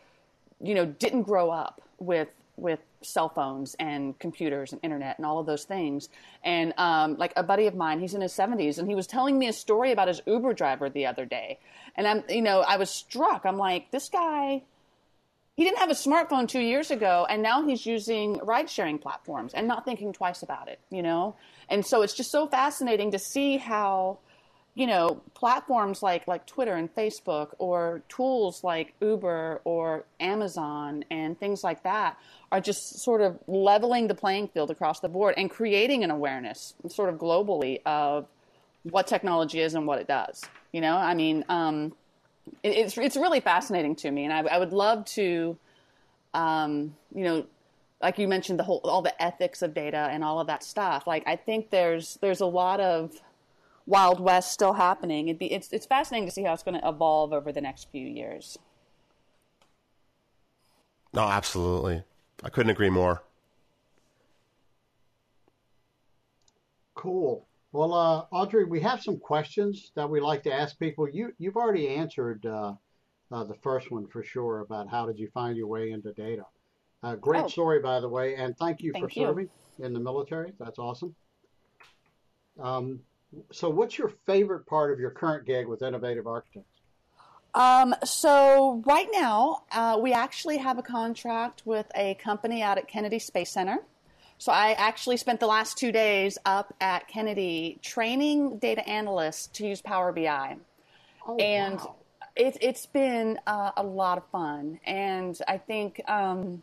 you 0.61 0.75
know, 0.75 0.85
didn't 0.85 1.23
grow 1.23 1.49
up 1.49 1.81
with 1.99 2.29
with 2.55 2.79
cell 3.03 3.29
phones 3.29 3.75
and 3.75 4.17
computers 4.17 4.73
and 4.73 4.81
internet 4.83 5.17
and 5.17 5.27
all 5.27 5.37
of 5.37 5.45
those 5.45 5.63
things. 5.63 6.09
And 6.43 6.73
um, 6.77 7.15
like 7.17 7.31
a 7.35 7.43
buddy 7.43 7.67
of 7.67 7.75
mine, 7.75 7.99
he's 7.99 8.15
in 8.15 8.21
his 8.21 8.33
70s, 8.33 8.79
and 8.79 8.89
he 8.89 8.95
was 8.95 9.05
telling 9.05 9.37
me 9.37 9.47
a 9.47 9.53
story 9.53 9.91
about 9.91 10.07
his 10.07 10.23
Uber 10.25 10.53
driver 10.53 10.89
the 10.89 11.05
other 11.05 11.23
day. 11.23 11.59
And 11.95 12.07
I'm, 12.07 12.23
you 12.27 12.41
know, 12.41 12.61
I 12.61 12.77
was 12.77 12.89
struck. 12.89 13.45
I'm 13.45 13.57
like, 13.57 13.91
this 13.91 14.09
guy, 14.09 14.63
he 15.57 15.63
didn't 15.63 15.79
have 15.79 15.89
a 15.89 15.93
smartphone 15.93 16.47
two 16.47 16.61
years 16.61 16.91
ago, 16.91 17.25
and 17.29 17.41
now 17.41 17.67
he's 17.67 17.85
using 17.85 18.37
ride 18.43 18.69
sharing 18.69 18.99
platforms 18.99 19.53
and 19.53 19.67
not 19.67 19.83
thinking 19.83 20.13
twice 20.13 20.43
about 20.43 20.69
it, 20.69 20.79
you 20.89 21.01
know? 21.01 21.35
And 21.67 21.85
so 21.85 22.03
it's 22.03 22.13
just 22.13 22.31
so 22.31 22.47
fascinating 22.47 23.11
to 23.11 23.19
see 23.19 23.57
how 23.57 24.19
you 24.77 24.85
know, 24.85 25.19
platforms 25.33 26.03
like 26.03 26.27
like 26.27 26.45
Twitter 26.45 26.75
and 26.75 26.93
Facebook 26.93 27.55
or 27.57 28.03
tools 28.09 28.63
like 28.63 28.93
Uber 29.01 29.59
or 29.63 30.05
Amazon 30.19 31.03
and 31.09 31.37
things 31.39 31.63
like 31.63 31.81
that 31.81 32.15
are 32.51 32.61
just 32.61 32.99
sort 32.99 33.21
of 33.21 33.39
leveling 33.47 34.05
the 34.05 34.13
playing 34.13 34.47
field 34.49 34.69
across 34.69 34.99
the 34.99 35.09
board 35.09 35.33
and 35.35 35.49
creating 35.49 36.03
an 36.03 36.11
awareness 36.11 36.75
sort 36.89 37.09
of 37.09 37.15
globally 37.15 37.81
of 37.87 38.27
what 38.83 39.07
technology 39.07 39.61
is 39.61 39.73
and 39.73 39.87
what 39.87 39.99
it 39.99 40.07
does. 40.07 40.43
You 40.71 40.81
know, 40.81 40.95
I 40.95 41.15
mean, 41.15 41.43
um, 41.49 41.93
it, 42.63 42.69
it's 42.69 42.97
it's 42.97 43.17
really 43.17 43.39
fascinating 43.39 43.95
to 43.97 44.11
me, 44.11 44.25
and 44.25 44.33
I, 44.33 44.55
I 44.55 44.57
would 44.57 44.73
love 44.73 45.05
to, 45.05 45.57
um, 46.33 46.95
you 47.13 47.23
know, 47.23 47.45
like 48.01 48.17
you 48.17 48.27
mentioned 48.27 48.59
the 48.59 48.63
whole 48.63 48.81
all 48.83 49.01
the 49.01 49.21
ethics 49.21 49.61
of 49.61 49.73
data 49.73 50.09
and 50.11 50.23
all 50.23 50.39
of 50.39 50.47
that 50.47 50.63
stuff. 50.63 51.07
Like 51.07 51.23
I 51.27 51.35
think 51.35 51.69
there's 51.69 52.17
there's 52.21 52.41
a 52.41 52.45
lot 52.45 52.79
of 52.79 53.21
Wild 53.87 54.19
West 54.19 54.51
still 54.51 54.73
happening. 54.73 55.29
It'd 55.29 55.39
be, 55.39 55.51
it's, 55.51 55.71
it's 55.71 55.85
fascinating 55.85 56.27
to 56.27 56.31
see 56.31 56.43
how 56.43 56.53
it's 56.53 56.61
going 56.61 56.79
to 56.79 56.87
evolve 56.87 57.31
over 57.31 57.53
the 57.53 57.61
next 57.61 57.89
few 57.89 58.05
years. 58.05 58.59
No, 61.13 61.21
absolutely. 61.21 62.03
I 62.43 62.49
couldn't 62.49 62.69
agree 62.69 62.89
more. 62.89 63.23
Cool. 66.93 67.46
Well, 67.71 67.93
uh, 67.93 68.25
Audrey, 68.31 68.65
we 68.65 68.79
have 68.81 69.01
some 69.01 69.17
questions 69.17 69.91
that 69.95 70.09
we 70.09 70.21
like 70.21 70.43
to 70.43 70.53
ask 70.53 70.79
people. 70.79 71.09
You 71.09 71.33
you've 71.37 71.57
already 71.57 71.89
answered 71.89 72.45
uh, 72.45 72.73
uh, 73.31 73.43
the 73.43 73.55
first 73.55 73.91
one 73.91 74.07
for 74.07 74.23
sure 74.23 74.61
about 74.61 74.89
how 74.89 75.05
did 75.05 75.19
you 75.19 75.29
find 75.33 75.57
your 75.57 75.67
way 75.67 75.91
into 75.91 76.13
data. 76.13 76.45
Uh, 77.03 77.15
great 77.15 77.43
oh. 77.43 77.47
story, 77.47 77.79
by 77.79 77.99
the 77.99 78.09
way, 78.09 78.35
and 78.35 78.57
thank 78.57 78.81
you 78.81 78.91
thank 78.91 79.05
for 79.05 79.19
you. 79.19 79.25
serving 79.25 79.49
in 79.79 79.93
the 79.93 79.99
military. 79.99 80.53
That's 80.59 80.79
awesome. 80.79 81.15
Um, 82.59 83.01
so, 83.51 83.69
what's 83.69 83.97
your 83.97 84.09
favorite 84.25 84.65
part 84.65 84.91
of 84.91 84.99
your 84.99 85.11
current 85.11 85.45
gig 85.45 85.67
with 85.67 85.81
Innovative 85.81 86.25
Architects? 86.25 86.77
Um, 87.53 87.95
so 88.03 88.83
right 88.85 89.07
now, 89.11 89.63
uh, 89.71 89.97
we 89.99 90.13
actually 90.13 90.57
have 90.57 90.77
a 90.77 90.83
contract 90.83 91.63
with 91.65 91.87
a 91.95 92.13
company 92.15 92.61
out 92.61 92.77
at 92.77 92.87
Kennedy 92.87 93.19
Space 93.19 93.51
Center. 93.51 93.79
So 94.39 94.51
I 94.51 94.73
actually 94.73 95.17
spent 95.17 95.39
the 95.39 95.47
last 95.47 95.77
two 95.77 95.91
days 95.91 96.37
up 96.45 96.73
at 96.79 97.07
Kennedy 97.07 97.79
training 97.81 98.59
data 98.59 98.87
analysts 98.87 99.47
to 99.47 99.67
use 99.67 99.81
Power 99.81 100.11
BI, 100.11 100.57
oh, 101.27 101.37
and 101.37 101.77
wow. 101.77 101.95
it, 102.35 102.61
has 102.63 102.85
been 102.85 103.39
uh, 103.47 103.71
a 103.75 103.83
lot 103.83 104.19
of 104.19 104.25
fun. 104.31 104.79
And 104.85 105.37
I 105.47 105.57
think, 105.57 106.01
um, 106.07 106.61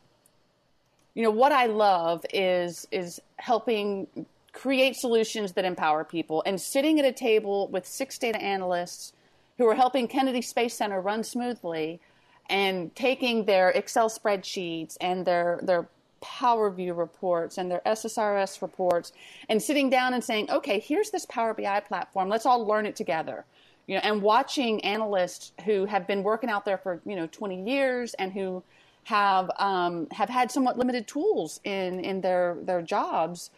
you 1.15 1.25
know, 1.25 1.33
what 1.33 1.51
I 1.51 1.67
love 1.67 2.25
is 2.33 2.87
is 2.93 3.21
helping 3.37 4.07
create 4.53 4.95
solutions 4.97 5.53
that 5.53 5.65
empower 5.65 6.05
people. 6.05 6.43
And 6.47 6.61
sitting 6.61 6.99
at 7.01 7.05
a 7.05 7.13
table 7.13 7.69
with 7.69 7.87
six 7.87 8.19
data 8.19 8.41
analysts 8.41 9.13
who 9.59 9.67
are 9.69 9.75
helping 9.75 10.09
Kennedy 10.09 10.43
Space 10.43 10.75
Center 10.75 11.01
run 11.01 11.25
smoothly 11.25 12.01
and 12.49 12.95
taking 12.95 13.45
their 13.45 13.71
Excel 13.71 14.09
spreadsheets 14.09 14.97
and 15.01 15.27
their, 15.27 15.59
their 15.63 15.89
Power 16.25 16.71
View 16.71 16.95
reports 16.95 17.59
and 17.59 17.71
their 17.71 17.83
SSRS 17.85 18.63
reports 18.63 19.13
and 19.51 19.63
sitting 19.63 19.91
down 19.91 20.15
and 20.15 20.25
saying, 20.25 20.51
okay, 20.51 20.81
here's 20.81 21.11
this 21.11 21.27
Power 21.27 21.53
BI 21.53 21.81
platform. 21.81 22.31
Let's 22.31 22.47
all 22.47 22.67
learn 22.67 22.87
it 22.87 22.97
together. 22.97 23.45
You 23.87 23.97
know, 23.97 24.01
and 24.03 24.23
watching 24.23 24.83
analysts 24.83 25.53
who 25.67 25.85
have 25.85 26.07
been 26.07 26.23
working 26.23 26.49
out 26.49 26.65
there 26.65 26.79
for, 26.79 27.03
you 27.05 27.15
know, 27.15 27.27
20 27.27 27.71
years 27.71 28.15
and 28.15 28.33
who 28.33 28.63
have 29.05 29.51
um, 29.59 30.09
have 30.13 30.31
had 30.31 30.51
somewhat 30.51 30.79
limited 30.79 31.07
tools 31.07 31.61
in 31.63 32.01
in 32.01 32.23
their 32.23 32.57
their 32.63 32.81
jobs 32.81 33.51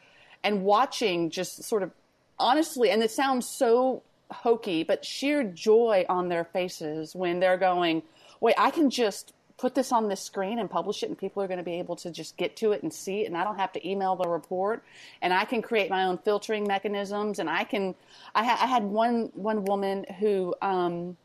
and 0.43 0.65
watching 0.65 1.31
just 1.31 1.63
sort 1.63 1.85
of 1.85 1.93
honestly, 2.37 2.91
and 2.91 3.01
it 3.01 3.13
sounds 3.13 3.49
so 3.49 4.03
hokey, 4.33 4.83
but 4.83 5.05
sheer 5.05 5.45
joy 5.45 6.05
on 6.09 6.29
their 6.29 6.45
faces 6.45 7.15
when 7.15 7.39
they're 7.39 7.57
going, 7.57 8.03
wait, 8.41 8.57
I 8.59 8.73
can 8.73 8.91
just 8.91 9.33
put 9.59 9.75
this 9.75 9.91
on 9.91 10.09
this 10.09 10.21
screen 10.21 10.59
and 10.59 10.69
publish 10.69 11.03
it 11.03 11.09
and 11.09 11.17
people 11.17 11.43
are 11.43 11.47
going 11.47 11.59
to 11.59 11.65
be 11.65 11.79
able 11.79 11.97
to 11.97 12.11
just 12.11 12.37
get 12.37 12.57
to 12.57 12.73
it 12.73 12.83
and 12.83 12.93
see 12.93 13.23
it 13.23 13.27
and 13.27 13.37
I 13.37 13.45
don't 13.45 13.59
have 13.59 13.73
to 13.73 13.89
email 13.89 14.15
the 14.15 14.29
report 14.29 14.85
and 15.23 15.33
I 15.33 15.45
can 15.45 15.63
create 15.63 15.89
my 15.89 16.05
own 16.05 16.19
filtering 16.19 16.67
mechanisms 16.67 17.39
and 17.39 17.49
I 17.49 17.65
can 17.65 17.95
I, 18.35 18.45
ha- 18.45 18.59
I 18.61 18.67
had 18.67 18.85
one 18.85 19.31
one 19.35 19.65
woman 19.65 20.05
who 20.19 20.55
um, 20.61 21.17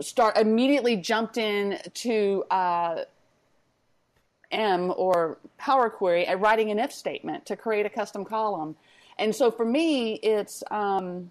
start 0.00 0.36
immediately 0.36 0.96
jumped 0.96 1.38
in 1.38 1.78
to 1.94 2.44
uh, 2.50 3.04
M 4.50 4.92
or 4.96 5.38
Power 5.58 5.90
Query 5.90 6.26
at 6.26 6.40
writing 6.40 6.70
an 6.70 6.78
if 6.78 6.92
statement 6.92 7.46
to 7.46 7.56
create 7.56 7.86
a 7.86 7.90
custom 7.90 8.24
column. 8.24 8.76
And 9.18 9.34
so 9.34 9.50
for 9.50 9.64
me, 9.64 10.14
it's 10.14 10.62
um, 10.70 11.30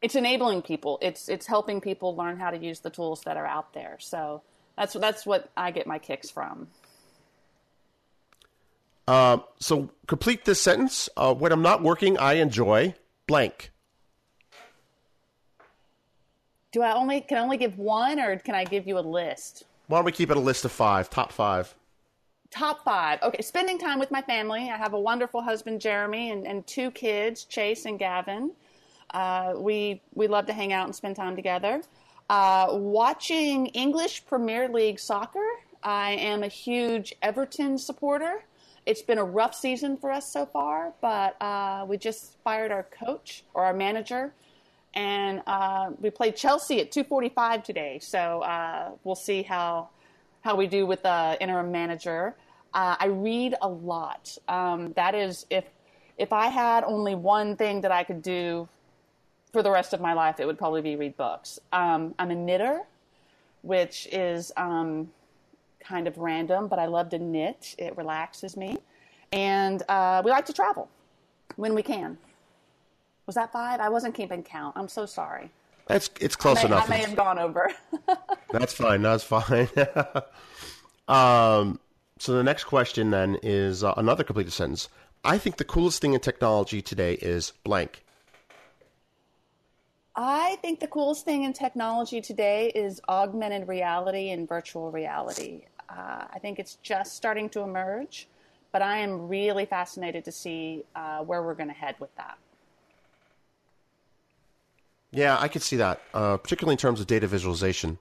it's 0.00 0.14
enabling 0.14 0.62
people. 0.62 0.98
It's 1.02 1.28
it's 1.28 1.46
helping 1.46 1.80
people 1.80 2.16
learn 2.16 2.38
how 2.38 2.50
to 2.50 2.56
use 2.56 2.80
the 2.80 2.90
tools 2.90 3.22
that 3.22 3.36
are 3.36 3.46
out 3.46 3.72
there. 3.74 3.96
So 4.00 4.42
that's 4.76 4.94
that's 4.94 5.26
what 5.26 5.50
I 5.56 5.70
get 5.70 5.86
my 5.86 5.98
kicks 5.98 6.30
from. 6.30 6.68
Uh, 9.08 9.38
so 9.58 9.90
complete 10.06 10.44
this 10.44 10.60
sentence. 10.60 11.08
Uh, 11.16 11.32
when 11.32 11.52
I'm 11.52 11.62
not 11.62 11.82
working, 11.82 12.18
I 12.18 12.34
enjoy 12.34 12.94
blank. 13.26 13.70
Do 16.72 16.82
I 16.82 16.92
only 16.92 17.20
can 17.20 17.38
I 17.38 17.40
only 17.40 17.56
give 17.56 17.78
one, 17.78 18.20
or 18.20 18.36
can 18.38 18.54
I 18.54 18.64
give 18.64 18.86
you 18.86 18.98
a 18.98 19.00
list? 19.00 19.64
Why 19.86 19.98
don't 19.98 20.04
we 20.04 20.12
keep 20.12 20.30
it 20.30 20.36
a 20.36 20.40
list 20.40 20.64
of 20.64 20.72
five, 20.72 21.08
top 21.08 21.32
five? 21.32 21.74
Top 22.50 22.84
five. 22.84 23.22
Okay, 23.22 23.42
spending 23.42 23.78
time 23.78 23.98
with 23.98 24.10
my 24.10 24.22
family. 24.22 24.70
I 24.70 24.76
have 24.76 24.92
a 24.92 25.00
wonderful 25.00 25.42
husband, 25.42 25.80
Jeremy, 25.80 26.30
and, 26.30 26.46
and 26.46 26.66
two 26.66 26.90
kids, 26.90 27.44
Chase 27.44 27.86
and 27.86 27.98
Gavin. 27.98 28.52
Uh, 29.12 29.54
we 29.56 30.02
we 30.14 30.26
love 30.26 30.46
to 30.46 30.52
hang 30.52 30.72
out 30.72 30.86
and 30.86 30.94
spend 30.94 31.16
time 31.16 31.36
together. 31.36 31.82
Uh, 32.28 32.68
watching 32.72 33.66
English 33.66 34.26
Premier 34.26 34.68
League 34.68 34.98
soccer. 34.98 35.46
I 35.82 36.12
am 36.12 36.42
a 36.42 36.48
huge 36.48 37.14
Everton 37.22 37.78
supporter. 37.78 38.42
It's 38.84 39.02
been 39.02 39.18
a 39.18 39.24
rough 39.24 39.54
season 39.54 39.96
for 39.96 40.10
us 40.10 40.32
so 40.32 40.46
far, 40.46 40.92
but 41.00 41.40
uh, 41.40 41.84
we 41.88 41.98
just 41.98 42.36
fired 42.42 42.72
our 42.72 42.84
coach 42.84 43.44
or 43.54 43.64
our 43.64 43.72
manager 43.72 44.32
and 44.96 45.42
uh, 45.46 45.90
we 46.00 46.10
played 46.10 46.34
Chelsea 46.34 46.80
at 46.80 46.90
2:45 46.90 47.62
today. 47.62 47.98
So 48.00 48.40
uh, 48.40 48.90
we'll 49.04 49.14
see 49.14 49.42
how 49.42 49.90
how 50.40 50.56
we 50.56 50.66
do 50.66 50.86
with 50.86 51.02
the 51.02 51.36
interim 51.40 51.70
manager. 51.70 52.34
Uh, 52.72 52.96
I 52.98 53.06
read 53.06 53.54
a 53.60 53.68
lot. 53.68 54.36
Um, 54.48 54.92
that 54.94 55.14
is, 55.14 55.46
if 55.50 55.64
if 56.16 56.32
I 56.32 56.46
had 56.46 56.82
only 56.82 57.14
one 57.14 57.56
thing 57.56 57.82
that 57.82 57.92
I 57.92 58.02
could 58.04 58.22
do 58.22 58.68
for 59.56 59.62
the 59.62 59.70
rest 59.70 59.94
of 59.94 60.02
my 60.02 60.12
life, 60.12 60.38
it 60.38 60.46
would 60.46 60.58
probably 60.58 60.82
be 60.82 60.96
read 60.96 61.16
books. 61.16 61.58
Um, 61.72 62.14
I'm 62.18 62.30
a 62.30 62.34
knitter, 62.34 62.82
which 63.62 64.06
is 64.12 64.52
um, 64.58 65.10
kind 65.80 66.06
of 66.06 66.18
random, 66.18 66.68
but 66.68 66.78
I 66.78 66.84
love 66.84 67.08
to 67.10 67.18
knit. 67.18 67.74
It 67.78 67.96
relaxes 67.96 68.54
me, 68.54 68.76
and 69.32 69.82
uh, 69.88 70.20
we 70.22 70.30
like 70.30 70.44
to 70.46 70.52
travel 70.52 70.90
when 71.56 71.74
we 71.74 71.82
can. 71.82 72.18
Was 73.24 73.36
that 73.36 73.50
five? 73.50 73.80
I 73.80 73.88
wasn't 73.88 74.14
keeping 74.14 74.42
count. 74.42 74.76
I'm 74.76 74.88
so 74.88 75.06
sorry. 75.06 75.50
That's 75.86 76.10
it's 76.20 76.36
close 76.36 76.58
I 76.58 76.62
may, 76.62 76.66
enough. 76.66 76.84
I 76.84 76.88
may 76.90 77.00
have 77.00 77.16
gone 77.16 77.38
over. 77.38 77.72
that's 78.52 78.74
fine. 78.74 79.00
That's 79.00 79.24
fine. 79.24 79.70
um, 81.08 81.80
so 82.18 82.32
the 82.32 82.44
next 82.44 82.64
question 82.64 83.10
then 83.10 83.38
is 83.42 83.82
uh, 83.82 83.94
another 83.96 84.22
completed 84.22 84.52
sentence. 84.52 84.90
I 85.24 85.38
think 85.38 85.56
the 85.56 85.64
coolest 85.64 86.02
thing 86.02 86.12
in 86.12 86.20
technology 86.20 86.82
today 86.82 87.14
is 87.14 87.54
blank. 87.64 88.02
I 90.16 90.56
think 90.62 90.80
the 90.80 90.86
coolest 90.86 91.26
thing 91.26 91.44
in 91.44 91.52
technology 91.52 92.22
today 92.22 92.72
is 92.74 93.02
augmented 93.08 93.68
reality 93.68 94.30
and 94.30 94.48
virtual 94.48 94.90
reality. 94.90 95.64
Uh, 95.90 96.24
I 96.32 96.38
think 96.40 96.58
it's 96.58 96.76
just 96.76 97.14
starting 97.14 97.50
to 97.50 97.60
emerge, 97.60 98.26
but 98.72 98.80
I 98.80 98.96
am 98.98 99.28
really 99.28 99.66
fascinated 99.66 100.24
to 100.24 100.32
see 100.32 100.84
uh, 100.94 101.18
where 101.18 101.42
we're 101.42 101.54
going 101.54 101.68
to 101.68 101.74
head 101.74 101.96
with 102.00 102.14
that. 102.16 102.38
Yeah, 105.10 105.36
I 105.38 105.48
could 105.48 105.62
see 105.62 105.76
that, 105.76 106.00
uh, 106.14 106.38
particularly 106.38 106.74
in 106.74 106.78
terms 106.78 106.98
of 106.98 107.06
data 107.06 107.26
visualization. 107.26 107.98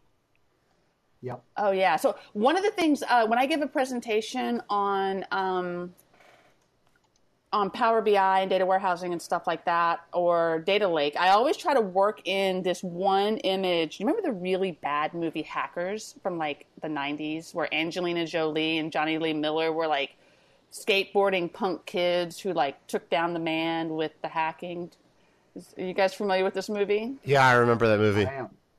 Yep. 1.21 1.43
Oh 1.57 1.71
yeah. 1.71 1.95
So 1.97 2.15
one 2.33 2.55
of 2.55 2.63
the 2.63 2.71
things 2.71 3.03
uh, 3.09 3.25
when 3.25 3.39
I 3.39 3.45
give 3.45 3.61
a 3.61 3.67
presentation 3.67 4.61
on 4.69 5.25
um, 5.31 5.93
on 7.55 7.69
Power 7.69 8.01
BI 8.01 8.41
and 8.41 8.49
data 8.49 8.65
warehousing 8.65 9.13
and 9.13 9.21
stuff 9.21 9.47
like 9.47 9.63
that, 9.63 10.01
or 10.11 10.59
Data 10.65 10.89
Lake, 10.89 11.15
I 11.17 11.29
always 11.29 11.55
try 11.55 11.73
to 11.73 11.79
work 11.79 12.19
in 12.27 12.63
this 12.63 12.83
one 12.83 13.37
image. 13.37 13.97
You 13.97 14.05
remember 14.05 14.27
the 14.27 14.33
really 14.33 14.73
bad 14.73 15.13
movie 15.13 15.41
Hackers 15.41 16.15
from 16.21 16.37
like 16.37 16.65
the 16.81 16.89
90s, 16.89 17.55
where 17.55 17.73
Angelina 17.73 18.27
Jolie 18.27 18.77
and 18.77 18.91
Jonny 18.91 19.17
Lee 19.17 19.31
Miller 19.31 19.71
were 19.71 19.87
like 19.87 20.17
skateboarding 20.73 21.51
punk 21.51 21.85
kids 21.85 22.37
who 22.41 22.51
like 22.51 22.85
took 22.87 23.09
down 23.09 23.33
the 23.33 23.39
man 23.39 23.91
with 23.91 24.11
the 24.21 24.27
hacking? 24.27 24.91
Are 25.77 25.81
you 25.81 25.93
guys 25.93 26.13
familiar 26.13 26.43
with 26.43 26.55
this 26.55 26.67
movie? 26.67 27.13
Yeah, 27.23 27.47
I 27.47 27.53
remember 27.53 27.87
that 27.87 27.99
movie. 27.99 28.27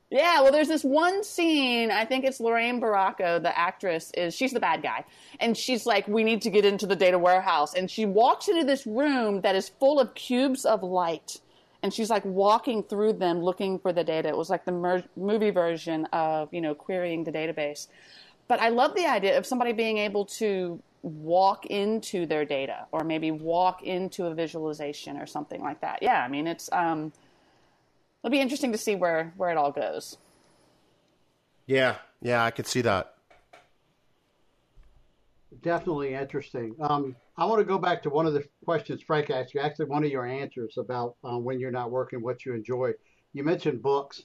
Yeah, 0.09 0.41
well, 0.41 0.53
there's 0.53 0.69
this 0.69 0.83
one 0.83 1.21
scene. 1.23 1.91
I 1.91 2.05
think 2.05 2.23
it's 2.23 2.39
Lorraine 2.39 2.79
Baracco, 2.79 3.41
the 3.41 3.57
actress, 3.57 4.11
is 4.15 4.33
she's 4.33 4.53
the 4.53 4.59
bad 4.59 4.81
guy, 4.81 5.03
and 5.41 5.55
she's 5.57 5.85
like, 5.85 6.07
"We 6.07 6.23
need 6.23 6.41
to 6.43 6.49
get 6.49 6.63
into 6.63 6.87
the 6.87 6.95
data 6.95 7.19
warehouse," 7.19 7.73
and 7.73 7.91
she 7.91 8.05
walks 8.05 8.47
into 8.47 8.63
this 8.63 8.87
room 8.87 9.41
that 9.41 9.55
is 9.55 9.67
full 9.67 9.99
of 9.99 10.13
cubes 10.15 10.65
of 10.65 10.81
light, 10.81 11.41
and 11.83 11.93
she's 11.93 12.09
like 12.09 12.23
walking 12.23 12.83
through 12.83 13.13
them 13.13 13.41
looking 13.41 13.79
for 13.79 13.91
the 13.91 14.03
data. 14.03 14.29
It 14.29 14.37
was 14.37 14.49
like 14.49 14.63
the 14.63 14.71
mer- 14.71 15.03
movie 15.17 15.49
version 15.49 16.05
of 16.13 16.53
you 16.53 16.61
know 16.61 16.73
querying 16.73 17.25
the 17.25 17.31
database. 17.31 17.87
But 18.47 18.61
I 18.61 18.69
love 18.69 18.95
the 18.95 19.05
idea 19.05 19.37
of 19.37 19.45
somebody 19.45 19.73
being 19.73 19.97
able 19.97 20.23
to 20.25 20.81
walk 21.01 21.65
into 21.65 22.25
their 22.25 22.45
data 22.45 22.87
or 22.93 23.03
maybe 23.03 23.31
walk 23.31 23.83
into 23.83 24.25
a 24.25 24.33
visualization 24.33 25.17
or 25.17 25.25
something 25.25 25.61
like 25.61 25.81
that. 25.81 25.99
Yeah, 26.01 26.23
I 26.23 26.29
mean 26.29 26.47
it's 26.47 26.69
um, 26.71 27.11
it'll 28.27 28.35
be 28.35 28.41
interesting 28.41 28.73
to 28.73 28.77
see 28.77 28.93
where 28.93 29.33
where 29.37 29.49
it 29.49 29.57
all 29.57 29.71
goes. 29.71 30.17
Yeah, 31.65 31.95
yeah, 32.21 32.43
I 32.43 32.51
could 32.51 32.67
see 32.67 32.81
that. 32.81 33.13
Definitely 35.61 36.13
interesting. 36.13 36.75
Um, 36.81 37.15
I 37.37 37.45
want 37.45 37.59
to 37.59 37.65
go 37.65 37.77
back 37.77 38.03
to 38.03 38.09
one 38.09 38.25
of 38.25 38.33
the 38.33 38.45
questions 38.65 39.01
Frank 39.01 39.29
asked 39.29 39.53
you. 39.53 39.61
Actually, 39.61 39.85
one 39.85 40.03
of 40.03 40.11
your 40.11 40.25
answers 40.25 40.77
about 40.77 41.15
uh, 41.23 41.37
when 41.37 41.59
you're 41.59 41.71
not 41.71 41.89
working, 41.89 42.21
what 42.21 42.45
you 42.45 42.53
enjoy. 42.53 42.91
You 43.31 43.45
mentioned 43.45 43.81
books, 43.81 44.23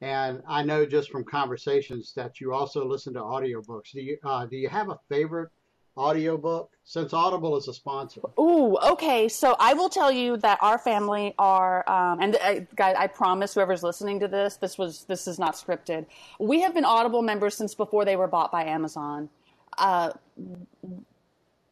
and 0.00 0.42
I 0.48 0.64
know 0.64 0.84
just 0.84 1.10
from 1.10 1.22
conversations 1.22 2.12
that 2.16 2.40
you 2.40 2.52
also 2.52 2.84
listen 2.84 3.14
to 3.14 3.20
audiobooks. 3.20 3.92
Do 3.92 4.00
you 4.00 4.18
uh, 4.24 4.46
do 4.46 4.56
you 4.56 4.68
have 4.68 4.88
a 4.88 4.98
favorite 5.08 5.50
audiobook 5.96 6.70
since 6.84 7.12
Audible 7.12 7.56
is 7.56 7.68
a 7.68 7.74
sponsor? 7.74 8.20
Ooh, 8.38 8.76
okay. 8.78 9.28
So 9.28 9.56
I 9.58 9.74
will 9.74 9.88
tell 9.88 10.10
you 10.12 10.36
that 10.38 10.58
our 10.60 10.78
family 10.78 11.34
are, 11.38 11.88
um, 11.88 12.20
and 12.20 12.36
uh, 12.36 12.60
guys, 12.74 12.96
I 12.98 13.06
promise 13.06 13.54
whoever's 13.54 13.82
listening 13.82 14.20
to 14.20 14.28
this, 14.28 14.56
this 14.56 14.76
was 14.76 15.04
this 15.04 15.26
is 15.26 15.38
not 15.38 15.54
scripted. 15.54 16.06
We 16.38 16.60
have 16.60 16.74
been 16.74 16.84
Audible 16.84 17.22
members 17.22 17.56
since 17.56 17.74
before 17.74 18.04
they 18.04 18.16
were 18.16 18.28
bought 18.28 18.52
by 18.52 18.64
Amazon. 18.64 19.28
Uh, 19.78 20.12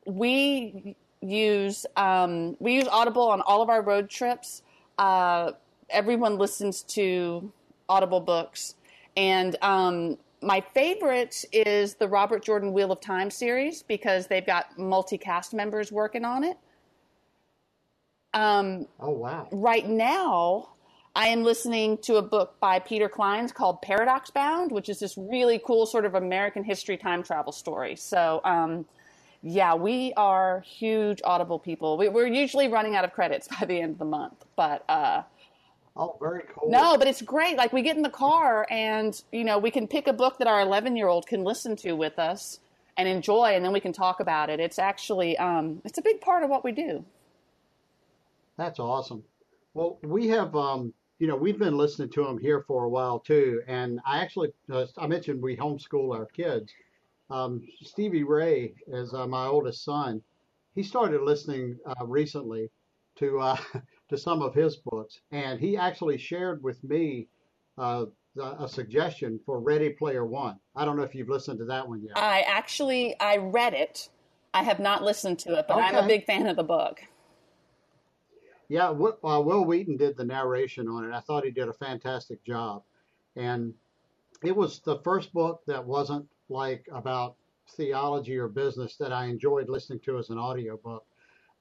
we 0.07 0.97
use 1.21 1.87
um, 1.97 2.57
we 2.59 2.75
use 2.75 2.89
Audible 2.89 3.29
on 3.29 3.41
all 3.43 3.63
of 3.63 3.69
our 3.69 3.83
road 3.83 4.09
trips. 4.09 4.63
Uh, 4.99 5.53
everyone 5.91 6.39
listens 6.39 6.83
to 6.83 7.53
Audible 7.89 8.21
books, 8.21 8.75
and 9.17 9.57
um, 9.63 10.19
my 10.43 10.61
favorite 10.75 11.45
is 11.53 11.95
the 11.95 12.09
Robert 12.09 12.45
Jordan 12.45 12.73
Wheel 12.73 12.93
of 12.93 13.01
Time 13.01 13.31
series 13.31 13.83
because 13.83 14.27
they've 14.27 14.45
got 14.45 14.79
multi 14.79 15.17
cast 15.17 15.55
members 15.55 15.93
working 15.93 16.25
on 16.25 16.45
it. 16.45 16.59
Um, 18.35 18.87
oh 18.99 19.11
wow! 19.11 19.49
Right 19.53 19.87
now, 19.87 20.71
I 21.15 21.29
am 21.29 21.43
listening 21.43 21.99
to 21.99 22.17
a 22.17 22.23
book 22.23 22.59
by 22.59 22.79
Peter 22.79 23.09
Clines 23.09 23.53
called 23.53 23.83
Paradox 23.83 24.31
Bound, 24.31 24.73
which 24.73 24.89
is 24.89 24.99
this 24.99 25.17
really 25.19 25.61
cool 25.65 25.85
sort 25.85 26.07
of 26.07 26.15
American 26.15 26.65
history 26.65 26.97
time 26.97 27.23
travel 27.23 27.53
story. 27.53 27.97
So, 27.97 28.41
um, 28.45 28.87
yeah, 29.43 29.75
we 29.75 30.15
are 30.17 30.61
huge 30.61 31.21
Audible 31.25 31.59
people. 31.59 31.99
We, 31.99 32.09
are 32.09 32.27
usually 32.27 32.69
running 32.69 32.97
out 32.97 33.05
of 33.05 33.13
credits 33.13 33.49
by 33.61 33.67
the 33.67 33.81
end 33.81 33.93
of 33.93 33.99
the 33.99 34.07
month, 34.07 34.45
but 34.57 34.85
uh, 34.89 35.23
Oh, 35.97 36.17
very 36.21 36.45
cool. 36.49 36.71
No, 36.71 36.97
but 36.97 37.07
it's 37.07 37.21
great. 37.21 37.57
Like 37.57 37.73
we 37.73 37.83
get 37.83 37.97
in 37.97 38.03
the 38.03 38.11
car 38.11 38.67
and, 38.71 39.21
you 39.31 39.45
know, 39.45 39.59
we 39.59 39.71
can 39.71 39.87
pick 39.87 40.07
a 40.07 40.13
book 40.13 40.39
that 40.39 40.47
our 40.49 40.61
11 40.63 40.97
year 40.97 41.09
old 41.09 41.27
can 41.27 41.45
listen 41.45 41.77
to 41.77 41.93
with 41.93 42.19
us 42.19 42.61
and 42.97 43.09
enjoy, 43.09 43.55
and 43.55 43.65
then 43.65 43.73
we 43.73 43.81
can 43.81 43.93
talk 43.93 44.21
about 44.21 44.51
it. 44.51 44.61
It's 44.61 44.79
actually, 44.79 45.37
um, 45.39 45.81
it's 45.85 45.99
a 45.99 46.03
big 46.03 46.21
part 46.21 46.43
of 46.43 46.51
what 46.51 46.65
we 46.65 46.73
do. 46.73 47.05
That's 48.57 48.79
awesome. 48.79 49.25
Well, 49.75 49.99
we 50.03 50.29
have, 50.29 50.55
um, 50.55 50.93
you 51.19 51.27
know, 51.27 51.37
we've 51.37 51.59
been 51.59 51.77
listening 51.77 52.11
to 52.11 52.25
them 52.25 52.39
here 52.39 52.65
for 52.67 52.85
a 52.85 52.89
while 52.89 53.19
too. 53.19 53.63
And 53.67 54.01
I 54.07 54.19
actually, 54.19 54.53
uh, 54.71 54.87
I 54.99 55.07
mentioned 55.07 55.41
we 55.43 55.57
homeschool 55.57 56.15
our 56.15 56.27
kids. 56.27 56.73
Um, 57.31 57.67
Stevie 57.83 58.25
Ray 58.25 58.75
is 58.89 59.15
uh, 59.15 59.27
my 59.27 59.47
oldest 59.47 59.85
son. 59.85 60.23
He 60.75 60.83
started 60.83 61.23
listening 61.23 61.79
uh, 61.87 62.05
recently 62.05 62.71
to 63.17 63.41
uh, 63.41 63.57
to 64.13 64.19
some 64.19 64.43
of 64.43 64.55
his 64.55 64.77
books, 64.77 65.21
and 65.33 65.59
he 65.59 65.77
actually 65.77 66.19
shared 66.19 66.63
with 66.63 66.83
me 66.85 67.29
uh, 67.79 68.05
a 68.39 68.69
suggestion 68.69 69.41
for 69.45 69.59
Ready 69.59 69.91
Player 69.91 70.25
One. 70.25 70.59
I 70.77 70.85
don't 70.85 70.97
know 70.97 71.03
if 71.03 71.15
you've 71.15 71.31
listened 71.31 71.59
to 71.59 71.65
that 71.67 71.89
one 71.89 72.03
yet. 72.03 72.17
I 72.17 72.43
actually 72.43 73.19
I 73.21 73.39
read 73.39 73.75
it. 73.75 74.11
I 74.55 74.63
have 74.63 74.81
not 74.81 75.03
listened 75.03 75.39
to 75.41 75.59
it, 75.59 75.65
but 75.67 75.79
okay. 75.79 75.87
I'm 75.87 76.05
a 76.05 76.07
big 76.07 76.27
fan 76.27 76.47
of 76.47 76.57
the 76.57 76.63
book. 76.63 77.03
Yeah, 78.69 78.91
uh, 78.91 79.41
Wil 79.41 79.65
Wheaton 79.65 79.97
did 79.97 80.17
the 80.17 80.25
narration 80.25 80.89
on 80.89 81.05
it. 81.05 81.15
I 81.15 81.21
thought 81.21 81.45
he 81.45 81.51
did 81.51 81.69
a 81.69 81.75
fantastic 81.75 82.45
job, 82.45 82.83
and 83.37 83.73
it 84.45 84.55
was 84.55 84.81
the 84.81 84.99
first 84.99 85.33
book 85.33 85.63
that 85.67 85.85
wasn't 85.85 86.27
like 86.51 86.87
about 86.93 87.37
theology 87.77 88.37
or 88.37 88.49
business 88.49 88.97
that 88.97 89.13
I 89.13 89.27
enjoyed 89.27 89.71
listening 89.71 90.01
to 90.01 90.19
as 90.19 90.29
an 90.29 90.39
audiobook. 90.39 91.07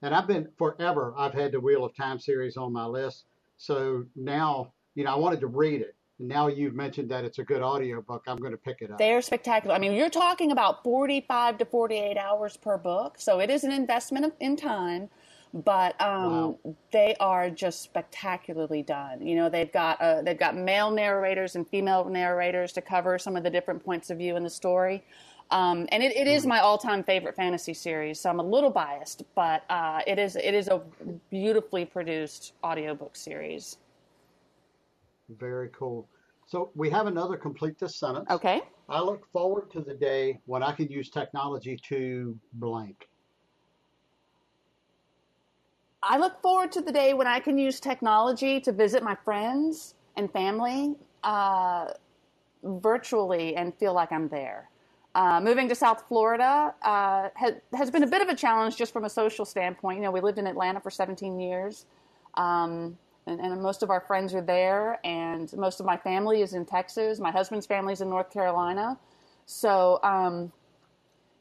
And 0.02 0.14
I've 0.14 0.26
been 0.26 0.48
forever, 0.58 1.14
I've 1.16 1.34
had 1.34 1.52
the 1.52 1.60
Wheel 1.60 1.84
of 1.84 1.94
Time 1.94 2.18
series 2.18 2.56
on 2.56 2.72
my 2.72 2.84
list. 2.84 3.24
So 3.56 4.04
now, 4.16 4.72
you 4.94 5.04
know, 5.04 5.12
I 5.12 5.16
wanted 5.16 5.40
to 5.40 5.46
read 5.46 5.80
it. 5.80 5.94
And 6.18 6.28
now 6.28 6.48
you've 6.48 6.74
mentioned 6.74 7.10
that 7.10 7.24
it's 7.24 7.38
a 7.38 7.44
good 7.44 7.62
audiobook. 7.62 8.24
I'm 8.26 8.38
going 8.38 8.52
to 8.52 8.58
pick 8.58 8.78
it 8.80 8.90
up. 8.90 8.98
They're 8.98 9.22
spectacular. 9.22 9.74
I 9.74 9.78
mean, 9.78 9.92
you're 9.92 10.10
talking 10.10 10.50
about 10.50 10.82
45 10.82 11.58
to 11.58 11.64
48 11.64 12.16
hours 12.16 12.56
per 12.56 12.76
book. 12.76 13.16
So 13.18 13.40
it 13.40 13.50
is 13.50 13.64
an 13.64 13.72
investment 13.72 14.34
in 14.40 14.56
time 14.56 15.08
but 15.54 16.00
um, 16.00 16.32
wow. 16.32 16.58
they 16.92 17.14
are 17.20 17.50
just 17.50 17.82
spectacularly 17.82 18.82
done. 18.82 19.26
You 19.26 19.36
know, 19.36 19.48
they've 19.48 19.70
got 19.70 20.00
uh, 20.00 20.22
they've 20.22 20.38
got 20.38 20.56
male 20.56 20.90
narrators 20.90 21.56
and 21.56 21.68
female 21.68 22.04
narrators 22.06 22.72
to 22.72 22.80
cover 22.80 23.18
some 23.18 23.36
of 23.36 23.42
the 23.42 23.50
different 23.50 23.84
points 23.84 24.10
of 24.10 24.18
view 24.18 24.36
in 24.36 24.42
the 24.42 24.50
story. 24.50 25.04
Um, 25.52 25.86
and 25.92 26.02
it, 26.02 26.16
it 26.16 26.26
is 26.26 26.46
my 26.46 26.60
all-time 26.60 27.04
favorite 27.04 27.36
fantasy 27.36 27.74
series, 27.74 28.18
so 28.18 28.30
I'm 28.30 28.40
a 28.40 28.42
little 28.42 28.70
biased, 28.70 29.22
but 29.34 29.64
uh, 29.68 30.00
it 30.06 30.18
is 30.18 30.34
it 30.34 30.54
is 30.54 30.68
a 30.68 30.80
beautifully 31.30 31.84
produced 31.84 32.54
audiobook 32.64 33.14
series. 33.14 33.76
Very 35.38 35.68
cool. 35.68 36.08
So 36.46 36.70
we 36.74 36.88
have 36.88 37.06
another 37.06 37.36
complete 37.36 37.78
this 37.78 37.96
sentence. 37.98 38.30
Okay. 38.30 38.62
I 38.88 39.02
look 39.02 39.30
forward 39.30 39.70
to 39.72 39.80
the 39.80 39.94
day 39.94 40.40
when 40.46 40.62
I 40.62 40.72
can 40.72 40.90
use 40.90 41.10
technology 41.10 41.78
to 41.88 42.38
blank. 42.54 43.08
I 46.02 46.16
look 46.16 46.40
forward 46.40 46.72
to 46.72 46.80
the 46.80 46.92
day 46.92 47.12
when 47.12 47.26
I 47.26 47.40
can 47.40 47.58
use 47.58 47.78
technology 47.78 48.58
to 48.60 48.72
visit 48.72 49.02
my 49.02 49.16
friends 49.24 49.94
and 50.16 50.32
family 50.32 50.94
uh, 51.22 51.92
virtually 52.64 53.54
and 53.54 53.74
feel 53.74 53.92
like 53.92 54.10
I'm 54.10 54.28
there. 54.28 54.68
Uh, 55.14 55.40
moving 55.42 55.68
to 55.68 55.74
South 55.74 56.04
Florida 56.08 56.74
uh, 56.82 57.28
has, 57.34 57.54
has 57.74 57.90
been 57.90 58.02
a 58.02 58.06
bit 58.06 58.22
of 58.22 58.28
a 58.28 58.34
challenge 58.34 58.76
just 58.76 58.92
from 58.94 59.04
a 59.04 59.10
social 59.10 59.44
standpoint. 59.44 59.98
You 59.98 60.04
know, 60.04 60.10
we 60.10 60.20
lived 60.20 60.38
in 60.38 60.46
Atlanta 60.46 60.80
for 60.80 60.90
17 60.90 61.38
years, 61.38 61.84
um, 62.34 62.96
and, 63.26 63.38
and, 63.38 63.62
most 63.62 63.82
of 63.82 63.90
our 63.90 64.00
friends 64.00 64.34
are 64.34 64.40
there, 64.40 64.98
and 65.04 65.52
most 65.54 65.80
of 65.80 65.86
my 65.86 65.98
family 65.98 66.40
is 66.40 66.54
in 66.54 66.64
Texas. 66.64 67.20
My 67.20 67.30
husband's 67.30 67.66
family 67.66 67.92
is 67.92 68.00
in 68.00 68.08
North 68.08 68.30
Carolina. 68.30 68.98
So, 69.44 70.00
um, 70.02 70.50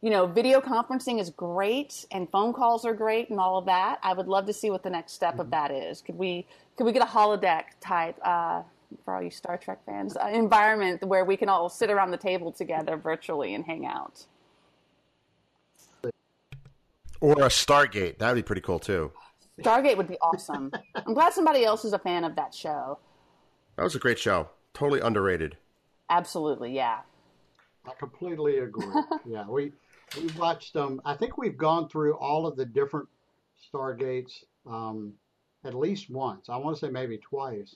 you 0.02 0.10
know, 0.10 0.28
video 0.28 0.60
conferencing 0.60 1.22
is 1.22 1.30
great, 1.30 2.06
and 2.12 2.30
phone 2.30 2.52
calls 2.52 2.84
are 2.84 2.94
great, 2.94 3.30
and 3.30 3.40
all 3.40 3.58
of 3.58 3.66
that. 3.66 4.00
I 4.04 4.12
would 4.14 4.28
love 4.28 4.48
to 4.48 4.54
see 4.54 4.70
what 4.70 4.84
the 4.84 4.90
next 4.90 5.14
step 5.14 5.34
mm-hmm. 5.34 5.42
of 5.42 5.52
that 5.52 5.72
is. 5.72 6.02
Could 6.02 6.18
we 6.18 6.46
could 6.76 6.84
we 6.84 6.92
get 6.92 7.04
a 7.04 7.06
holodeck 7.06 7.64
type? 7.80 8.18
Uh, 8.22 8.64
for 9.04 9.16
all 9.16 9.24
you 9.24 9.32
Star 9.32 9.58
Trek 9.58 9.80
fans, 9.86 10.16
uh, 10.18 10.28
environment 10.34 11.04
where 11.04 11.26
we 11.26 11.38
can 11.38 11.50
all 11.50 11.70
sit 11.70 11.90
around 11.90 12.12
the 12.12 12.18
table 12.18 12.52
together 12.52 12.98
virtually 12.98 13.54
and 13.54 13.66
hang 13.66 13.86
out. 13.86 14.26
Or 17.20 17.34
a 17.34 17.50
Stargate. 17.50 18.18
That 18.18 18.30
would 18.30 18.36
be 18.36 18.44
pretty 18.44 18.62
cool 18.62 18.80
too. 18.80 19.12
Stargate 19.60 19.98
would 19.98 20.08
be 20.08 20.18
awesome. 20.20 20.72
I'm 20.96 21.14
glad 21.14 21.34
somebody 21.34 21.64
else 21.64 21.86
is 21.86 21.94
a 21.94 22.00
fan 22.00 22.24
of 22.24 22.36
that 22.36 22.54
show. 22.54 22.98
That 23.76 23.84
was 23.84 23.96
a 23.96 24.00
great 24.00 24.18
show. 24.18 24.50
Totally 24.74 25.02
underrated. 25.02 25.58
Absolutely, 26.10 26.74
yeah. 26.74 27.00
I 27.86 27.94
completely 27.98 28.60
agree. 28.60 28.86
yeah, 29.26 29.48
we 29.48 29.72
we 30.18 30.28
watched 30.38 30.74
them. 30.74 30.94
Um, 30.94 31.02
I 31.06 31.16
think 31.16 31.38
we've 31.38 31.58
gone 31.58 31.90
through 31.90 32.16
all 32.16 32.46
of 32.46 32.56
the 32.56 32.66
different 32.66 33.08
Stargates 33.72 34.44
um, 34.66 35.14
at 35.64 35.74
least 35.74 36.10
once. 36.10 36.50
I 36.50 36.58
want 36.58 36.76
to 36.78 36.86
say 36.86 36.92
maybe 36.92 37.18
twice. 37.18 37.76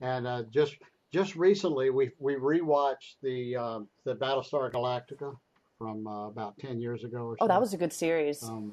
And 0.00 0.26
uh, 0.26 0.42
just 0.50 0.76
just 1.12 1.36
recently, 1.36 1.90
we 1.90 2.10
we 2.18 2.34
rewatched 2.34 3.16
the 3.22 3.56
uh, 3.56 3.80
the 4.04 4.14
Battlestar 4.14 4.72
Galactica 4.72 5.36
from 5.78 6.06
uh, 6.06 6.28
about 6.28 6.58
ten 6.58 6.80
years 6.80 7.04
ago 7.04 7.18
or 7.18 7.36
so. 7.38 7.44
Oh, 7.44 7.48
that 7.48 7.60
was 7.60 7.74
a 7.74 7.76
good 7.76 7.92
series. 7.92 8.42
Um, 8.42 8.72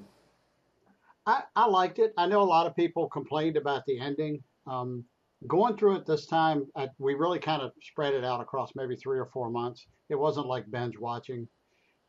I, 1.25 1.43
I 1.55 1.65
liked 1.67 1.99
it. 1.99 2.13
I 2.17 2.25
know 2.25 2.41
a 2.41 2.43
lot 2.43 2.67
of 2.67 2.75
people 2.75 3.09
complained 3.09 3.57
about 3.57 3.85
the 3.85 3.99
ending. 3.99 4.41
Um, 4.65 5.03
going 5.45 5.75
through 5.75 5.97
it 5.97 6.05
this 6.05 6.25
time, 6.25 6.65
I, 6.75 6.87
we 6.99 7.15
really 7.15 7.39
kind 7.39 7.61
of 7.61 7.71
spread 7.81 8.13
it 8.13 8.23
out 8.23 8.39
across 8.39 8.71
maybe 8.75 8.95
three 8.95 9.19
or 9.19 9.25
four 9.25 9.49
months. 9.49 9.87
It 10.09 10.15
wasn't 10.15 10.47
like 10.47 10.71
binge 10.71 10.97
watching, 10.97 11.47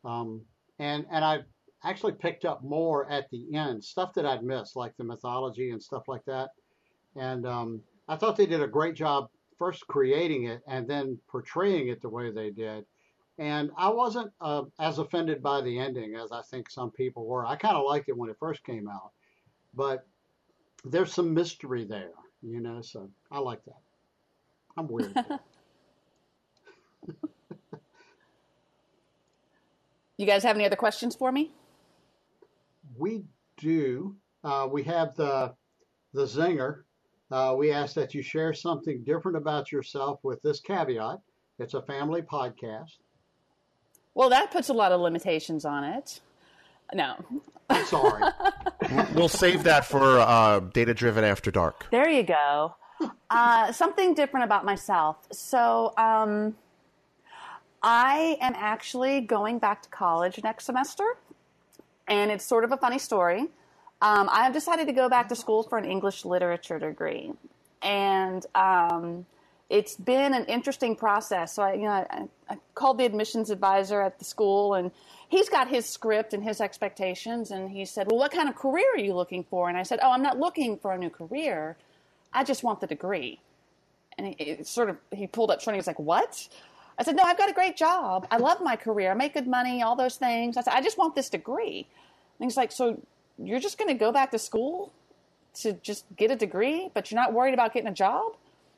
um, 0.05 0.41
and 0.79 1.05
and 1.11 1.25
I 1.25 1.39
actually 1.83 2.13
picked 2.13 2.45
up 2.45 2.63
more 2.63 3.09
at 3.11 3.29
the 3.31 3.45
end 3.55 3.83
stuff 3.83 4.13
that 4.13 4.25
I'd 4.25 4.43
missed, 4.43 4.75
like 4.75 4.95
the 4.97 5.03
mythology 5.03 5.71
and 5.71 5.81
stuff 5.81 6.03
like 6.07 6.23
that. 6.25 6.49
And 7.15 7.45
um, 7.45 7.81
I 8.09 8.15
thought 8.15 8.35
they 8.35 8.47
did 8.47 8.63
a 8.63 8.67
great 8.67 8.95
job 8.95 9.29
first 9.59 9.85
creating 9.87 10.45
it 10.45 10.63
and 10.67 10.87
then 10.87 11.19
portraying 11.27 11.89
it 11.89 12.01
the 12.01 12.09
way 12.09 12.31
they 12.31 12.49
did. 12.49 12.85
And 13.37 13.69
I 13.77 13.89
wasn't 13.89 14.31
uh, 14.41 14.63
as 14.79 14.97
offended 14.97 15.43
by 15.43 15.61
the 15.61 15.77
ending 15.77 16.15
as 16.15 16.31
I 16.31 16.41
think 16.41 16.67
some 16.69 16.91
people 16.91 17.25
were. 17.25 17.45
I 17.45 17.55
kind 17.55 17.77
of 17.77 17.85
liked 17.85 18.09
it 18.09 18.17
when 18.17 18.31
it 18.31 18.37
first 18.39 18.63
came 18.63 18.89
out, 18.89 19.11
but 19.75 20.07
there's 20.83 21.13
some 21.13 21.33
mystery 21.33 21.85
there, 21.85 22.11
you 22.41 22.61
know. 22.61 22.81
So 22.81 23.11
I 23.31 23.39
like 23.39 23.63
that. 23.65 23.81
I'm 24.75 24.87
weird. 24.87 25.13
you 30.17 30.25
guys 30.25 30.43
have 30.43 30.55
any 30.55 30.65
other 30.65 30.75
questions 30.75 31.15
for 31.15 31.31
me? 31.31 31.51
We 32.97 33.23
do. 33.57 34.15
Uh, 34.43 34.67
we 34.69 34.83
have 34.83 35.15
the 35.15 35.53
the 36.13 36.25
zinger. 36.25 36.83
Uh, 37.31 37.53
we 37.57 37.71
ask 37.71 37.93
that 37.95 38.13
you 38.13 38.21
share 38.21 38.53
something 38.53 39.03
different 39.03 39.37
about 39.37 39.71
yourself 39.71 40.19
with 40.23 40.41
this 40.41 40.59
caveat. 40.59 41.19
It's 41.59 41.73
a 41.73 41.81
family 41.83 42.21
podcast. 42.21 42.97
Well, 44.15 44.29
that 44.29 44.51
puts 44.51 44.69
a 44.69 44.73
lot 44.73 44.91
of 44.91 44.99
limitations 45.01 45.65
on 45.65 45.83
it. 45.83 46.21
No. 46.93 47.15
Sorry. 47.85 48.31
we'll 49.13 49.29
save 49.29 49.63
that 49.63 49.85
for 49.85 50.19
uh, 50.19 50.59
Data 50.59 50.93
Driven 50.93 51.23
After 51.23 51.51
Dark. 51.51 51.85
There 51.91 52.09
you 52.09 52.23
go. 52.23 52.75
Uh, 53.29 53.71
something 53.71 54.15
different 54.15 54.45
about 54.45 54.65
myself. 54.65 55.17
So, 55.31 55.93
um, 55.97 56.55
I 57.81 58.37
am 58.41 58.53
actually 58.57 59.21
going 59.21 59.59
back 59.59 59.81
to 59.83 59.89
college 59.89 60.41
next 60.43 60.65
semester, 60.65 61.17
and 62.07 62.29
it's 62.29 62.45
sort 62.45 62.63
of 62.65 62.71
a 62.71 62.77
funny 62.77 62.99
story. 62.99 63.47
Um, 64.01 64.29
I 64.31 64.43
have 64.43 64.53
decided 64.53 64.87
to 64.87 64.93
go 64.93 65.09
back 65.09 65.27
to 65.29 65.35
school 65.35 65.63
for 65.63 65.77
an 65.77 65.83
English 65.83 66.23
literature 66.23 66.79
degree, 66.79 67.33
and 67.81 68.45
um, 68.55 69.25
it's 69.69 69.97
been 69.97 70.33
an 70.33 70.45
interesting 70.45 70.95
process. 70.95 71.53
So 71.53 71.63
I, 71.63 71.73
you 71.73 71.81
know, 71.81 71.89
I, 72.09 72.27
I, 72.49 72.57
called 72.75 72.97
the 72.97 73.05
admissions 73.05 73.49
advisor 73.49 74.01
at 74.01 74.17
the 74.17 74.23
school, 74.23 74.73
and 74.75 74.91
he's 75.27 75.49
got 75.49 75.67
his 75.67 75.85
script 75.85 76.33
and 76.33 76.41
his 76.41 76.61
expectations. 76.61 77.51
And 77.51 77.69
he 77.69 77.83
said, 77.83 78.07
"Well, 78.09 78.17
what 78.17 78.31
kind 78.31 78.47
of 78.47 78.55
career 78.55 78.87
are 78.93 78.99
you 78.99 79.13
looking 79.13 79.43
for?" 79.43 79.67
And 79.67 79.77
I 79.77 79.83
said, 79.83 79.99
"Oh, 80.01 80.11
I'm 80.11 80.23
not 80.23 80.39
looking 80.39 80.77
for 80.77 80.93
a 80.93 80.97
new 80.97 81.09
career. 81.09 81.75
I 82.33 82.45
just 82.45 82.63
want 82.63 82.79
the 82.79 82.87
degree." 82.87 83.41
And 84.17 84.33
he, 84.37 84.63
sort 84.63 84.89
of 84.89 84.97
he 85.11 85.27
pulled 85.27 85.51
up 85.51 85.59
short. 85.59 85.73
And 85.73 85.75
He 85.75 85.79
was 85.79 85.87
like, 85.87 85.99
"What?" 85.99 86.47
I 86.97 87.03
said, 87.03 87.17
"No, 87.17 87.23
I've 87.23 87.37
got 87.37 87.49
a 87.49 87.53
great 87.53 87.75
job. 87.75 88.27
I 88.31 88.37
love 88.37 88.61
my 88.61 88.77
career. 88.77 89.11
I 89.11 89.13
make 89.13 89.33
good 89.33 89.47
money. 89.47 89.83
All 89.83 89.97
those 89.97 90.15
things." 90.15 90.55
I 90.55 90.61
said, 90.61 90.73
"I 90.73 90.81
just 90.81 90.97
want 90.97 91.15
this 91.15 91.29
degree." 91.29 91.85
And 92.39 92.49
he's 92.49 92.55
like, 92.55 92.71
"So 92.71 92.97
you're 93.41 93.59
just 93.59 93.77
going 93.77 93.89
to 93.89 93.97
go 93.97 94.11
back 94.11 94.31
to 94.31 94.39
school 94.39 94.93
to 95.61 95.73
just 95.73 96.05
get 96.15 96.31
a 96.31 96.35
degree, 96.35 96.89
but 96.93 97.09
you're 97.09 97.19
not 97.19 97.33
worried 97.33 97.53
about 97.53 97.73
getting 97.73 97.89
a 97.89 97.93
job?" 97.93 98.33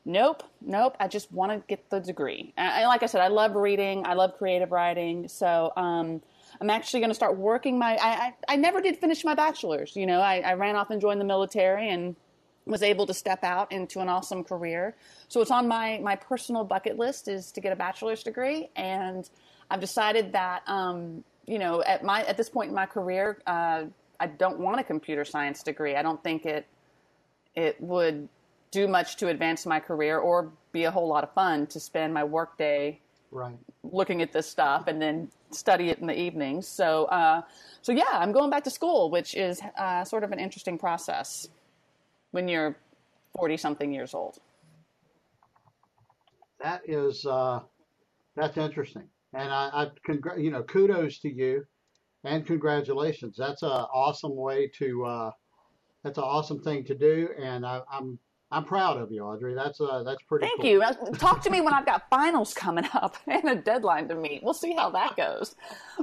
nope, 0.06 0.44
nope. 0.62 0.96
I 1.00 1.08
just 1.08 1.32
want 1.32 1.52
to 1.52 1.64
get 1.68 1.90
the 1.90 2.00
degree. 2.00 2.54
And 2.58 2.88
like 2.88 3.04
I 3.04 3.06
said, 3.06 3.22
I 3.22 3.28
love 3.28 3.56
reading. 3.56 4.06
I 4.06 4.14
love 4.14 4.38
creative 4.38 4.72
writing. 4.72 5.28
So 5.28 5.72
um, 5.76 6.22
I'm 6.60 6.70
actually 6.70 7.02
going 7.02 7.12
to 7.12 7.16
start 7.16 7.38
working 7.38 7.78
my. 7.78 7.96
I, 7.96 8.10
I, 8.10 8.34
I, 8.50 8.56
never 8.56 8.82
did 8.82 8.98
finish 8.98 9.24
my 9.24 9.36
bachelor's. 9.36 9.96
You 9.96 10.06
know, 10.06 10.20
I, 10.20 10.40
I 10.40 10.54
ran 10.54 10.76
off 10.76 10.90
and 10.90 11.00
joined 11.00 11.22
the 11.22 11.26
military 11.26 11.90
and 11.90 12.16
was 12.66 12.84
able 12.84 13.08
to 13.08 13.14
step 13.14 13.44
out 13.44 13.72
into 13.72 14.00
an 14.00 14.10
awesome 14.10 14.44
career. 14.44 14.96
So 15.28 15.42
it's 15.42 15.52
on 15.52 15.68
my 15.68 16.00
my 16.00 16.16
personal 16.16 16.64
bucket 16.64 16.98
list 16.98 17.28
is 17.28 17.52
to 17.54 17.62
get 17.62 17.72
a 17.72 17.76
bachelor's 17.76 18.24
degree, 18.24 18.70
and 18.76 19.30
I've 19.70 19.80
decided 19.80 20.34
that 20.34 20.64
um, 20.68 21.24
you 21.46 21.60
know 21.60 21.82
at 21.84 22.04
my 22.04 22.24
at 22.26 22.38
this 22.38 22.50
point 22.50 22.70
in 22.70 22.76
my 22.76 22.86
career, 22.86 23.40
uh, 23.48 23.86
I 24.22 24.28
don't 24.28 24.60
want 24.60 24.80
a 24.80 24.84
computer 24.84 25.26
science 25.26 25.64
degree. 25.64 25.96
I 25.96 26.04
don't 26.04 26.24
think 26.24 26.46
it 26.46 26.68
it 27.56 27.82
would 27.82 28.30
do 28.70 28.88
much 28.88 29.18
to 29.18 29.30
advance 29.30 29.66
my 29.66 29.80
career 29.80 30.20
or 30.20 30.52
be 30.72 30.84
a 30.84 30.92
whole 30.92 31.08
lot 31.08 31.24
of 31.24 31.34
fun 31.34 31.66
to 31.68 31.80
spend 31.80 32.14
my 32.14 32.24
workday 32.24 33.00
right. 33.32 33.58
looking 33.84 34.22
at 34.22 34.32
this 34.32 34.48
stuff 34.48 34.86
and 34.88 35.02
then 35.02 35.30
study 35.50 35.90
it 35.90 35.98
in 36.00 36.08
the 36.08 36.18
evenings. 36.18 36.68
So, 36.68 37.06
uh, 37.06 37.42
so 37.82 37.92
yeah, 37.92 38.04
I'm 38.14 38.32
going 38.32 38.50
back 38.50 38.64
to 38.66 38.70
school, 38.70 39.10
which 39.10 39.36
is 39.36 39.60
uh, 39.78 40.06
sort 40.06 40.24
of 40.24 40.32
an 40.32 40.40
interesting 40.40 40.78
process 40.78 41.50
when 42.30 42.48
you're 42.48 42.78
40 43.36 43.58
something 43.58 43.92
years 43.92 44.14
old. 44.14 44.38
That 46.64 46.84
is, 46.86 47.26
uh, 47.26 47.62
that's 48.38 48.56
interesting. 48.56 49.10
And 49.34 49.52
I, 49.52 49.70
I 49.74 49.88
congr- 50.08 50.42
you 50.42 50.52
know, 50.52 50.64
kudos 50.64 51.20
to 51.20 51.30
you 51.30 51.66
and 52.24 52.46
congratulations. 52.46 53.36
That's 53.38 53.64
an 53.64 53.70
awesome 53.70 54.36
way 54.36 54.68
to, 54.78 55.06
uh, 55.06 55.32
that's 56.04 56.18
an 56.18 56.24
awesome 56.24 56.62
thing 56.62 56.84
to 56.86 56.96
do. 56.96 57.30
And 57.40 57.66
I, 57.66 57.82
I'm 57.92 58.20
I'm 58.54 58.66
proud 58.66 58.98
of 58.98 59.14
you, 59.14 59.24
Audrey. 59.24 59.54
That's 59.54 59.80
uh, 59.80 60.04
that's 60.04 60.22
pretty. 60.24 60.46
Thank 60.46 60.62
cool. 60.62 60.70
you. 60.70 60.84
Talk 61.18 61.42
to 61.44 61.50
me 61.50 61.62
when 61.62 61.74
I've 61.74 61.86
got 61.86 62.10
finals 62.10 62.54
coming 62.54 62.86
up 62.94 63.16
and 63.28 63.48
a 63.48 63.56
deadline 63.56 64.10
to 64.10 64.16
meet. 64.16 64.44
We'll 64.44 64.54
see 64.54 64.76
how 64.76 64.90
that 64.90 65.16
goes. 65.16 65.56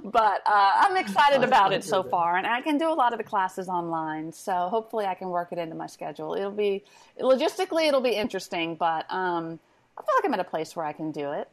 But 0.03 0.43
uh, 0.47 0.73
I'm 0.77 0.97
excited 0.97 1.45
about 1.45 1.75
it 1.75 1.85
so 1.85 2.03
far, 2.03 2.39
and 2.39 2.47
I 2.47 2.63
can 2.63 2.79
do 2.79 2.91
a 2.91 2.95
lot 2.95 3.13
of 3.13 3.19
the 3.19 3.25
classes 3.25 3.69
online. 3.69 4.33
So 4.33 4.69
hopefully, 4.71 5.05
I 5.05 5.15
can 5.15 5.29
work 5.29 5.53
it 5.53 5.59
into 5.59 5.75
my 5.75 5.87
schedule. 5.87 6.35
It'll 6.35 6.51
be 6.51 6.85
logistically, 7.21 7.87
it'll 7.87 8.01
be 8.01 8.15
interesting, 8.15 8.77
but 8.77 9.05
um, 9.13 9.61
I 9.99 10.03
feel 10.03 10.15
like 10.17 10.25
I'm 10.25 10.33
at 10.33 10.41
a 10.41 10.45
place 10.45 10.75
where 10.75 10.87
I 10.87 10.95
can 10.95 11.13
do 11.13 11.33
it. 11.33 11.51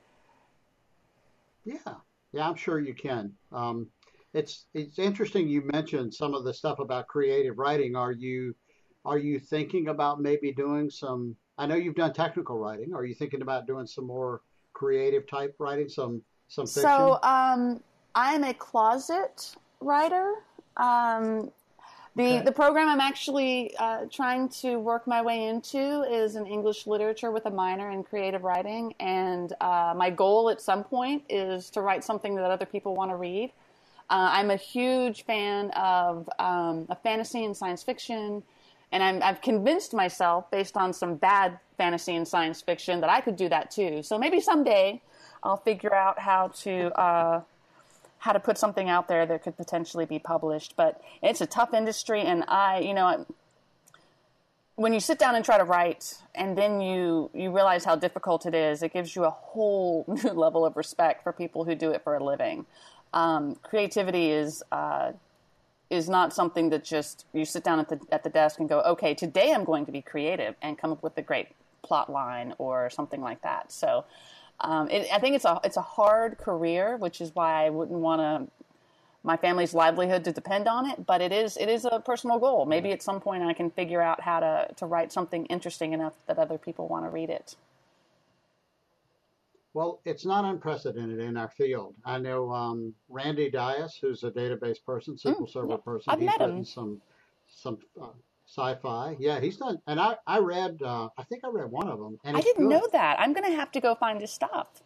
Yeah, 1.65 1.95
yeah, 2.31 2.47
I'm 2.47 2.55
sure 2.55 2.79
you 2.79 2.93
can. 2.93 3.33
Um, 3.51 3.87
it's 4.35 4.65
it's 4.73 4.99
interesting. 4.99 5.47
You 5.47 5.63
mentioned 5.71 6.13
some 6.13 6.33
of 6.33 6.43
the 6.43 6.53
stuff 6.53 6.79
about 6.79 7.07
creative 7.07 7.57
writing. 7.57 7.95
Are 7.95 8.11
you 8.11 8.53
are 9.05 9.17
you 9.17 9.39
thinking 9.39 9.87
about 9.87 10.19
maybe 10.21 10.51
doing 10.51 10.89
some? 10.89 11.35
I 11.57 11.65
know 11.65 11.75
you've 11.75 11.95
done 11.95 12.11
technical 12.11 12.59
writing. 12.59 12.93
Are 12.93 13.05
you 13.05 13.15
thinking 13.15 13.41
about 13.41 13.65
doing 13.65 13.87
some 13.87 14.05
more 14.05 14.41
creative 14.73 15.25
type 15.25 15.55
writing, 15.57 15.87
some 15.87 16.21
some 16.49 16.65
fiction? 16.65 16.83
So 16.83 17.19
um, 17.23 17.81
I'm 18.13 18.43
a 18.43 18.53
closet 18.53 19.55
writer. 19.79 20.33
Um, 20.75 21.49
the, 22.17 22.23
okay. 22.23 22.41
the 22.43 22.51
program 22.51 22.87
I'm 22.87 23.01
actually 23.01 23.75
uh, 23.77 24.05
trying 24.09 24.47
to 24.61 24.77
work 24.79 25.05
my 25.05 25.21
way 25.21 25.45
into 25.47 26.03
is 26.03 26.35
an 26.35 26.47
English 26.47 26.87
literature 26.87 27.31
with 27.31 27.45
a 27.45 27.49
minor 27.49 27.91
in 27.91 28.03
creative 28.03 28.43
writing. 28.43 28.95
And 29.01 29.53
uh, 29.59 29.93
my 29.97 30.09
goal 30.09 30.49
at 30.49 30.61
some 30.61 30.83
point 30.85 31.23
is 31.27 31.69
to 31.71 31.81
write 31.81 32.05
something 32.05 32.35
that 32.35 32.49
other 32.49 32.65
people 32.65 32.95
want 32.95 33.11
to 33.11 33.17
read. 33.17 33.51
Uh, 34.09 34.29
I'm 34.33 34.51
a 34.51 34.55
huge 34.55 35.25
fan 35.25 35.71
of, 35.71 36.29
um, 36.39 36.87
fantasy 37.03 37.43
and 37.43 37.55
science 37.55 37.83
fiction 37.83 38.43
and 38.91 39.03
I'm, 39.03 39.21
I've 39.21 39.41
convinced 39.41 39.93
myself, 39.93 40.49
based 40.51 40.77
on 40.77 40.93
some 40.93 41.15
bad 41.15 41.59
fantasy 41.77 42.15
and 42.15 42.25
science 42.25 42.61
fiction, 42.61 43.01
that 43.01 43.09
I 43.09 43.19
could 43.19 43.35
do 43.35 43.49
that 43.49 43.71
too. 43.71 44.03
So 44.03 44.17
maybe 44.17 44.39
someday 44.39 45.01
I'll 45.43 45.57
figure 45.57 45.93
out 45.93 46.19
how 46.19 46.49
to 46.63 46.97
uh, 46.97 47.41
how 48.19 48.31
to 48.31 48.39
put 48.39 48.57
something 48.57 48.89
out 48.89 49.07
there 49.07 49.25
that 49.25 49.43
could 49.43 49.57
potentially 49.57 50.05
be 50.05 50.17
published. 50.17 50.75
But 50.77 51.01
it's 51.21 51.41
a 51.41 51.45
tough 51.45 51.73
industry, 51.73 52.21
and 52.21 52.45
I, 52.47 52.79
you 52.79 52.93
know, 52.93 53.25
when 54.75 54.93
you 54.93 55.01
sit 55.01 55.19
down 55.19 55.35
and 55.35 55.43
try 55.43 55.57
to 55.57 55.65
write, 55.65 56.15
and 56.33 56.57
then 56.57 56.79
you 56.79 57.29
you 57.33 57.51
realize 57.51 57.83
how 57.83 57.97
difficult 57.97 58.45
it 58.45 58.55
is, 58.55 58.81
it 58.81 58.93
gives 58.93 59.15
you 59.15 59.25
a 59.25 59.29
whole 59.29 60.05
new 60.23 60.31
level 60.31 60.65
of 60.65 60.77
respect 60.77 61.21
for 61.21 61.33
people 61.33 61.65
who 61.65 61.75
do 61.75 61.91
it 61.91 62.03
for 62.03 62.15
a 62.15 62.23
living. 62.23 62.65
Um, 63.15 63.55
creativity 63.63 64.29
is 64.29 64.61
uh, 64.71 65.13
is 65.89 66.09
not 66.09 66.33
something 66.33 66.69
that 66.69 66.83
just 66.83 67.25
you 67.33 67.45
sit 67.45 67.63
down 67.63 67.79
at 67.79 67.89
the 67.89 67.99
at 68.11 68.23
the 68.23 68.29
desk 68.29 68.59
and 68.59 68.69
go, 68.69 68.81
okay, 68.81 69.13
today 69.13 69.53
I'm 69.53 69.63
going 69.63 69.85
to 69.85 69.91
be 69.91 70.01
creative 70.01 70.55
and 70.61 70.77
come 70.77 70.91
up 70.91 71.01
with 71.01 71.17
a 71.17 71.21
great 71.21 71.47
plot 71.81 72.11
line 72.11 72.53
or 72.57 72.89
something 72.89 73.21
like 73.21 73.41
that. 73.43 73.71
So 73.71 74.05
um, 74.59 74.89
it, 74.89 75.07
I 75.11 75.19
think 75.19 75.35
it's 75.35 75.45
a 75.45 75.59
it's 75.63 75.77
a 75.77 75.81
hard 75.81 76.37
career, 76.37 76.97
which 76.97 77.21
is 77.21 77.33
why 77.33 77.65
I 77.65 77.69
wouldn't 77.69 77.99
want 77.99 78.21
to 78.21 78.51
my 79.23 79.37
family's 79.37 79.73
livelihood 79.73 80.23
to 80.25 80.31
depend 80.31 80.67
on 80.67 80.89
it. 80.89 81.05
But 81.05 81.21
it 81.21 81.31
is 81.31 81.57
it 81.57 81.69
is 81.69 81.85
a 81.89 81.99
personal 81.99 82.39
goal. 82.39 82.65
Maybe 82.65 82.91
at 82.91 83.01
some 83.01 83.21
point 83.21 83.43
I 83.43 83.53
can 83.53 83.71
figure 83.71 84.01
out 84.01 84.21
how 84.21 84.39
to 84.41 84.67
to 84.75 84.85
write 84.85 85.13
something 85.13 85.45
interesting 85.45 85.93
enough 85.93 86.13
that 86.27 86.37
other 86.37 86.57
people 86.57 86.87
want 86.87 87.05
to 87.05 87.09
read 87.09 87.29
it. 87.29 87.55
Well, 89.75 89.99
it's 90.05 90.25
not 90.25 90.45
unprecedented 90.45 91.19
in 91.19 91.35
our 91.35 91.49
field. 91.49 91.95
I 92.05 92.17
know 92.17 92.49
um, 92.49 92.93
Randy 93.09 93.51
Dias, 93.51 93.99
who's 94.01 94.23
a 94.23 94.31
database 94.31 94.81
person, 94.81 95.15
SQL 95.17 95.41
mm, 95.41 95.49
Server 95.49 95.77
person. 95.77 96.05
I've 96.07 96.19
he's 96.19 96.27
met 96.27 96.39
written 96.39 96.59
him. 96.59 96.65
some 96.65 97.01
some 97.49 97.79
uh, 98.01 98.07
sci-fi. 98.47 99.17
Yeah, 99.19 99.41
he's 99.41 99.57
done. 99.57 99.81
And 99.85 99.99
I 99.99 100.15
I 100.25 100.39
read. 100.39 100.81
Uh, 100.81 101.09
I 101.17 101.23
think 101.23 101.43
I 101.43 101.49
read 101.49 101.69
one 101.69 101.89
of 101.89 101.99
them. 101.99 102.17
I 102.23 102.39
didn't 102.39 102.69
good. 102.69 102.69
know 102.69 102.87
that. 102.93 103.19
I'm 103.19 103.33
going 103.33 103.51
to 103.51 103.57
have 103.57 103.69
to 103.73 103.81
go 103.81 103.95
find 103.95 104.21
his 104.21 104.31
stuff. 104.31 104.81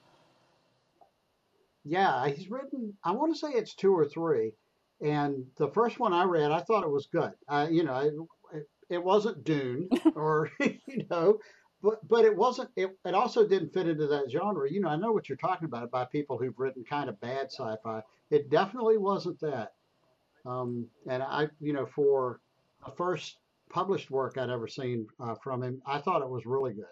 Yeah, 1.85 2.27
he's 2.27 2.49
written. 2.49 2.97
I 3.03 3.11
want 3.11 3.31
to 3.31 3.39
say 3.39 3.49
it's 3.49 3.75
two 3.75 3.95
or 3.95 4.07
three, 4.07 4.53
And 5.01 5.45
the 5.57 5.69
first 5.69 5.99
one 5.99 6.13
I 6.13 6.23
read, 6.23 6.49
I 6.51 6.61
thought 6.61 6.83
it 6.83 6.89
was 6.89 7.05
good. 7.11 7.33
I, 7.47 7.67
you 7.67 7.83
know, 7.83 8.27
it, 8.53 8.67
it 8.89 9.03
wasn't 9.03 9.43
Dune 9.43 9.87
or 10.15 10.49
you 10.59 11.05
know, 11.11 11.37
but 11.81 12.05
but 12.07 12.25
it 12.25 12.35
wasn't. 12.35 12.69
It, 12.75 12.97
it 13.05 13.13
also 13.13 13.47
didn't 13.47 13.73
fit 13.73 13.87
into 13.87 14.07
that 14.07 14.29
genre. 14.29 14.69
You 14.69 14.81
know, 14.81 14.89
I 14.89 14.95
know 14.95 15.11
what 15.11 15.29
you're 15.29 15.37
talking 15.37 15.65
about 15.65 15.91
by 15.91 16.05
people 16.05 16.37
who've 16.37 16.57
written 16.57 16.83
kind 16.83 17.09
of 17.09 17.19
bad 17.19 17.47
sci-fi. 17.47 18.01
It 18.29 18.49
definitely 18.49 18.97
wasn't 18.97 19.39
that. 19.41 19.73
Um, 20.45 20.87
and 21.07 21.23
I, 21.23 21.47
you 21.59 21.73
know, 21.73 21.85
for 21.85 22.39
the 22.85 22.91
first 22.91 23.37
published 23.69 24.09
work 24.09 24.37
I'd 24.37 24.49
ever 24.49 24.67
seen 24.67 25.07
uh, 25.19 25.35
from 25.35 25.63
him, 25.63 25.81
I 25.85 25.99
thought 25.99 26.21
it 26.21 26.29
was 26.29 26.45
really 26.45 26.73
good. 26.73 26.85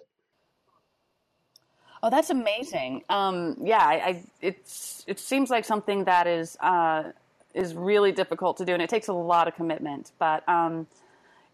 Oh, 2.04 2.10
that's 2.10 2.30
amazing. 2.30 3.04
Um, 3.10 3.58
yeah, 3.62 3.84
I, 3.84 3.94
I, 3.94 4.24
it's 4.42 5.04
it 5.08 5.20
seems 5.20 5.50
like 5.50 5.66
something 5.66 6.04
that 6.06 6.28
is 6.28 6.56
uh, 6.62 7.12
is 7.54 7.74
really 7.74 8.12
difficult 8.12 8.58
to 8.58 8.66
do, 8.66 8.74
and 8.74 8.82
it 8.82 8.90
takes 8.90 9.08
a 9.08 9.14
lot 9.14 9.48
of 9.48 9.56
commitment. 9.56 10.12
But 10.20 10.48
um, 10.48 10.88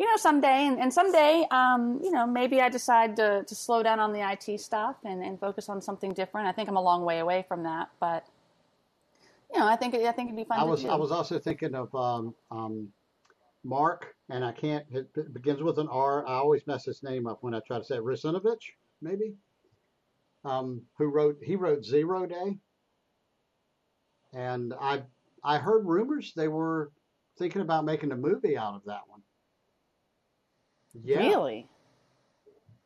you 0.03 0.11
know, 0.11 0.17
someday, 0.17 0.67
and, 0.67 0.81
and 0.81 0.93
someday, 0.93 1.47
um, 1.49 2.01
you 2.03 2.11
know, 2.11 2.27
maybe 2.27 2.59
I 2.59 2.67
decide 2.67 3.15
to, 3.15 3.45
to 3.47 3.55
slow 3.55 3.81
down 3.81 4.01
on 4.01 4.11
the 4.11 4.19
IT 4.19 4.59
stuff 4.59 4.97
and, 5.05 5.23
and 5.23 5.39
focus 5.39 5.69
on 5.69 5.81
something 5.81 6.11
different. 6.11 6.45
I 6.45 6.51
think 6.51 6.67
I'm 6.67 6.75
a 6.75 6.81
long 6.81 7.05
way 7.05 7.19
away 7.19 7.45
from 7.47 7.63
that, 7.63 7.87
but 8.01 8.25
you 9.53 9.59
know, 9.59 9.65
I 9.65 9.77
think 9.77 9.95
I 9.95 10.11
think 10.11 10.27
it'd 10.27 10.35
be 10.35 10.43
fun. 10.43 10.59
I 10.59 10.65
was 10.65 10.81
do. 10.81 10.89
I 10.89 10.95
was 10.95 11.13
also 11.13 11.39
thinking 11.39 11.73
of 11.73 11.95
um, 11.95 12.35
um, 12.51 12.89
Mark, 13.63 14.13
and 14.29 14.43
I 14.43 14.51
can't. 14.51 14.85
It 14.91 15.33
begins 15.33 15.63
with 15.63 15.79
an 15.79 15.87
R. 15.87 16.27
I 16.27 16.33
always 16.33 16.67
mess 16.67 16.83
his 16.83 17.01
name 17.01 17.25
up 17.25 17.37
when 17.39 17.53
I 17.53 17.61
try 17.65 17.77
to 17.77 17.85
say 17.85 17.95
it. 17.95 18.59
Maybe 19.01 19.35
um, 20.43 20.81
who 20.97 21.05
wrote 21.05 21.37
he 21.41 21.55
wrote 21.55 21.85
Zero 21.85 22.25
Day, 22.25 22.57
and 24.33 24.73
I 24.81 25.03
I 25.45 25.59
heard 25.59 25.85
rumors 25.85 26.33
they 26.35 26.49
were 26.49 26.91
thinking 27.37 27.61
about 27.61 27.85
making 27.85 28.11
a 28.11 28.17
movie 28.17 28.57
out 28.57 28.75
of 28.75 28.81
that 28.87 29.03
one. 29.07 29.21
Yeah. 31.01 31.19
Really? 31.19 31.67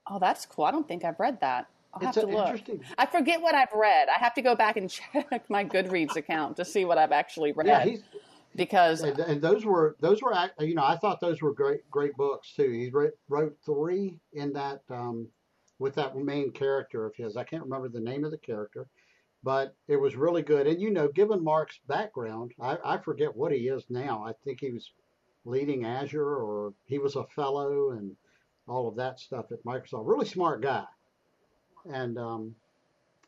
Oh, 0.10 0.20
that's 0.20 0.46
cool. 0.46 0.66
I 0.66 0.72
don't 0.72 0.88
think 0.88 1.04
I've 1.04 1.20
read 1.20 1.40
that. 1.42 1.68
I'll 1.94 2.06
have 2.06 2.14
to 2.16 2.26
look. 2.26 2.62
I 2.98 3.06
forget 3.06 3.42
what 3.42 3.56
I've 3.56 3.74
read. 3.74 4.08
I 4.10 4.20
have 4.20 4.34
to 4.36 4.42
go 4.42 4.56
back 4.56 4.78
and 4.78 4.90
check 5.14 5.50
my 5.50 5.66
Goodreads 5.66 6.16
account 6.16 6.58
to 6.58 6.66
see 6.66 6.86
what 6.86 6.98
I've 6.98 7.12
actually 7.12 7.52
read. 7.52 7.68
Yeah, 7.68 7.84
he's, 7.84 8.04
because 8.56 9.02
and, 9.02 9.20
and, 9.20 9.42
those 9.42 9.66
were 9.66 9.96
those 10.00 10.22
were 10.22 10.34
you 10.60 10.76
know 10.76 10.84
I 10.84 10.98
thought 10.98 11.20
those 11.22 11.42
were 11.42 11.54
great 11.54 11.90
great 11.90 12.16
books 12.16 12.54
too. 12.56 12.70
He 12.70 12.90
wrote, 12.90 13.14
wrote 13.30 13.56
three 13.66 14.20
in 14.34 14.54
that 14.54 14.82
um, 14.90 15.28
with 15.80 15.96
that 15.96 16.16
main 16.16 16.52
character 16.52 17.06
of 17.06 17.16
his. 17.16 17.38
I 17.38 17.44
can't 17.44 17.64
remember 17.64 17.90
the 17.90 18.00
name 18.00 18.24
of 18.24 18.32
the 18.32 18.38
character, 18.38 18.88
but 19.44 19.76
it 19.88 19.98
was 19.98 20.16
really 20.16 20.42
good. 20.42 20.68
And 20.68 20.82
you 20.82 20.92
know, 20.92 21.08
given 21.08 21.44
Mark's 21.44 21.80
background, 21.88 22.52
I, 22.60 22.78
I 22.84 22.98
forget 22.98 23.36
what 23.36 23.52
he 23.52 23.68
is 23.68 23.86
now. 23.90 24.24
I 24.26 24.34
think 24.44 24.60
he 24.62 24.72
was 24.72 24.92
leading 25.48 25.86
Azure 25.86 26.36
or 26.36 26.74
he 26.86 27.00
was 27.00 27.16
a 27.16 27.24
fellow 27.36 27.92
and 27.92 28.16
all 28.68 28.88
of 28.88 28.96
that 28.98 29.20
stuff 29.20 29.52
at 29.52 29.64
Microsoft. 29.64 30.08
Really 30.08 30.26
smart 30.26 30.62
guy, 30.62 30.86
and 31.92 32.18
um, 32.18 32.56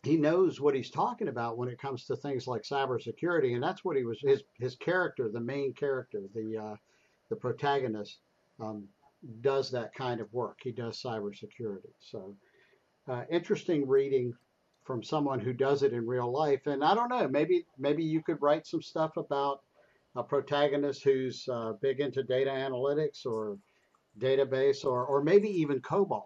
he 0.04 0.18
knows 0.18 0.60
what 0.60 0.76
he's 0.76 0.90
talking 0.92 1.30
about 1.30 1.58
when 1.58 1.70
it 1.70 1.80
comes 1.80 2.06
to 2.06 2.16
things 2.16 2.48
like 2.48 2.64
cybersecurity. 2.64 3.54
And 3.54 3.64
that's 3.64 3.86
what 3.86 3.98
he 3.98 4.04
was. 4.04 4.20
His 4.22 4.44
his 4.60 4.76
character, 4.76 5.30
the 5.30 5.40
main 5.40 5.74
character, 5.74 6.22
the 6.36 6.58
uh, 6.58 6.76
the 7.30 7.36
protagonist. 7.36 8.20
Um, 8.60 8.90
does 9.42 9.72
that 9.72 9.94
kind 9.94 10.22
of 10.22 10.32
work. 10.34 10.60
He 10.64 10.72
does 10.72 11.02
cybersecurity. 11.02 11.92
So 12.00 12.36
uh, 13.08 13.24
interesting 13.30 13.88
reading 13.88 14.34
from 14.84 15.04
someone 15.04 15.40
who 15.40 15.54
does 15.54 15.84
it 15.84 15.94
in 15.94 16.08
real 16.08 16.32
life. 16.32 16.68
And 16.68 16.84
I 16.84 16.96
don't 16.96 17.10
know, 17.10 17.28
maybe 17.28 17.66
maybe 17.78 18.04
you 18.04 18.24
could 18.24 18.42
write 18.42 18.66
some 18.66 18.82
stuff 18.82 19.18
about 19.18 19.62
a 20.20 20.24
protagonist 20.24 21.04
who's 21.04 21.48
uh, 21.50 21.74
big 21.82 22.02
into 22.02 22.24
data 22.24 22.50
analytics 22.50 23.26
or 23.26 23.58
database 24.20 24.84
or, 24.84 25.06
or 25.06 25.24
maybe 25.24 25.48
even 25.50 25.80
COBOL. 25.80 26.26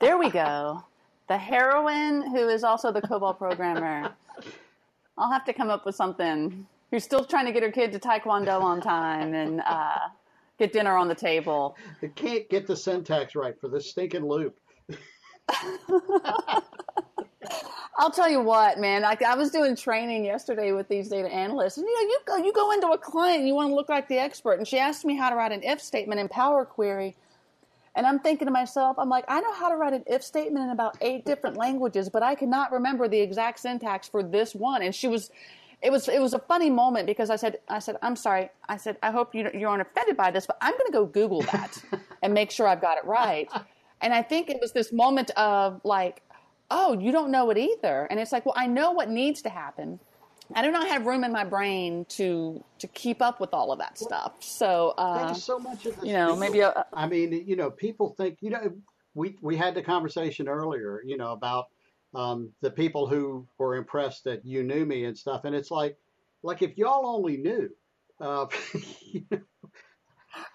There 0.00 0.18
we 0.18 0.28
go. 0.28 0.84
The 1.28 1.38
heroine 1.38 2.22
who 2.32 2.48
is 2.48 2.64
also 2.64 2.90
the 2.90 3.00
COBOL 3.00 3.38
programmer. 3.38 4.12
I'll 5.16 5.30
have 5.30 5.44
to 5.44 5.52
come 5.52 5.70
up 5.70 5.86
with 5.86 5.94
something. 5.94 6.66
Who's 6.90 7.04
still 7.04 7.24
trying 7.24 7.46
to 7.46 7.52
get 7.52 7.62
her 7.62 7.70
kid 7.70 7.92
to 7.92 8.00
Taekwondo 8.00 8.60
on 8.60 8.80
time 8.80 9.32
and 9.34 9.60
uh, 9.64 10.08
get 10.58 10.72
dinner 10.72 10.96
on 10.96 11.06
the 11.06 11.14
table. 11.14 11.76
They 12.00 12.08
can't 12.08 12.48
get 12.50 12.66
the 12.66 12.74
syntax 12.74 13.36
right 13.36 13.54
for 13.60 13.68
this 13.68 13.88
stinking 13.88 14.26
loop. 14.26 14.58
I'll 17.96 18.10
tell 18.10 18.28
you 18.28 18.40
what, 18.40 18.78
man. 18.78 19.04
I, 19.04 19.16
I, 19.26 19.34
was 19.34 19.50
doing 19.50 19.74
training 19.74 20.24
yesterday 20.24 20.72
with 20.72 20.88
these 20.88 21.08
data 21.08 21.28
analysts, 21.28 21.78
and 21.78 21.86
you 21.86 21.94
know, 21.94 22.00
you 22.00 22.20
go, 22.26 22.36
you 22.36 22.52
go 22.52 22.70
into 22.72 22.88
a 22.88 22.98
client, 22.98 23.40
and 23.40 23.48
you 23.48 23.54
want 23.54 23.70
to 23.70 23.74
look 23.74 23.88
like 23.88 24.08
the 24.08 24.18
expert, 24.18 24.54
and 24.54 24.68
she 24.68 24.78
asked 24.78 25.04
me 25.04 25.16
how 25.16 25.30
to 25.30 25.36
write 25.36 25.52
an 25.52 25.62
if 25.62 25.80
statement 25.80 26.20
in 26.20 26.28
Power 26.28 26.64
Query, 26.64 27.16
and 27.94 28.06
I'm 28.06 28.20
thinking 28.20 28.46
to 28.46 28.52
myself, 28.52 28.98
I'm 28.98 29.08
like, 29.08 29.24
I 29.28 29.40
know 29.40 29.52
how 29.54 29.68
to 29.68 29.76
write 29.76 29.92
an 29.92 30.04
if 30.06 30.22
statement 30.22 30.64
in 30.64 30.70
about 30.70 30.96
eight 31.00 31.24
different 31.24 31.56
languages, 31.56 32.08
but 32.08 32.22
I 32.22 32.34
cannot 32.34 32.72
remember 32.72 33.08
the 33.08 33.20
exact 33.20 33.58
syntax 33.60 34.08
for 34.08 34.22
this 34.22 34.54
one. 34.54 34.82
And 34.82 34.94
she 34.94 35.08
was, 35.08 35.30
it 35.82 35.90
was 35.90 36.08
it 36.08 36.20
was 36.20 36.34
a 36.34 36.38
funny 36.38 36.70
moment 36.70 37.06
because 37.06 37.30
I 37.30 37.36
said 37.36 37.58
I 37.68 37.78
said 37.78 37.96
I'm 38.02 38.14
sorry 38.14 38.50
I 38.68 38.76
said 38.76 38.98
I 39.02 39.10
hope 39.10 39.34
you 39.34 39.50
you 39.54 39.66
aren't 39.66 39.80
offended 39.80 40.16
by 40.16 40.30
this 40.30 40.46
but 40.46 40.58
I'm 40.60 40.72
going 40.72 40.86
to 40.86 40.92
go 40.92 41.06
Google 41.06 41.40
that 41.52 41.82
and 42.22 42.34
make 42.34 42.50
sure 42.50 42.68
I've 42.68 42.82
got 42.82 42.98
it 42.98 43.04
right 43.06 43.48
and 44.02 44.12
I 44.12 44.20
think 44.20 44.50
it 44.50 44.58
was 44.60 44.72
this 44.72 44.92
moment 44.92 45.30
of 45.38 45.80
like 45.82 46.22
oh 46.70 46.98
you 46.98 47.12
don't 47.12 47.30
know 47.30 47.50
it 47.50 47.58
either. 47.58 48.06
And 48.10 48.18
it's 48.18 48.32
like 48.32 48.46
well 48.46 48.54
I 48.56 48.66
know 48.66 48.92
what 48.92 49.08
needs 49.08 49.42
to 49.42 49.48
happen. 49.48 49.98
I 50.52 50.62
do 50.62 50.72
not 50.72 50.88
have 50.88 51.06
room 51.06 51.22
in 51.22 51.32
my 51.32 51.44
brain 51.44 52.04
to 52.10 52.62
to 52.78 52.86
keep 52.88 53.22
up 53.22 53.40
with 53.40 53.50
all 53.52 53.72
of 53.72 53.78
that 53.78 53.98
stuff. 53.98 54.34
So 54.40 54.94
uh, 54.98 55.32
so 55.34 55.58
much. 55.58 55.86
Of 55.86 55.96
this 55.96 56.04
you 56.04 56.12
know 56.12 56.36
maybe 56.36 56.60
a, 56.60 56.86
I 56.92 57.06
mean 57.06 57.44
you 57.46 57.56
know 57.56 57.70
people 57.70 58.14
think 58.16 58.38
you 58.40 58.50
know 58.50 58.72
we 59.14 59.36
we 59.40 59.56
had 59.56 59.74
the 59.74 59.82
conversation 59.82 60.48
earlier 60.48 61.02
you 61.04 61.16
know 61.16 61.32
about 61.32 61.66
um, 62.14 62.50
the 62.60 62.70
people 62.70 63.06
who 63.06 63.46
were 63.58 63.76
impressed 63.76 64.24
that 64.24 64.44
you 64.44 64.62
knew 64.62 64.84
me 64.84 65.04
and 65.04 65.16
stuff. 65.16 65.44
And 65.44 65.54
it's 65.54 65.70
like, 65.70 65.96
like 66.42 66.62
if 66.62 66.76
y'all 66.76 67.06
only 67.06 67.36
knew. 67.36 67.70
Uh, 68.20 68.46
you 69.02 69.24
know 69.30 69.38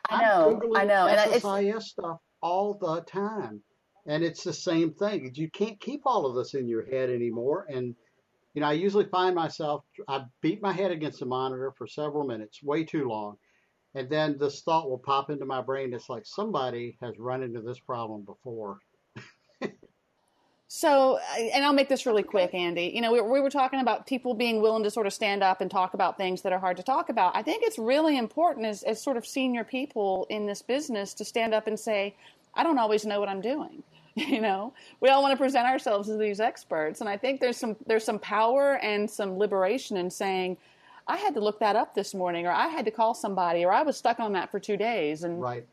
I 0.10 0.22
know, 0.22 0.62
I 0.76 0.86
know, 0.86 1.08
and 1.08 1.32
SSIS 1.34 1.84
stuff 1.84 2.20
all 2.42 2.76
the 2.76 3.02
time, 3.02 3.62
and 4.06 4.24
it's 4.24 4.44
the 4.44 4.54
same 4.54 4.94
thing. 4.94 5.32
You 5.34 5.50
can't 5.50 5.80
keep 5.80 6.02
all 6.06 6.26
of 6.26 6.36
this 6.36 6.54
in 6.54 6.68
your 6.68 6.86
head 6.86 7.10
anymore. 7.10 7.66
And 7.70 7.96
you 8.54 8.62
know, 8.62 8.68
I 8.68 8.74
usually 8.74 9.06
find 9.06 9.36
myself 9.36 9.84
I 10.08 10.24
beat 10.42 10.62
my 10.62 10.72
head 10.72 10.92
against 10.92 11.20
the 11.20 11.26
monitor 11.26 11.74
for 11.78 11.88
several 11.88 12.26
minutes, 12.26 12.64
way 12.64 12.84
too 12.84 13.08
long, 13.08 13.38
and 13.94 14.10
then 14.10 14.38
this 14.38 14.62
thought 14.62 14.90
will 14.90 15.00
pop 15.00 15.30
into 15.30 15.46
my 15.46 15.62
brain. 15.62 15.94
It's 15.94 16.10
like 16.10 16.26
somebody 16.26 16.98
has 17.02 17.18
run 17.20 17.44
into 17.44 17.62
this 17.62 17.80
problem 17.80 18.24
before. 18.24 18.80
So, 20.68 21.20
and 21.38 21.64
I'll 21.64 21.72
make 21.74 21.88
this 21.88 22.06
really 22.06 22.22
quick, 22.22 22.54
Andy. 22.54 22.92
You 22.94 23.00
know, 23.00 23.14
we, 23.14 23.22
we, 23.22 23.40
were 23.40 23.50
talking 23.50 23.80
about 23.80 24.08
people 24.08 24.34
being 24.34 24.62
willing 24.62 24.84
to 24.84 24.90
sort 24.90 25.08
of 25.08 25.14
stand 25.14 25.42
up 25.42 25.62
and 25.62 25.72
talk 25.72 25.94
about 25.94 26.18
things 26.18 26.42
that 26.42 26.52
are 26.52 26.60
hard 26.60 26.76
to 26.76 26.84
talk 26.84 27.08
about. 27.08 27.34
I 27.34 27.44
think 27.44 27.64
it's 27.64 27.80
really 27.80 28.18
important 28.18 28.66
as, 28.66 28.84
as 28.84 29.02
sort 29.02 29.16
of 29.16 29.26
senior 29.26 29.64
people 29.64 30.26
in 30.30 30.48
this 30.48 30.62
business 30.62 31.14
to 31.14 31.24
stand 31.24 31.54
up 31.54 31.68
and 31.68 31.80
say, 31.80 32.16
I 32.56 32.64
don't 32.64 32.78
always 32.78 33.06
know 33.06 33.20
what 33.20 33.30
I'm 33.30 33.42
doing. 33.42 33.84
You 34.18 34.40
know, 34.40 34.72
we 35.02 35.10
all 35.10 35.22
want 35.22 35.34
to 35.34 35.38
present 35.38 35.68
ourselves 35.68 36.08
as 36.08 36.18
these 36.18 36.40
experts, 36.40 37.02
and 37.02 37.10
I 37.10 37.18
think 37.18 37.42
there's 37.42 37.58
some 37.58 37.76
there's 37.86 38.06
some 38.06 38.18
power 38.18 38.76
and 38.76 39.12
some 39.12 39.38
liberation 39.38 39.98
in 39.98 40.10
saying, 40.10 40.56
I 41.08 41.18
had 41.18 41.34
to 41.36 41.40
look 41.40 41.60
that 41.60 41.76
up 41.76 41.94
this 41.94 42.14
morning, 42.14 42.48
or 42.48 42.52
I 42.52 42.68
had 42.68 42.86
to 42.86 42.92
call 42.92 43.14
somebody, 43.14 43.66
or 43.66 43.72
I 43.72 43.84
was 43.84 43.98
stuck 43.98 44.20
on 44.20 44.32
that 44.34 44.52
for 44.52 44.60
two 44.60 44.78
days. 44.78 45.24
And 45.24 45.42
right. 45.42 45.66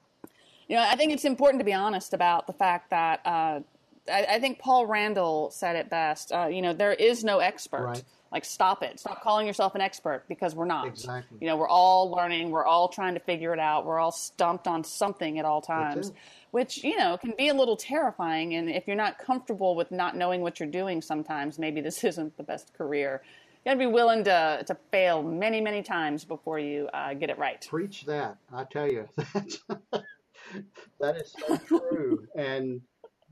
You 0.69 0.77
know, 0.77 0.83
I 0.83 0.97
think 0.97 1.13
it's 1.13 1.25
important 1.25 1.61
to 1.61 1.65
be 1.65 1.73
honest 1.73 2.15
about 2.15 2.47
the 2.47 2.53
fact 2.53 2.91
that 2.91 3.21
uh, 3.25 3.61
I, 4.11 4.27
I, 4.31 4.41
think 4.41 4.59
Paul 4.59 4.87
Randal 4.87 5.51
said 5.51 5.77
it 5.77 5.91
best. 5.91 6.33
Uh, 6.33 6.47
you 6.47 6.63
know, 6.63 6.73
there 6.73 6.93
is 6.93 7.25
no 7.25 7.41
expert. 7.41 7.85
Right. 7.85 8.05
Like, 8.33 8.45
stop 8.45 8.83
it. 8.83 8.99
Stop 8.99 9.23
calling 9.23 9.47
yourself 9.47 9.75
an 9.75 9.83
expert 9.83 10.25
because 10.27 10.55
we're 10.55 10.65
not. 10.65 10.87
Exactly. 10.87 11.39
You 11.41 11.49
know, 11.49 11.57
we're 11.57 11.69
all 11.69 12.11
learning. 12.11 12.51
We're 12.51 12.65
all 12.65 12.89
trying 12.89 13.15
to 13.15 13.21
figure 13.21 13.53
it 13.53 13.59
out. 13.59 13.85
We're 13.85 13.99
all 13.99 14.11
stumped 14.11 14.67
on 14.67 14.83
something 14.83 15.39
at 15.39 15.45
all 15.45 15.61
times, 15.61 16.13
which, 16.51 16.83
you 16.83 16.97
know, 16.97 17.19
can 17.19 17.35
be 17.37 17.49
a 17.49 17.55
little 17.55 17.77
terrifying. 17.77 18.55
And 18.55 18.71
if 18.71 18.87
you're 18.87 18.97
not 18.97 19.19
comfortable 19.19 19.77
with 19.77 19.91
not 19.91 20.17
knowing 20.17 20.41
what 20.41 20.59
you're 20.59 20.69
doing 20.69 21.03
sometimes, 21.03 21.59
maybe 21.59 21.81
this 21.83 22.03
isn't 22.05 22.37
the 22.39 22.43
best 22.43 22.73
career. 22.73 23.23
You 23.65 23.71
got 23.71 23.75
to 23.75 23.79
be 23.79 23.87
willing 23.87 24.25
to, 24.25 24.65
to 24.67 24.77
fail 24.91 25.23
many, 25.23 25.61
many 25.61 25.83
times 25.83 26.25
before 26.25 26.59
you 26.59 26.89
uh, 26.95 27.15
get 27.15 27.31
it 27.31 27.39
right. 27.39 27.65
Preach 27.69 28.05
that. 28.07 28.39
I 28.53 28.65
tell 28.65 28.91
you. 28.91 29.09
that 31.01 31.17
is 31.17 31.35
so 31.39 31.57
true. 31.59 32.27
And 32.35 32.81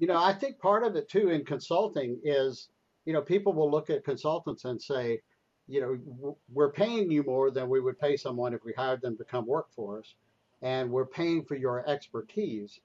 you 0.01 0.07
know, 0.07 0.17
I 0.17 0.33
think 0.33 0.59
part 0.59 0.83
of 0.83 0.97
it 0.97 1.09
too 1.09 1.29
in 1.29 1.45
consulting 1.45 2.19
is, 2.25 2.69
you 3.05 3.13
know, 3.13 3.23
people 3.23 3.53
will 3.53 3.71
look 3.71 3.91
at 3.91 4.05
consultants 4.05 4.65
and 4.65 4.81
say, 4.81 5.21
you 5.69 5.81
know, 5.81 6.37
we're 6.53 6.73
paying 6.73 7.11
you 7.11 7.23
more 7.23 7.51
than 7.51 7.69
we 7.69 7.81
would 7.81 7.99
pay 7.99 8.17
someone 8.17 8.55
if 8.55 8.65
we 8.65 8.73
hired 8.73 9.01
them 9.01 9.17
to 9.17 9.25
come 9.25 9.47
work 9.47 9.69
for 9.75 9.99
us, 10.01 10.15
and 10.63 10.91
we're 10.91 11.07
paying 11.07 11.45
for 11.45 11.55
your 11.55 11.89
expertise. 11.89 12.81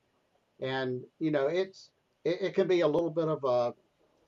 And 0.61 1.01
you 1.19 1.31
know, 1.31 1.47
it's 1.47 1.89
it, 2.23 2.41
it 2.41 2.55
can 2.55 2.67
be 2.67 2.81
a 2.81 2.87
little 2.87 3.09
bit 3.09 3.27
of 3.27 3.43
a, 3.43 3.73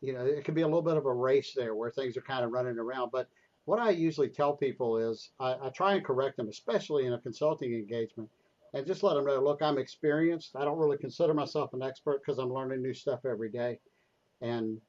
you 0.01 0.13
know, 0.13 0.25
it 0.25 0.43
can 0.43 0.53
be 0.53 0.61
a 0.61 0.67
little 0.67 0.81
bit 0.81 0.97
of 0.97 1.05
a 1.05 1.13
race 1.13 1.53
there 1.55 1.75
where 1.75 1.91
things 1.91 2.17
are 2.17 2.21
kind 2.21 2.43
of 2.43 2.51
running 2.51 2.79
around. 2.79 3.11
But 3.11 3.27
what 3.65 3.79
I 3.79 3.89
usually 3.89 4.29
tell 4.29 4.55
people 4.55 4.97
is 4.97 5.31
I, 5.39 5.55
I 5.61 5.69
try 5.69 5.93
and 5.93 6.05
correct 6.05 6.37
them, 6.37 6.47
especially 6.47 7.05
in 7.05 7.13
a 7.13 7.19
consulting 7.19 7.73
engagement, 7.73 8.29
and 8.73 8.85
just 8.85 9.03
let 9.03 9.15
them 9.15 9.25
know, 9.25 9.41
look, 9.41 9.61
I'm 9.61 9.77
experienced. 9.77 10.55
I 10.55 10.63
don't 10.63 10.77
really 10.77 10.97
consider 10.97 11.33
myself 11.33 11.73
an 11.73 11.81
expert 11.81 12.21
because 12.25 12.39
I'm 12.39 12.53
learning 12.53 12.81
new 12.81 12.93
stuff 12.93 13.25
every 13.25 13.49
day. 13.49 13.79
And, 14.41 14.79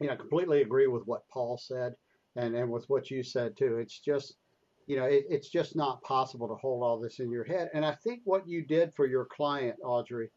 you 0.00 0.08
know, 0.08 0.16
completely 0.16 0.62
agree 0.62 0.86
with 0.86 1.06
what 1.06 1.28
Paul 1.28 1.58
said 1.58 1.94
and, 2.36 2.54
and 2.54 2.70
with 2.70 2.88
what 2.88 3.10
you 3.10 3.22
said 3.22 3.56
too. 3.56 3.78
It's 3.78 3.98
just, 3.98 4.36
you 4.86 4.96
know, 4.96 5.04
it, 5.04 5.24
it's 5.28 5.48
just 5.48 5.74
not 5.74 6.02
possible 6.02 6.48
to 6.48 6.54
hold 6.54 6.82
all 6.82 7.00
this 7.00 7.18
in 7.18 7.30
your 7.30 7.44
head. 7.44 7.70
And 7.74 7.84
I 7.84 7.94
think 7.94 8.20
what 8.24 8.46
you 8.46 8.62
did 8.62 8.94
for 8.94 9.06
your 9.06 9.24
client, 9.24 9.76
Audrey, 9.82 10.30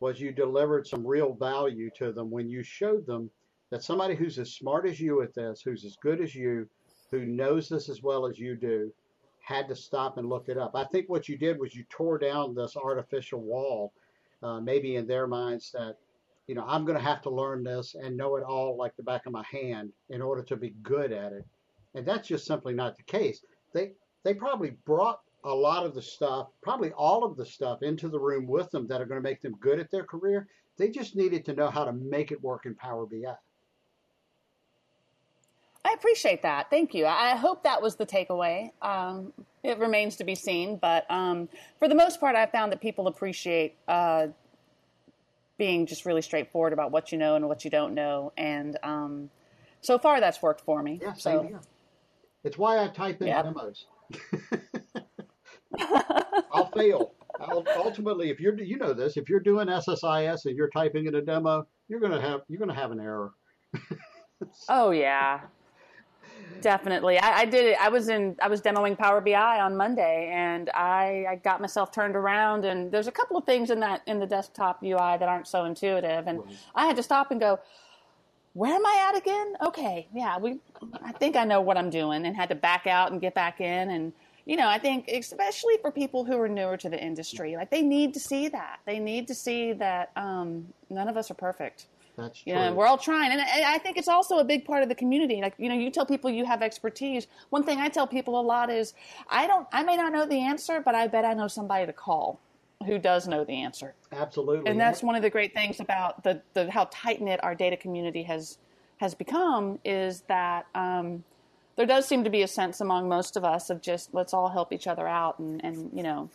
was 0.00 0.20
you 0.20 0.32
delivered 0.32 0.86
some 0.86 1.06
real 1.06 1.34
value 1.34 1.90
to 1.96 2.12
them 2.12 2.30
when 2.30 2.50
you 2.50 2.62
showed 2.62 3.06
them 3.06 3.30
that 3.70 3.82
somebody 3.82 4.14
who's 4.14 4.38
as 4.38 4.52
smart 4.52 4.86
as 4.86 5.00
you 5.00 5.22
at 5.22 5.34
this, 5.34 5.62
who's 5.62 5.84
as 5.84 5.96
good 6.02 6.20
as 6.20 6.34
you, 6.34 6.68
who 7.10 7.24
knows 7.24 7.68
this 7.68 7.88
as 7.88 8.02
well 8.02 8.26
as 8.26 8.38
you 8.38 8.54
do, 8.54 8.92
had 9.42 9.68
to 9.68 9.74
stop 9.74 10.18
and 10.18 10.28
look 10.28 10.48
it 10.48 10.58
up. 10.58 10.72
I 10.74 10.84
think 10.84 11.08
what 11.08 11.28
you 11.28 11.38
did 11.38 11.58
was 11.58 11.74
you 11.74 11.84
tore 11.88 12.18
down 12.18 12.54
this 12.54 12.76
artificial 12.76 13.40
wall, 13.40 13.92
uh, 14.42 14.60
maybe 14.60 14.96
in 14.96 15.06
their 15.06 15.26
minds 15.26 15.72
that, 15.72 15.96
you 16.46 16.54
know, 16.54 16.64
I'm 16.66 16.84
going 16.84 16.98
to 16.98 17.04
have 17.04 17.22
to 17.22 17.30
learn 17.30 17.64
this 17.64 17.94
and 17.94 18.16
know 18.16 18.36
it 18.36 18.44
all 18.44 18.76
like 18.76 18.96
the 18.96 19.02
back 19.02 19.26
of 19.26 19.32
my 19.32 19.44
hand 19.50 19.92
in 20.10 20.22
order 20.22 20.42
to 20.44 20.56
be 20.56 20.70
good 20.82 21.12
at 21.12 21.32
it. 21.32 21.44
And 21.94 22.06
that's 22.06 22.28
just 22.28 22.46
simply 22.46 22.74
not 22.74 22.96
the 22.96 23.02
case. 23.02 23.42
They 23.72 23.92
they 24.22 24.34
probably 24.34 24.70
brought 24.84 25.20
a 25.44 25.54
lot 25.54 25.86
of 25.86 25.94
the 25.94 26.02
stuff, 26.02 26.48
probably 26.62 26.90
all 26.92 27.24
of 27.24 27.36
the 27.36 27.46
stuff 27.46 27.82
into 27.82 28.08
the 28.08 28.18
room 28.18 28.46
with 28.46 28.70
them 28.70 28.86
that 28.88 29.00
are 29.00 29.06
going 29.06 29.22
to 29.22 29.28
make 29.28 29.40
them 29.40 29.56
good 29.60 29.78
at 29.78 29.90
their 29.90 30.04
career. 30.04 30.48
They 30.76 30.90
just 30.90 31.16
needed 31.16 31.44
to 31.46 31.54
know 31.54 31.70
how 31.70 31.84
to 31.84 31.92
make 31.92 32.32
it 32.32 32.42
work 32.42 32.66
in 32.66 32.74
Power 32.74 33.06
BI. 33.06 33.34
I 35.84 35.92
appreciate 35.92 36.42
that. 36.42 36.68
Thank 36.68 36.94
you. 36.94 37.06
I 37.06 37.36
hope 37.36 37.62
that 37.62 37.80
was 37.80 37.94
the 37.94 38.04
takeaway. 38.04 38.72
Um, 38.82 39.32
it 39.62 39.78
remains 39.78 40.16
to 40.16 40.24
be 40.24 40.34
seen, 40.34 40.78
but 40.78 41.08
um, 41.08 41.48
for 41.78 41.86
the 41.86 41.94
most 41.94 42.18
part, 42.18 42.34
I 42.34 42.46
found 42.46 42.72
that 42.72 42.80
people 42.80 43.06
appreciate 43.06 43.76
uh, 43.86 44.26
being 45.58 45.86
just 45.86 46.04
really 46.04 46.22
straightforward 46.22 46.72
about 46.72 46.90
what 46.90 47.12
you 47.12 47.18
know 47.18 47.34
and 47.34 47.48
what 47.48 47.64
you 47.64 47.70
don't 47.70 47.94
know, 47.94 48.32
and 48.36 48.78
um, 48.82 49.30
so 49.80 49.98
far 49.98 50.20
that's 50.20 50.42
worked 50.42 50.60
for 50.60 50.82
me. 50.82 50.98
Yeah, 51.02 51.12
same 51.14 51.38
so, 51.38 51.42
here. 51.42 51.60
It's 52.44 52.58
why 52.58 52.82
I 52.82 52.88
type 52.88 53.20
in 53.22 53.28
demos. 53.28 53.86
I'll 56.52 56.70
fail. 56.70 57.12
I'll, 57.40 57.64
ultimately, 57.76 58.30
if 58.30 58.40
you're 58.40 58.58
you 58.58 58.78
know 58.78 58.92
this, 58.92 59.16
if 59.16 59.28
you're 59.28 59.40
doing 59.40 59.68
SSIS 59.68 60.46
and 60.46 60.56
you're 60.56 60.70
typing 60.70 61.06
in 61.06 61.14
a 61.14 61.22
demo, 61.22 61.66
you're 61.88 62.00
gonna 62.00 62.20
have 62.20 62.42
you're 62.48 62.58
gonna 62.58 62.74
have 62.74 62.92
an 62.92 63.00
error. 63.00 63.32
oh 64.68 64.90
yeah, 64.90 65.40
definitely. 66.60 67.18
I, 67.18 67.40
I, 67.40 67.44
did 67.44 67.64
it. 67.66 67.78
I 67.80 67.88
was 67.88 68.08
in 68.08 68.36
I 68.40 68.48
was 68.48 68.60
demoing 68.60 68.96
Power 68.98 69.20
BI 69.20 69.60
on 69.60 69.76
Monday, 69.76 70.30
and 70.32 70.70
I, 70.70 71.26
I 71.28 71.36
got 71.36 71.60
myself 71.60 71.92
turned 71.92 72.16
around. 72.16 72.64
And 72.64 72.90
there's 72.90 73.06
a 73.06 73.12
couple 73.12 73.36
of 73.36 73.44
things 73.44 73.70
in 73.70 73.80
that 73.80 74.02
in 74.06 74.18
the 74.18 74.26
desktop 74.26 74.82
UI 74.82 75.16
that 75.18 75.28
aren't 75.28 75.46
so 75.46 75.64
intuitive, 75.64 76.26
and 76.26 76.38
right. 76.40 76.56
I 76.74 76.86
had 76.86 76.96
to 76.96 77.02
stop 77.02 77.30
and 77.30 77.40
go. 77.40 77.58
Where 78.54 78.74
am 78.74 78.86
I 78.86 79.10
at 79.10 79.18
again? 79.18 79.54
Okay, 79.66 80.08
yeah, 80.14 80.38
we. 80.38 80.58
I 81.02 81.12
think 81.12 81.36
I 81.36 81.44
know 81.44 81.60
what 81.60 81.76
I'm 81.76 81.90
doing, 81.90 82.24
and 82.24 82.34
had 82.34 82.48
to 82.48 82.54
back 82.54 82.86
out 82.86 83.12
and 83.12 83.20
get 83.20 83.34
back 83.34 83.60
in 83.60 83.90
and 83.90 84.12
you 84.46 84.56
know, 84.56 84.68
I 84.68 84.78
think 84.78 85.08
especially 85.08 85.74
for 85.82 85.90
people 85.90 86.24
who 86.24 86.40
are 86.40 86.48
newer 86.48 86.76
to 86.76 86.88
the 86.88 87.02
industry, 87.02 87.56
like 87.56 87.68
they 87.68 87.82
need 87.82 88.14
to 88.14 88.20
see 88.20 88.48
that. 88.48 88.78
They 88.86 89.00
need 89.00 89.26
to 89.26 89.34
see 89.34 89.72
that 89.74 90.12
um, 90.14 90.72
none 90.88 91.08
of 91.08 91.16
us 91.16 91.32
are 91.32 91.34
perfect. 91.34 91.86
That's 92.16 92.42
true. 92.42 92.52
You 92.52 92.58
know, 92.58 92.72
we're 92.74 92.86
all 92.86 92.98
trying, 92.98 93.30
and 93.32 93.40
I 93.40 93.78
think 93.78 93.96
it's 93.98 94.08
also 94.08 94.38
a 94.38 94.44
big 94.44 94.64
part 94.64 94.82
of 94.82 94.88
the 94.88 94.94
community. 94.94 95.40
Like, 95.40 95.54
you 95.58 95.68
know, 95.68 95.74
you 95.74 95.90
tell 95.90 96.06
people 96.06 96.30
you 96.30 96.44
have 96.46 96.62
expertise. 96.62 97.26
One 97.50 97.62
thing 97.62 97.78
I 97.78 97.88
tell 97.88 98.06
people 98.06 98.40
a 98.40 98.42
lot 98.42 98.70
is, 98.70 98.94
I 99.28 99.46
don't, 99.46 99.66
I 99.72 99.82
may 99.82 99.96
not 99.96 100.12
know 100.12 100.26
the 100.26 100.40
answer, 100.40 100.80
but 100.80 100.94
I 100.94 101.06
bet 101.08 101.24
I 101.24 101.34
know 101.34 101.48
somebody 101.48 101.86
to 101.86 101.92
call 101.92 102.40
who 102.86 102.98
does 102.98 103.26
know 103.26 103.44
the 103.44 103.62
answer. 103.62 103.94
Absolutely. 104.12 104.70
And 104.70 104.78
that's 104.80 105.02
one 105.02 105.14
of 105.14 105.22
the 105.22 105.30
great 105.30 105.54
things 105.54 105.80
about 105.80 106.22
the, 106.24 106.42
the 106.54 106.70
how 106.70 106.88
tight 106.90 107.20
knit 107.20 107.42
our 107.42 107.54
data 107.54 107.76
community 107.76 108.22
has 108.24 108.58
has 108.98 109.14
become 109.14 109.78
is 109.84 110.22
that. 110.28 110.66
Um, 110.74 111.24
there 111.76 111.84
does 111.84 112.08
seem 112.08 112.24
to 112.24 112.30
be 112.30 112.40
a 112.40 112.48
sense 112.48 112.80
among 112.80 113.06
most 113.06 113.36
of 113.36 113.44
us 113.44 113.68
of 113.68 113.82
just 113.82 114.14
let's 114.14 114.32
all 114.32 114.48
help 114.48 114.72
each 114.72 114.86
other 114.86 115.06
out 115.06 115.38
and, 115.38 115.62
and 115.62 115.90
you 115.94 116.02
know, 116.02 116.30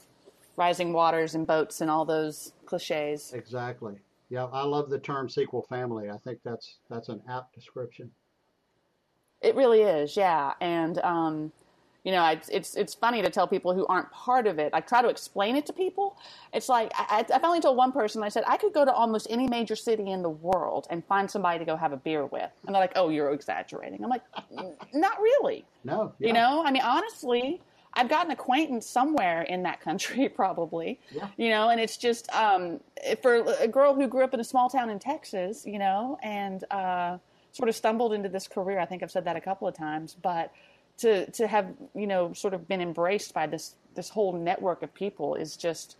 rising 0.55 0.93
waters 0.93 1.33
and 1.33 1.47
boats 1.47 1.81
and 1.81 1.89
all 1.89 2.05
those 2.05 2.53
cliches. 2.67 3.33
Exactly. 3.33 3.95
Yeah, 4.31 4.45
I 4.45 4.63
love 4.63 4.89
the 4.89 4.97
term 4.97 5.27
SQL 5.27 5.67
family. 5.67 6.09
I 6.09 6.17
think 6.17 6.39
that's 6.45 6.77
that's 6.89 7.09
an 7.09 7.21
apt 7.29 7.53
description. 7.53 8.09
It 9.41 9.55
really 9.55 9.81
is, 9.81 10.15
yeah. 10.15 10.53
And 10.61 10.99
um, 10.99 11.51
you 12.05 12.13
know, 12.13 12.25
it's, 12.29 12.47
it's, 12.49 12.75
it's 12.75 12.93
funny 12.93 13.21
to 13.21 13.29
tell 13.29 13.45
people 13.47 13.75
who 13.75 13.85
aren't 13.87 14.09
part 14.11 14.47
of 14.47 14.57
it. 14.57 14.71
I 14.73 14.79
try 14.79 15.01
to 15.01 15.09
explain 15.09 15.55
it 15.57 15.65
to 15.65 15.73
people. 15.73 16.17
It's 16.53 16.69
like 16.69 16.93
I, 16.95 17.25
I 17.31 17.39
finally 17.39 17.59
told 17.59 17.75
one 17.75 17.91
person. 17.91 18.23
I 18.23 18.29
said 18.29 18.45
I 18.47 18.55
could 18.55 18.73
go 18.73 18.85
to 18.85 18.93
almost 18.93 19.27
any 19.29 19.47
major 19.47 19.75
city 19.75 20.09
in 20.11 20.21
the 20.21 20.29
world 20.29 20.87
and 20.89 21.03
find 21.05 21.29
somebody 21.29 21.59
to 21.59 21.65
go 21.65 21.75
have 21.75 21.91
a 21.91 21.97
beer 21.97 22.25
with, 22.25 22.51
and 22.65 22.73
they're 22.73 22.81
like, 22.81 22.93
"Oh, 22.95 23.09
you're 23.09 23.33
exaggerating." 23.33 24.01
I'm 24.01 24.09
like, 24.09 24.23
"Not 24.93 25.19
really." 25.19 25.65
No. 25.83 26.13
Yeah. 26.19 26.27
You 26.27 26.33
know, 26.33 26.63
I 26.65 26.71
mean, 26.71 26.83
honestly, 26.83 27.61
I've 27.93 28.09
got 28.09 28.25
an 28.25 28.31
acquaintance 28.31 28.87
somewhere 28.87 29.41
in 29.41 29.63
that 29.63 29.81
country, 29.81 30.29
probably. 30.35 30.99
Yeah. 31.13 31.27
You 31.37 31.49
know, 31.49 31.69
and 31.69 31.79
it's 31.79 31.97
just 31.97 32.31
um, 32.33 32.79
for 33.21 33.43
a 33.59 33.67
girl 33.67 33.93
who 33.93 34.07
grew 34.07 34.23
up 34.23 34.33
in 34.33 34.39
a 34.39 34.45
small 34.45 34.69
town 34.69 34.89
in 34.89 34.99
Texas, 34.99 35.65
you 35.65 35.79
know, 35.79 36.17
and 36.23 36.63
uh, 36.71 37.17
sort 37.51 37.69
of 37.69 37.75
stumbled 37.75 38.13
into 38.13 38.29
this 38.29 38.47
career. 38.47 38.79
I 38.79 38.85
think 38.85 39.03
I've 39.03 39.11
said 39.11 39.25
that 39.25 39.35
a 39.35 39.41
couple 39.41 39.67
of 39.67 39.75
times, 39.75 40.15
but 40.21 40.53
to 40.99 41.29
to 41.31 41.47
have 41.47 41.67
you 41.95 42.07
know 42.07 42.33
sort 42.33 42.53
of 42.53 42.67
been 42.67 42.81
embraced 42.81 43.33
by 43.33 43.47
this 43.47 43.75
this 43.95 44.09
whole 44.09 44.33
network 44.33 44.83
of 44.83 44.93
people 44.93 45.35
is 45.35 45.57
just 45.57 45.97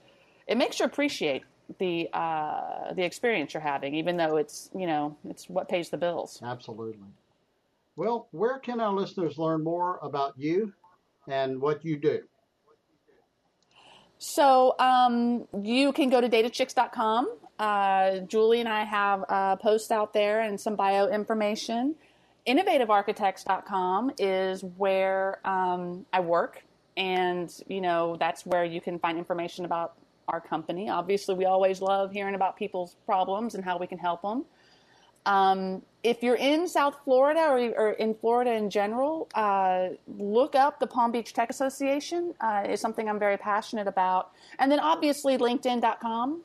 it 0.48 0.58
makes 0.58 0.80
you 0.80 0.86
appreciate 0.86 1.44
the 1.80 2.10
uh, 2.14 2.94
the 2.94 3.04
experience 3.04 3.54
you're 3.54 3.62
having, 3.62 3.96
even 3.96 4.18
though 4.18 4.38
it's 4.38 4.70
you 4.76 4.88
know 4.88 5.16
it's 5.28 5.50
what 5.50 5.68
pays 5.68 5.90
the 5.90 5.98
bills. 5.98 6.40
Absolutely. 6.44 7.00
Well, 7.98 8.28
where 8.32 8.58
can 8.60 8.80
our 8.80 8.94
listeners 8.94 9.38
learn 9.38 9.64
more 9.64 10.00
about 10.02 10.34
you 10.38 10.74
and 11.28 11.62
what 11.62 11.84
you 11.84 11.98
do? 11.98 12.22
So 14.18 14.76
um, 14.80 15.48
you 15.62 15.94
can 15.94 16.10
go 16.10 16.22
to 16.22 16.30
datachix.com. 16.30 17.38
Uh, 17.58 18.20
Julie 18.20 18.60
and 18.60 18.70
I 18.70 18.84
have 18.86 19.24
a 19.30 19.58
post 19.62 19.92
out 19.92 20.14
there 20.14 20.42
and 20.42 20.60
some 20.60 20.76
bio 20.76 21.08
information 21.08 21.96
innovativearchitects.com 22.48 24.12
is 24.18 24.64
where 24.78 25.40
um, 25.48 26.06
I 26.12 26.22
work, 26.22 26.64
and 26.98 27.52
you 27.68 27.82
know 27.82 28.18
that's 28.20 28.46
where 28.46 28.66
you 28.66 28.82
can 28.82 29.00
find 29.00 29.18
information 29.18 29.66
about 29.66 29.94
our 30.28 30.42
company. 30.42 30.90
Obviously, 30.90 31.36
we 31.36 31.46
always 31.46 31.82
love 31.82 32.12
hearing 32.12 32.36
about 32.36 32.58
people's 32.58 32.96
problems 33.06 33.56
and 33.56 33.64
how 33.64 33.78
we 33.78 33.88
can 33.88 33.98
help 33.98 34.22
them. 34.22 34.46
Um, 35.26 35.84
if 36.04 36.24
you're 36.24 36.36
in 36.36 36.68
South 36.68 36.98
Florida 37.04 37.42
or, 37.42 37.58
or 37.78 37.92
in 37.94 38.16
Florida 38.16 38.52
in 38.54 38.70
general, 38.70 39.30
uh, 39.36 39.90
look 40.08 40.56
up 40.56 40.80
the 40.80 40.88
Palm 40.88 41.12
Beach 41.12 41.34
Tech 41.34 41.50
Association. 41.50 42.34
Uh, 42.42 42.66
is 42.68 42.82
something 42.82 43.08
I'm 43.08 43.20
very 43.20 43.38
passionate 43.38 43.88
about, 43.88 44.32
and 44.60 44.72
then 44.72 44.80
obviously 44.80 45.38
LinkedIn.com. 45.38 46.42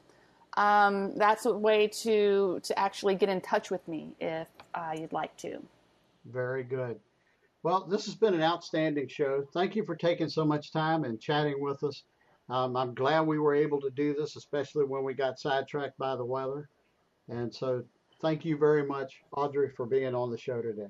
Um, 0.57 1.17
that's 1.17 1.47
a 1.47 1.53
way 1.53 1.87
to 1.89 2.61
to 2.63 2.79
actually 2.79 3.15
get 3.15 3.29
in 3.29 3.41
touch 3.41 3.71
with 3.71 3.87
me 3.89 4.15
if 4.21 4.49
uh, 4.75 4.93
you'd 4.99 5.13
like 5.13 5.37
to. 5.39 5.63
Very 6.27 6.65
good. 6.65 6.99
Well, 7.63 7.85
this 7.85 8.07
has 8.07 8.15
been 8.15 8.35
an 8.35 8.43
outstanding 8.43 9.09
show. 9.09 9.45
Thank 9.53 9.75
you 9.75 9.85
for 9.85 9.97
taking 9.97 10.29
so 10.29 10.45
much 10.45 10.73
time 10.73 11.05
and 11.05 11.21
chatting 11.21 11.61
with 11.61 11.83
us. 11.83 12.05
Um, 12.49 12.77
I'm 12.77 12.95
glad 12.95 13.23
we 13.23 13.39
were 13.39 13.55
able 13.55 13.81
to 13.81 13.91
do 13.91 14.15
this, 14.15 14.37
especially 14.37 14.85
when 14.85 15.03
we 15.03 15.15
got 15.15 15.41
sidetracked 15.41 15.99
by 15.99 16.15
the 16.15 16.25
weather. 16.25 16.69
And 17.29 17.53
so, 17.53 17.83
thank 18.27 18.45
you 18.45 18.57
very 18.57 18.85
much, 18.85 19.23
Audrey, 19.37 19.71
for 19.71 19.87
being 19.87 20.13
on 20.13 20.33
the 20.33 20.39
show 20.39 20.61
today. 20.61 20.89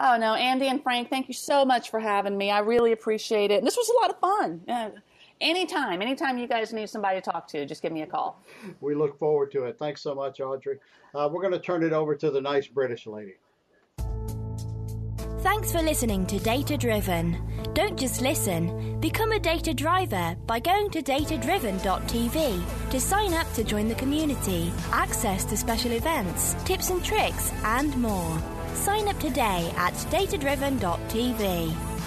Oh, 0.00 0.16
no, 0.16 0.34
Andy 0.34 0.68
and 0.68 0.80
Frank, 0.80 1.10
thank 1.10 1.26
you 1.26 1.34
so 1.34 1.64
much 1.64 1.90
for 1.90 1.98
having 1.98 2.38
me. 2.38 2.52
I 2.52 2.60
really 2.60 2.92
appreciate 2.92 3.50
it. 3.50 3.58
And 3.58 3.66
this 3.66 3.76
was 3.76 3.88
a 3.88 4.00
lot 4.00 4.10
of 4.10 4.20
fun. 4.20 4.60
Yeah. 4.68 4.90
Anytime, 5.40 6.00
anytime 6.00 6.38
you 6.38 6.46
guys 6.46 6.72
need 6.72 6.88
somebody 6.88 7.20
to 7.20 7.30
talk 7.30 7.48
to, 7.48 7.66
just 7.66 7.82
give 7.82 7.90
me 7.90 8.02
a 8.02 8.06
call. 8.06 8.40
We 8.80 8.94
look 8.94 9.18
forward 9.18 9.50
to 9.52 9.64
it. 9.64 9.76
Thanks 9.76 10.00
so 10.00 10.14
much, 10.14 10.40
Audrey. 10.40 10.78
Uh, 11.16 11.28
we're 11.32 11.42
going 11.42 11.52
to 11.52 11.58
turn 11.58 11.82
it 11.82 11.92
over 11.92 12.14
to 12.14 12.30
the 12.30 12.40
nice 12.40 12.68
British 12.68 13.08
lady. 13.08 13.34
Thanks 15.40 15.72
for 15.72 15.82
listening 15.82 16.26
to 16.26 16.38
Data 16.38 16.76
Driven. 16.76 17.36
Don't 17.74 17.98
just 17.98 18.20
listen, 18.20 19.00
become 19.00 19.32
a 19.32 19.40
data 19.40 19.74
driver 19.74 20.36
by 20.46 20.60
going 20.60 20.90
to 20.90 21.02
datadriven.tv 21.02 22.77
to 22.90 23.00
sign 23.00 23.34
up 23.34 23.50
to 23.54 23.64
join 23.64 23.88
the 23.88 23.94
community, 23.94 24.72
access 24.92 25.44
to 25.46 25.56
special 25.56 25.92
events, 25.92 26.54
tips 26.64 26.90
and 26.90 27.04
tricks, 27.04 27.52
and 27.64 27.96
more. 27.98 28.38
Sign 28.74 29.08
up 29.08 29.18
today 29.18 29.72
at 29.76 29.92
datadriven.tv. 30.10 31.97